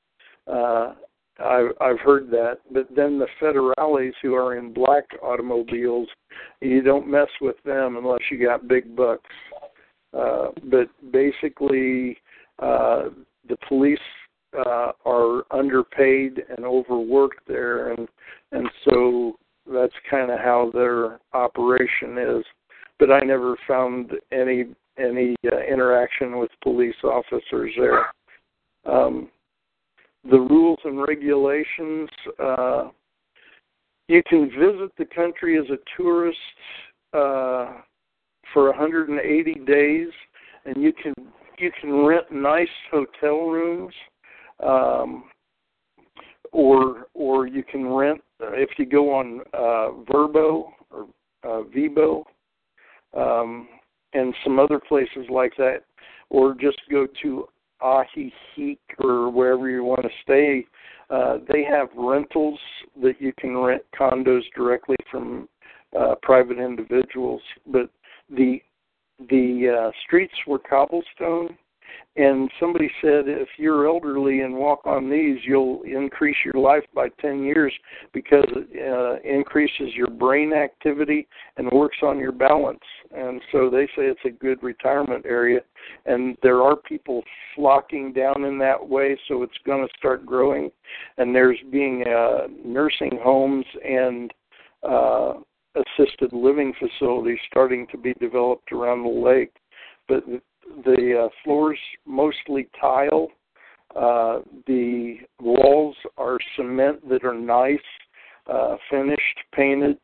Uh, 0.46 0.94
I've, 1.42 1.70
I've 1.80 2.00
heard 2.00 2.30
that. 2.30 2.58
But 2.70 2.88
then 2.94 3.18
the 3.18 3.26
federales 3.40 4.12
who 4.22 4.34
are 4.34 4.56
in 4.56 4.72
black 4.72 5.04
automobiles, 5.22 6.08
you 6.60 6.82
don't 6.82 7.10
mess 7.10 7.28
with 7.40 7.56
them 7.64 7.96
unless 7.96 8.20
you 8.30 8.44
got 8.44 8.68
big 8.68 8.94
bucks. 8.94 9.30
Uh, 10.16 10.48
but 10.70 10.88
basically, 11.10 12.16
uh, 12.60 13.08
the 13.48 13.56
police 13.68 13.98
uh, 14.56 14.92
are 15.04 15.42
underpaid 15.50 16.44
and 16.48 16.64
overworked 16.64 17.40
there, 17.48 17.92
and 17.92 18.08
and 18.52 18.68
so 18.84 19.36
that's 19.72 19.94
kind 20.08 20.30
of 20.30 20.38
how 20.38 20.70
their 20.72 21.18
operation 21.32 22.16
is. 22.18 22.44
But 23.04 23.12
I 23.12 23.20
never 23.20 23.54
found 23.68 24.12
any 24.32 24.64
any 24.98 25.36
uh, 25.44 25.58
interaction 25.70 26.38
with 26.38 26.50
police 26.62 26.94
officers 27.04 27.70
there. 27.76 28.06
Um, 28.86 29.28
the 30.30 30.38
rules 30.38 30.78
and 30.84 31.02
regulations. 31.06 32.08
Uh, 32.42 32.88
you 34.08 34.22
can 34.26 34.48
visit 34.48 34.90
the 34.96 35.04
country 35.14 35.58
as 35.58 35.66
a 35.68 35.76
tourist 35.98 36.38
uh, 37.12 37.82
for 38.54 38.70
180 38.70 39.54
days, 39.66 40.08
and 40.64 40.82
you 40.82 40.94
can 40.94 41.12
you 41.58 41.70
can 41.78 42.06
rent 42.06 42.32
nice 42.32 42.68
hotel 42.90 43.48
rooms, 43.48 43.92
um, 44.64 45.24
or 46.52 47.08
or 47.12 47.46
you 47.46 47.62
can 47.64 47.86
rent 47.86 48.22
if 48.40 48.70
you 48.78 48.86
go 48.86 49.14
on 49.14 49.40
uh, 49.52 50.02
Vrbo 50.10 50.70
or 50.90 51.06
uh, 51.42 51.64
Vibo, 51.64 52.24
um, 53.16 53.68
and 54.12 54.34
some 54.44 54.58
other 54.58 54.78
places 54.78 55.26
like 55.30 55.52
that, 55.56 55.80
or 56.30 56.54
just 56.54 56.80
go 56.90 57.06
to 57.22 57.46
Ajijic 57.82 58.78
or 58.98 59.30
wherever 59.30 59.68
you 59.68 59.84
want 59.84 60.02
to 60.02 60.08
stay. 60.22 60.66
Uh, 61.10 61.38
they 61.52 61.64
have 61.64 61.88
rentals 61.96 62.58
that 63.02 63.20
you 63.20 63.32
can 63.38 63.56
rent 63.56 63.82
condos 63.98 64.42
directly 64.56 64.96
from 65.10 65.48
uh, 65.98 66.14
private 66.22 66.58
individuals, 66.58 67.42
but 67.66 67.90
the 68.30 68.58
the 69.28 69.68
uh, 69.68 69.90
streets 70.04 70.34
were 70.46 70.58
cobblestone 70.58 71.56
and 72.16 72.48
somebody 72.60 72.88
said 73.00 73.24
if 73.26 73.48
you're 73.56 73.88
elderly 73.88 74.40
and 74.40 74.54
walk 74.54 74.82
on 74.84 75.10
these, 75.10 75.38
you'll 75.44 75.82
increase 75.82 76.36
your 76.44 76.62
life 76.62 76.84
by 76.94 77.08
10 77.20 77.42
years 77.42 77.72
because 78.12 78.46
it 78.54 78.88
uh, 78.88 79.28
increases 79.28 79.94
your 79.94 80.08
brain 80.08 80.52
activity 80.52 81.26
and 81.56 81.68
works 81.72 81.98
on 82.02 82.20
your 82.20 82.30
balance. 82.30 82.78
And 83.10 83.40
so 83.50 83.68
they 83.68 83.86
say 83.96 84.04
it's 84.06 84.20
a 84.24 84.30
good 84.30 84.62
retirement 84.62 85.26
area. 85.26 85.60
And 86.06 86.36
there 86.40 86.62
are 86.62 86.76
people 86.76 87.22
flocking 87.56 88.12
down 88.12 88.44
in 88.44 88.58
that 88.58 88.88
way, 88.88 89.18
so 89.26 89.42
it's 89.42 89.52
going 89.66 89.86
to 89.86 89.92
start 89.98 90.24
growing. 90.24 90.70
And 91.18 91.34
there's 91.34 91.58
being 91.72 92.04
uh, 92.06 92.46
nursing 92.64 93.18
homes 93.22 93.66
and 93.84 94.32
uh, 94.88 95.32
assisted 95.74 96.32
living 96.32 96.72
facilities 96.78 97.38
starting 97.50 97.88
to 97.88 97.98
be 97.98 98.14
developed 98.14 98.70
around 98.70 99.02
the 99.02 99.08
lake. 99.08 99.52
But 100.06 100.22
the 100.84 101.24
uh, 101.24 101.28
floors 101.42 101.78
mostly 102.06 102.68
tile. 102.80 103.28
Uh, 103.94 104.40
the 104.66 105.18
walls 105.40 105.96
are 106.18 106.38
cement 106.56 107.08
that 107.08 107.24
are 107.24 107.34
nice, 107.34 107.78
uh, 108.52 108.76
finished, 108.90 109.38
painted. 109.54 109.98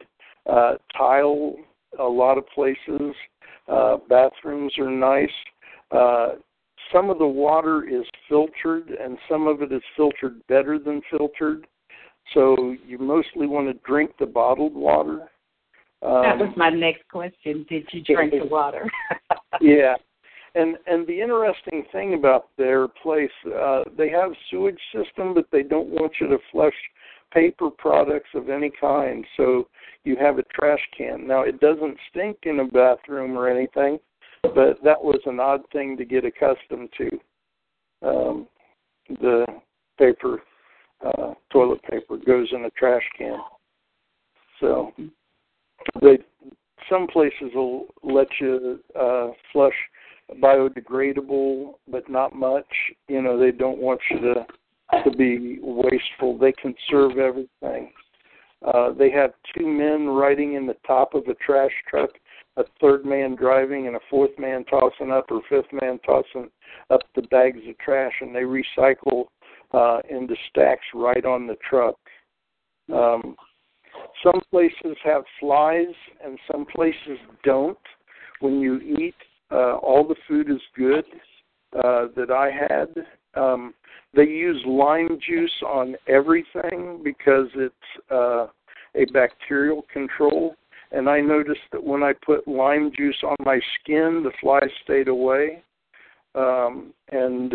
Uh, 0.49 0.75
tile 0.97 1.57
a 1.99 2.05
lot 2.05 2.39
of 2.39 2.47
places. 2.55 3.15
Uh, 3.69 3.97
bathrooms 4.09 4.73
are 4.79 4.91
nice. 4.91 5.29
Uh, 5.91 6.31
some 6.93 7.11
of 7.11 7.19
the 7.19 7.27
water 7.27 7.89
is 7.89 8.05
filtered, 8.29 8.91
and 8.91 9.19
some 9.29 9.47
of 9.47 9.63
it 9.63 9.73
is 9.73 9.83
filtered 9.97 10.45
better 10.49 10.79
than 10.79 11.03
filtered. 11.11 11.67
So 12.35 12.77
you 12.87 12.99
mostly 12.99 13.47
want 13.47 13.69
to 13.69 13.75
drink 13.87 14.13
the 14.19 14.27
bottled 14.27 14.75
water. 14.75 15.29
Um, 16.03 16.23
that 16.23 16.39
was 16.39 16.53
my 16.57 16.71
next 16.71 17.07
question. 17.11 17.67
Did 17.69 17.87
you 17.93 18.03
drink 18.03 18.33
the 18.33 18.47
water? 18.47 18.91
yeah, 19.61 19.95
and 20.55 20.77
and 20.87 21.07
the 21.07 21.21
interesting 21.21 21.85
thing 21.93 22.15
about 22.15 22.49
their 22.57 22.89
place, 22.89 23.31
uh, 23.47 23.83
they 23.97 24.09
have 24.11 24.33
sewage 24.51 24.81
system, 24.93 25.35
but 25.35 25.47
they 25.53 25.63
don't 25.63 25.89
want 25.89 26.13
you 26.21 26.29
to 26.29 26.39
flush 26.51 26.75
paper 27.33 27.71
products 27.71 28.31
of 28.35 28.49
any 28.49 28.71
kind. 28.81 29.25
So 29.37 29.69
you 30.05 30.17
have 30.17 30.39
a 30.39 30.43
trash 30.45 30.81
can. 30.97 31.27
Now 31.27 31.43
it 31.43 31.61
doesn't 31.61 31.97
stink 32.11 32.39
in 32.43 32.61
a 32.61 32.65
bathroom 32.65 33.37
or 33.37 33.49
anything, 33.49 33.99
but 34.43 34.83
that 34.83 35.03
was 35.03 35.21
an 35.27 35.39
odd 35.39 35.63
thing 35.73 35.97
to 35.97 36.05
get 36.05 36.25
accustomed 36.25 36.91
to. 36.99 37.11
Um, 38.03 38.47
the 39.21 39.45
paper, 39.99 40.43
uh, 41.05 41.35
toilet 41.53 41.83
paper, 41.83 42.17
goes 42.17 42.49
in 42.53 42.65
a 42.65 42.71
trash 42.71 43.05
can. 43.17 43.39
So 44.61 44.93
they 46.03 46.19
some 46.89 47.07
places 47.07 47.53
will 47.55 47.87
let 48.03 48.29
you 48.41 48.81
uh, 48.99 49.29
flush 49.53 49.75
biodegradable, 50.43 51.75
but 51.89 52.09
not 52.09 52.35
much. 52.35 52.67
You 53.09 53.23
know, 53.23 53.39
they 53.39 53.51
don't 53.51 53.79
want 53.79 54.01
you 54.11 54.21
to 54.21 54.47
to 55.05 55.11
be 55.13 55.59
wasteful. 55.63 56.37
They 56.37 56.53
conserve 56.53 57.19
everything. 57.19 57.93
Uh, 58.67 58.93
they 58.93 59.11
have 59.11 59.33
two 59.57 59.67
men 59.67 60.09
riding 60.09 60.55
in 60.55 60.67
the 60.67 60.77
top 60.87 61.15
of 61.15 61.27
a 61.29 61.35
trash 61.35 61.71
truck, 61.89 62.11
a 62.57 62.65
third 62.81 63.07
man 63.07 63.35
driving, 63.35 63.87
and 63.87 63.97
a 63.97 64.01
fourth 64.11 64.37
man 64.39 64.65
tossing 64.65 65.11
up, 65.11 65.27
or 65.31 65.41
fifth 65.49 65.73
man 65.81 65.99
tossing 66.05 66.51
up 66.91 67.01
the 67.15 67.23
bags 67.23 67.61
of 67.69 67.79
trash, 67.79 68.13
and 68.21 68.35
they 68.35 68.43
recycle 68.43 69.27
uh, 69.73 70.01
into 70.11 70.35
stacks 70.51 70.85
right 70.95 71.25
on 71.25 71.47
the 71.47 71.57
truck. 71.69 71.97
Um, 72.93 73.37
some 74.23 74.41
places 74.51 74.97
have 75.05 75.23
flies, 75.39 75.95
and 76.25 76.39
some 76.51 76.67
places 76.67 77.19
don't. 77.45 77.79
When 78.41 78.61
you 78.61 78.79
eat, 78.81 79.15
uh, 79.51 79.77
all 79.77 80.07
the 80.07 80.17
food 80.29 80.51
is 80.51 80.61
good 80.77 81.05
uh, 81.77 82.07
that 82.17 82.31
I 82.31 82.51
had. 82.51 83.41
Um, 83.41 83.75
they 84.15 84.25
use 84.25 84.61
lime 84.67 85.19
juice 85.25 85.63
on 85.67 85.97
everything 86.09 87.01
because 87.05 87.47
it's 87.55 87.75
uh, 88.11 88.47
a 88.97 89.05
bacterial 89.13 89.85
control. 89.93 90.57
And 90.93 91.09
I 91.09 91.21
noticed 91.21 91.61
that 91.73 91.83
when 91.83 92.03
I 92.03 92.13
put 92.25 92.49
lime 92.49 92.91
juice 92.97 93.19
on 93.23 93.37
my 93.45 93.61
skin, 93.81 94.25
the 94.25 94.33
flies 94.41 94.71
stayed 94.83 95.09
away. 95.09 95.63
Um, 96.35 96.93
and 97.13 97.55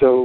so, 0.00 0.24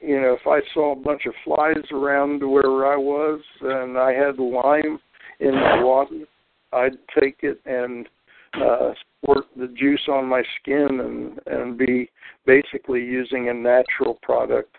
you 0.00 0.20
know, 0.20 0.36
if 0.40 0.46
I 0.46 0.60
saw 0.74 0.92
a 0.92 0.96
bunch 0.96 1.26
of 1.26 1.34
flies 1.44 1.84
around 1.92 2.40
where 2.48 2.92
I 2.92 2.96
was 2.96 3.40
and 3.60 3.96
I 3.96 4.12
had 4.12 4.38
lime 4.38 4.98
in 5.38 5.52
the 5.52 5.80
water, 5.82 6.24
I'd 6.72 6.98
take 7.18 7.38
it 7.42 7.60
and 7.64 8.08
uh, 8.54 8.92
squirt 9.26 9.46
the 9.56 9.68
juice 9.68 10.02
on 10.08 10.26
my 10.26 10.42
skin 10.60 11.00
and 11.00 11.40
and 11.46 11.78
be 11.78 12.10
basically 12.46 13.00
using 13.00 13.48
a 13.48 13.54
natural 13.54 14.18
product. 14.22 14.76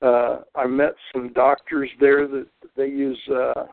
Uh, 0.00 0.40
I 0.54 0.66
met 0.66 0.94
some 1.12 1.32
doctors 1.32 1.90
there 2.00 2.28
that 2.28 2.46
they 2.76 2.86
use 2.86 3.20
uh, 3.30 3.64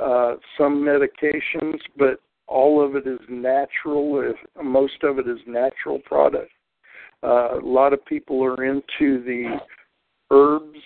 uh, 0.00 0.36
some 0.56 0.84
medications, 0.84 1.78
but 1.96 2.20
all 2.46 2.84
of 2.84 2.94
it 2.94 3.06
is 3.06 3.18
natural. 3.28 4.22
If 4.22 4.36
most 4.64 5.02
of 5.02 5.18
it 5.18 5.28
is 5.28 5.38
natural 5.46 5.98
product. 6.00 6.50
Uh, 7.24 7.58
a 7.58 7.64
lot 7.64 7.92
of 7.92 8.04
people 8.06 8.42
are 8.44 8.62
into 8.62 9.24
the 9.24 9.58
herbs 10.30 10.78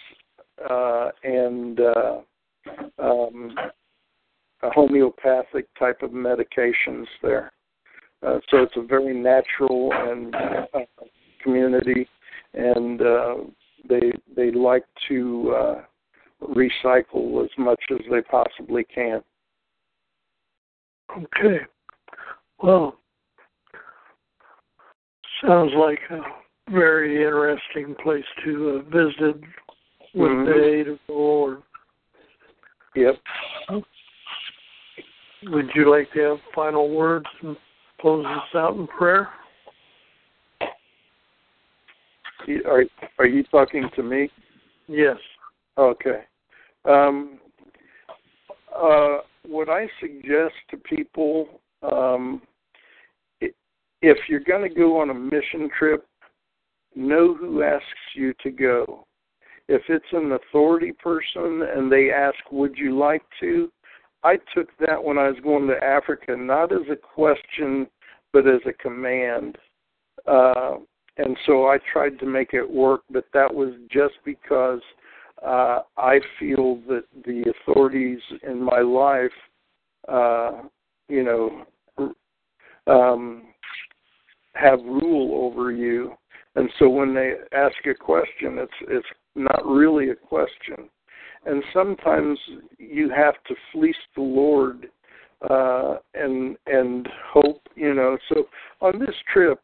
uh, 0.70 1.10
and 1.24 1.80
uh, 1.80 2.20
um, 2.98 3.54
homeopathic 4.62 5.66
type 5.78 6.02
of 6.02 6.10
medications 6.12 7.04
there. 7.22 7.52
Uh, 8.26 8.38
so 8.50 8.58
it's 8.58 8.76
a 8.76 8.82
very 8.82 9.14
natural 9.14 9.92
and 9.92 10.34
uh, 10.34 10.80
community, 11.42 12.08
and 12.54 13.00
uh, 13.00 13.34
they 13.88 14.12
they 14.36 14.50
like 14.52 14.84
to 15.08 15.54
uh, 15.56 15.82
recycle 16.42 17.42
as 17.44 17.50
much 17.58 17.80
as 17.90 17.98
they 18.10 18.22
possibly 18.22 18.84
can. 18.84 19.20
Okay. 21.10 21.58
Well, 22.62 22.96
sounds 25.44 25.72
like 25.76 25.98
a 26.10 26.20
very 26.70 27.16
interesting 27.16 27.94
place 28.02 28.24
to 28.44 28.82
uh, 28.86 28.90
visit 28.90 29.40
with 30.14 30.30
mm-hmm. 30.30 30.44
the 30.44 30.64
aid 30.64 30.88
of 30.88 30.98
the 31.08 31.12
Lord. 31.12 31.62
Yep. 32.94 33.16
Would 35.44 35.70
you 35.74 35.90
like 35.90 36.12
to 36.12 36.20
have 36.20 36.38
final 36.54 36.88
words 36.88 37.26
close 38.02 38.24
this 38.24 38.60
out 38.60 38.74
in 38.76 38.86
prayer. 38.88 39.28
Are 42.66 42.84
are 43.18 43.26
you 43.26 43.44
talking 43.44 43.88
to 43.94 44.02
me? 44.02 44.28
Yes. 44.88 45.16
Okay. 45.78 46.22
Um, 46.84 47.38
uh, 48.76 49.18
what 49.46 49.68
I 49.68 49.86
suggest 50.00 50.54
to 50.70 50.76
people, 50.76 51.60
um, 51.82 52.42
if 53.40 54.18
you're 54.28 54.40
going 54.40 54.68
to 54.68 54.74
go 54.74 55.00
on 55.00 55.10
a 55.10 55.14
mission 55.14 55.70
trip, 55.78 56.04
know 56.96 57.34
who 57.34 57.62
asks 57.62 57.86
you 58.16 58.34
to 58.42 58.50
go. 58.50 59.06
If 59.68 59.82
it's 59.88 60.04
an 60.12 60.32
authority 60.32 60.92
person 60.92 61.62
and 61.74 61.90
they 61.90 62.10
ask, 62.10 62.36
Would 62.50 62.76
you 62.76 62.98
like 62.98 63.22
to? 63.40 63.70
I 64.24 64.36
took 64.54 64.68
that 64.78 65.02
when 65.02 65.18
I 65.18 65.28
was 65.28 65.38
going 65.42 65.66
to 65.68 65.84
Africa, 65.84 66.36
not 66.36 66.72
as 66.72 66.88
a 66.90 66.96
question, 66.96 67.86
but 68.32 68.46
as 68.46 68.60
a 68.66 68.72
command. 68.72 69.58
Uh, 70.26 70.76
and 71.18 71.36
so 71.46 71.66
I 71.66 71.78
tried 71.92 72.18
to 72.20 72.26
make 72.26 72.54
it 72.54 72.68
work, 72.68 73.02
but 73.10 73.24
that 73.34 73.52
was 73.52 73.74
just 73.90 74.14
because 74.24 74.80
uh, 75.44 75.80
I 75.96 76.20
feel 76.38 76.76
that 76.88 77.04
the 77.24 77.52
authorities 77.68 78.20
in 78.42 78.62
my 78.62 78.80
life, 78.80 79.32
uh, 80.08 80.62
you 81.08 81.24
know, 81.24 82.14
um, 82.86 83.42
have 84.54 84.78
rule 84.80 85.44
over 85.44 85.72
you, 85.72 86.12
and 86.54 86.68
so 86.78 86.88
when 86.88 87.14
they 87.14 87.34
ask 87.52 87.74
a 87.86 87.94
question, 87.94 88.58
it's 88.58 88.72
it's 88.82 89.06
not 89.34 89.64
really 89.66 90.10
a 90.10 90.14
question, 90.14 90.88
and 91.44 91.62
sometimes 91.72 92.38
you 92.78 93.10
have 93.10 93.34
to 93.48 93.54
fleece 93.72 93.96
the 94.14 94.22
Lord 94.22 94.88
uh, 95.50 95.96
and 96.14 96.56
and 96.66 97.08
hope, 97.32 97.62
you 97.74 97.94
know. 97.94 98.16
So 98.28 98.44
on 98.80 98.98
this 98.98 99.14
trip, 99.32 99.60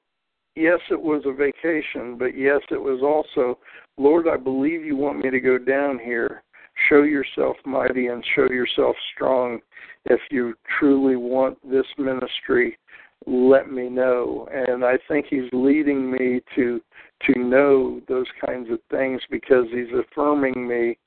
yes, 0.56 0.80
it 0.90 1.00
was 1.00 1.22
a 1.24 1.32
vacation, 1.32 2.16
but 2.18 2.36
yes, 2.36 2.60
it 2.70 2.80
was 2.80 3.00
also, 3.02 3.58
Lord, 3.96 4.26
I 4.28 4.36
believe 4.36 4.84
you 4.84 4.96
want 4.96 5.18
me 5.18 5.30
to 5.30 5.40
go 5.40 5.58
down 5.58 5.98
here. 5.98 6.42
Show 6.88 7.02
yourself 7.02 7.56
mighty 7.64 8.06
and 8.06 8.24
show 8.36 8.48
yourself 8.50 8.94
strong. 9.14 9.60
If 10.04 10.20
you 10.30 10.54
truly 10.78 11.16
want 11.16 11.58
this 11.68 11.86
ministry, 11.96 12.78
let 13.26 13.70
me 13.70 13.88
know. 13.88 14.48
And 14.52 14.84
I 14.84 14.96
think 15.08 15.26
He's 15.28 15.50
leading 15.52 16.10
me 16.10 16.40
to 16.56 16.80
to 17.26 17.38
know 17.38 18.00
those 18.08 18.26
kinds 18.44 18.70
of 18.70 18.78
things 18.90 19.20
because 19.30 19.66
He's 19.72 19.92
affirming 19.92 20.66
me 20.66 20.98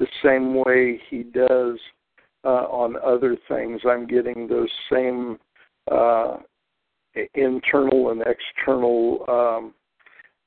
the 0.00 0.08
same 0.24 0.54
way 0.54 1.00
He 1.08 1.22
does 1.22 1.78
uh, 2.44 2.66
on 2.66 2.96
other 3.04 3.36
things. 3.48 3.82
I'm 3.86 4.06
getting 4.06 4.48
those 4.48 4.70
same 4.90 5.38
uh, 5.90 6.38
internal 7.34 8.10
and 8.10 8.22
external 8.22 9.24
um, 9.28 9.74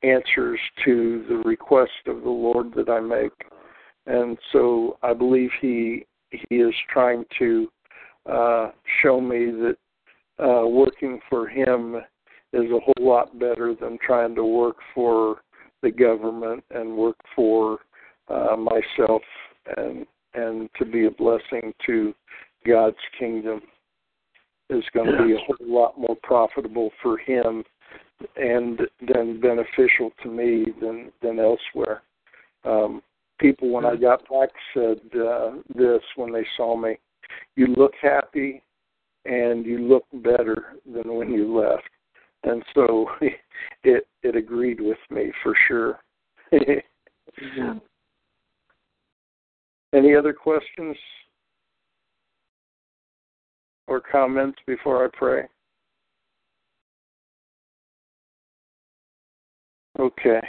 answers 0.01 0.59
to 0.83 1.23
the 1.29 1.35
request 1.45 1.91
of 2.07 2.23
the 2.23 2.29
Lord 2.29 2.73
that 2.75 2.89
I 2.89 2.99
make. 2.99 3.31
And 4.05 4.37
so 4.51 4.97
I 5.01 5.13
believe 5.13 5.49
he 5.61 6.05
he 6.31 6.55
is 6.55 6.73
trying 6.91 7.23
to 7.37 7.67
uh, 8.29 8.71
show 9.01 9.21
me 9.21 9.51
that 9.51 9.75
uh, 10.43 10.65
working 10.67 11.19
for 11.29 11.47
him 11.47 11.95
is 12.53 12.71
a 12.71 12.79
whole 12.79 12.93
lot 12.99 13.37
better 13.37 13.75
than 13.79 13.97
trying 14.05 14.33
to 14.35 14.43
work 14.43 14.77
for 14.95 15.41
the 15.83 15.91
government 15.91 16.63
and 16.71 16.97
work 16.97 17.17
for 17.35 17.79
uh, 18.29 18.55
myself 18.55 19.21
and 19.77 20.05
and 20.35 20.69
to 20.77 20.85
be 20.85 21.05
a 21.05 21.11
blessing 21.11 21.73
to 21.85 22.13
God's 22.65 22.97
kingdom 23.19 23.61
is 24.69 24.83
going 24.93 25.11
to 25.11 25.25
be 25.25 25.33
a 25.33 25.37
whole 25.45 25.55
lot 25.61 25.99
more 25.99 26.17
profitable 26.23 26.89
for 27.01 27.17
him 27.17 27.63
and 28.35 28.79
then 29.07 29.39
beneficial 29.39 30.11
to 30.21 30.29
me 30.29 30.65
than 30.81 31.11
than 31.21 31.39
elsewhere. 31.39 32.01
Um, 32.65 33.01
people, 33.39 33.69
when 33.69 33.85
I 33.85 33.95
got 33.95 34.21
back, 34.29 34.49
said 34.73 34.99
uh, 35.19 35.51
this 35.75 36.01
when 36.15 36.31
they 36.31 36.45
saw 36.55 36.77
me: 36.77 36.97
"You 37.55 37.67
look 37.67 37.93
happy, 38.01 38.61
and 39.25 39.65
you 39.65 39.79
look 39.79 40.05
better 40.13 40.75
than 40.85 41.15
when 41.15 41.31
you 41.31 41.55
left." 41.55 41.89
And 42.43 42.63
so 42.73 43.07
it 43.83 44.07
it 44.23 44.35
agreed 44.35 44.79
with 44.79 44.97
me 45.09 45.31
for 45.41 45.53
sure. 45.67 45.99
yeah. 46.51 47.75
Any 49.93 50.15
other 50.15 50.33
questions 50.33 50.97
or 53.87 54.01
comments 54.01 54.57
before 54.65 55.05
I 55.05 55.09
pray? 55.13 55.43
Okay. 59.99 60.41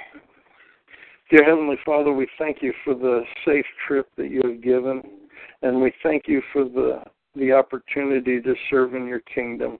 Dear 1.30 1.44
Heavenly 1.44 1.76
Father, 1.84 2.12
we 2.12 2.26
thank 2.38 2.62
you 2.62 2.72
for 2.84 2.94
the 2.94 3.22
safe 3.44 3.66
trip 3.86 4.08
that 4.16 4.30
you 4.30 4.40
have 4.44 4.62
given, 4.62 5.02
and 5.62 5.80
we 5.80 5.92
thank 6.02 6.24
you 6.26 6.40
for 6.52 6.64
the 6.64 7.02
the 7.36 7.52
opportunity 7.52 8.40
to 8.40 8.54
serve 8.70 8.94
in 8.94 9.06
your 9.06 9.20
kingdom. 9.20 9.78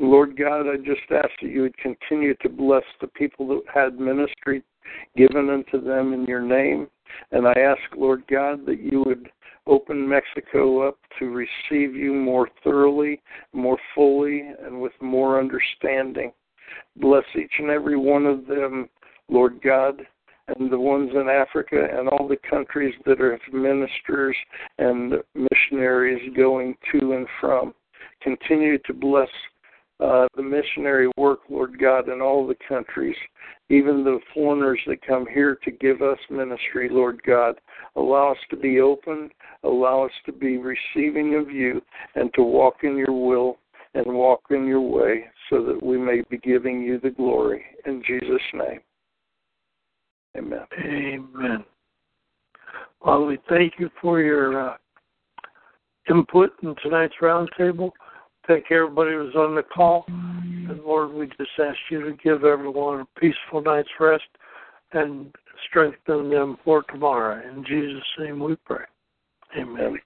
Lord 0.00 0.36
God, 0.36 0.62
I 0.62 0.76
just 0.76 1.08
ask 1.10 1.30
that 1.40 1.50
you 1.50 1.62
would 1.62 1.76
continue 1.78 2.34
to 2.42 2.48
bless 2.48 2.82
the 3.00 3.06
people 3.06 3.46
that 3.48 3.62
had 3.72 4.00
ministry 4.00 4.64
given 5.16 5.50
unto 5.50 5.82
them 5.82 6.12
in 6.12 6.24
your 6.24 6.42
name. 6.42 6.88
And 7.32 7.46
I 7.46 7.52
ask, 7.52 7.80
Lord 7.96 8.22
God, 8.30 8.66
that 8.66 8.80
you 8.80 9.02
would 9.06 9.30
open 9.66 10.08
Mexico 10.08 10.88
up 10.88 10.98
to 11.18 11.26
receive 11.26 11.94
you 11.94 12.14
more 12.14 12.48
thoroughly, 12.64 13.20
more 13.52 13.78
fully, 13.94 14.42
and 14.64 14.80
with 14.80 14.92
more 15.00 15.38
understanding. 15.38 16.32
Bless 16.96 17.24
each 17.36 17.52
and 17.58 17.70
every 17.70 17.96
one 17.96 18.26
of 18.26 18.46
them, 18.46 18.88
Lord 19.28 19.60
God, 19.62 20.00
and 20.48 20.70
the 20.72 20.80
ones 20.80 21.10
in 21.14 21.28
Africa 21.28 21.88
and 21.92 22.08
all 22.08 22.26
the 22.26 22.38
countries 22.48 22.94
that 23.04 23.20
are 23.20 23.38
ministers 23.52 24.36
and 24.78 25.14
missionaries 25.34 26.32
going 26.34 26.74
to 26.92 27.12
and 27.12 27.26
from. 27.40 27.74
Continue 28.22 28.78
to 28.86 28.94
bless 28.94 29.28
uh, 30.00 30.28
the 30.36 30.42
missionary 30.42 31.10
work, 31.16 31.40
Lord 31.48 31.78
God, 31.78 32.08
in 32.08 32.20
all 32.20 32.46
the 32.46 32.56
countries, 32.68 33.16
even 33.68 34.04
the 34.04 34.20
foreigners 34.32 34.78
that 34.86 35.04
come 35.04 35.26
here 35.26 35.58
to 35.64 35.70
give 35.70 36.02
us 36.02 36.18
ministry, 36.30 36.88
Lord 36.90 37.20
God. 37.24 37.56
Allow 37.96 38.32
us 38.32 38.38
to 38.50 38.56
be 38.56 38.80
open, 38.80 39.30
allow 39.64 40.04
us 40.04 40.12
to 40.26 40.32
be 40.32 40.56
receiving 40.56 41.34
of 41.34 41.50
you, 41.50 41.82
and 42.14 42.32
to 42.34 42.42
walk 42.42 42.84
in 42.84 42.96
your 42.96 43.12
will 43.12 43.58
and 43.94 44.06
walk 44.06 44.42
in 44.50 44.66
your 44.66 44.80
way 44.80 45.24
so 45.50 45.64
that 45.64 45.82
we 45.82 45.98
may 45.98 46.22
be 46.30 46.38
giving 46.38 46.82
you 46.82 47.00
the 47.00 47.10
glory. 47.10 47.64
In 47.86 48.02
Jesus' 48.06 48.40
name. 48.54 48.80
Amen. 50.36 50.66
Amen. 50.84 51.64
Well, 53.04 53.24
we 53.24 53.38
thank 53.48 53.74
you 53.78 53.90
for 54.00 54.20
your 54.20 54.70
uh, 54.70 54.76
input 56.10 56.50
in 56.62 56.74
tonight's 56.82 57.14
roundtable. 57.20 57.90
Thank 58.48 58.70
everybody 58.70 59.10
who 59.10 59.18
was 59.18 59.34
on 59.34 59.54
the 59.54 59.62
call. 59.62 60.06
And 60.08 60.80
Lord, 60.82 61.12
we 61.12 61.26
just 61.26 61.50
ask 61.62 61.76
you 61.90 62.02
to 62.02 62.16
give 62.24 62.44
everyone 62.44 63.00
a 63.00 63.20
peaceful 63.20 63.60
night's 63.60 63.90
rest 64.00 64.24
and 64.92 65.30
strengthen 65.68 66.30
them 66.30 66.56
for 66.64 66.82
tomorrow. 66.84 67.42
In 67.46 67.62
Jesus' 67.62 68.02
name 68.18 68.40
we 68.40 68.56
pray. 68.64 68.84
Amen. 69.58 69.98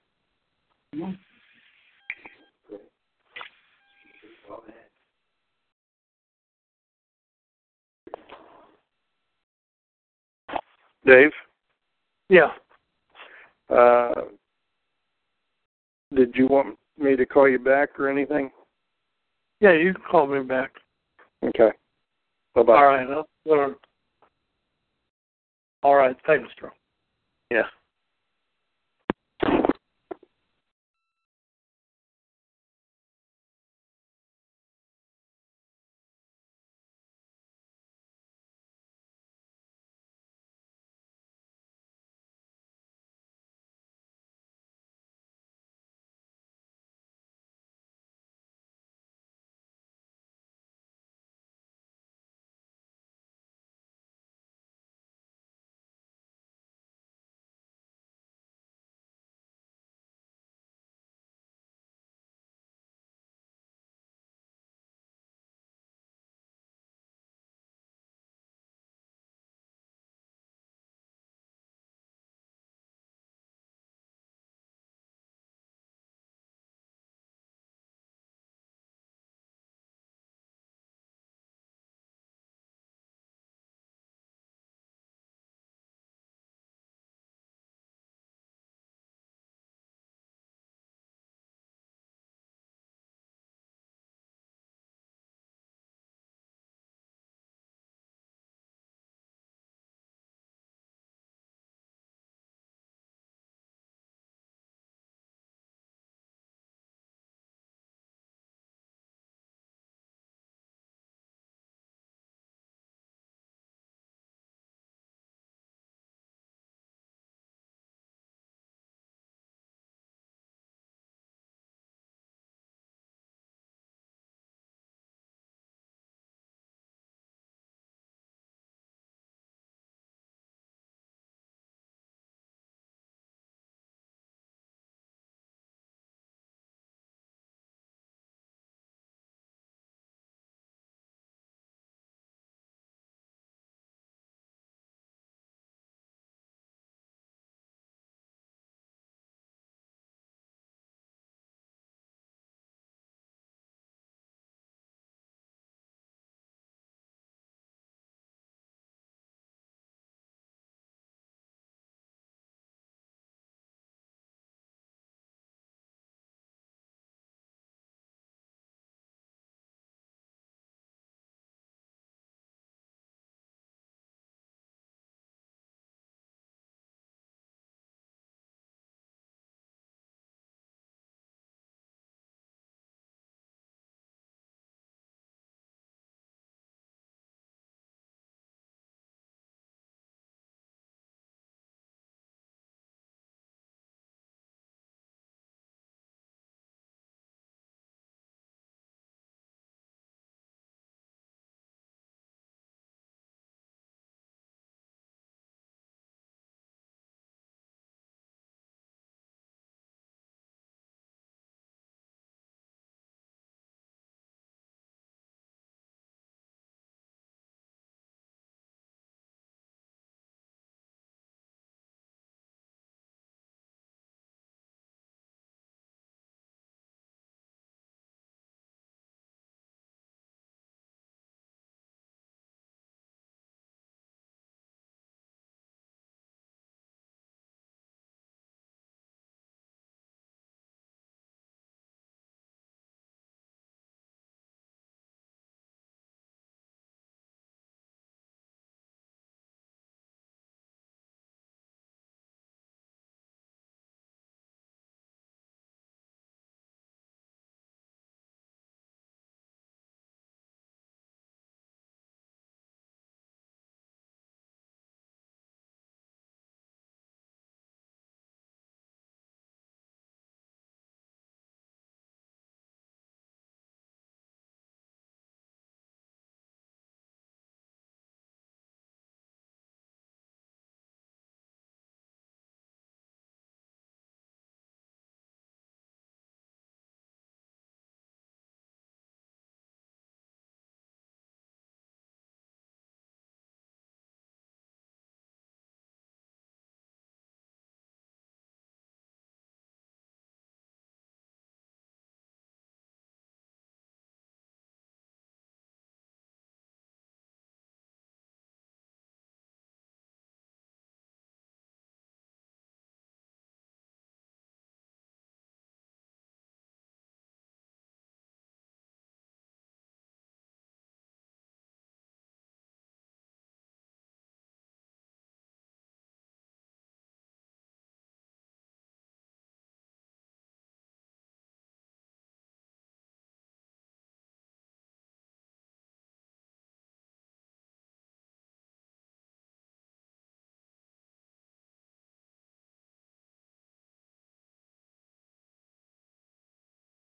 Amen. 0.92 1.18
Dave? 11.06 11.30
Yeah. 12.28 12.50
Uh, 13.70 14.22
did 16.12 16.34
you 16.34 16.48
want 16.48 16.76
me 16.98 17.16
to 17.16 17.26
call 17.26 17.48
you 17.48 17.58
back 17.58 17.98
or 17.98 18.08
anything? 18.08 18.50
Yeah, 19.60 19.72
you 19.72 19.94
can 19.94 20.02
call 20.10 20.26
me 20.26 20.42
back. 20.42 20.72
Okay. 21.44 21.70
Bye 22.54 22.62
bye. 22.62 22.74
All 22.74 22.84
right. 22.84 23.08
Uh, 23.08 23.68
all 25.82 25.94
right. 25.96 26.16
Thanks, 26.26 26.48
Joe. 26.60 26.70
Yeah. 27.50 27.62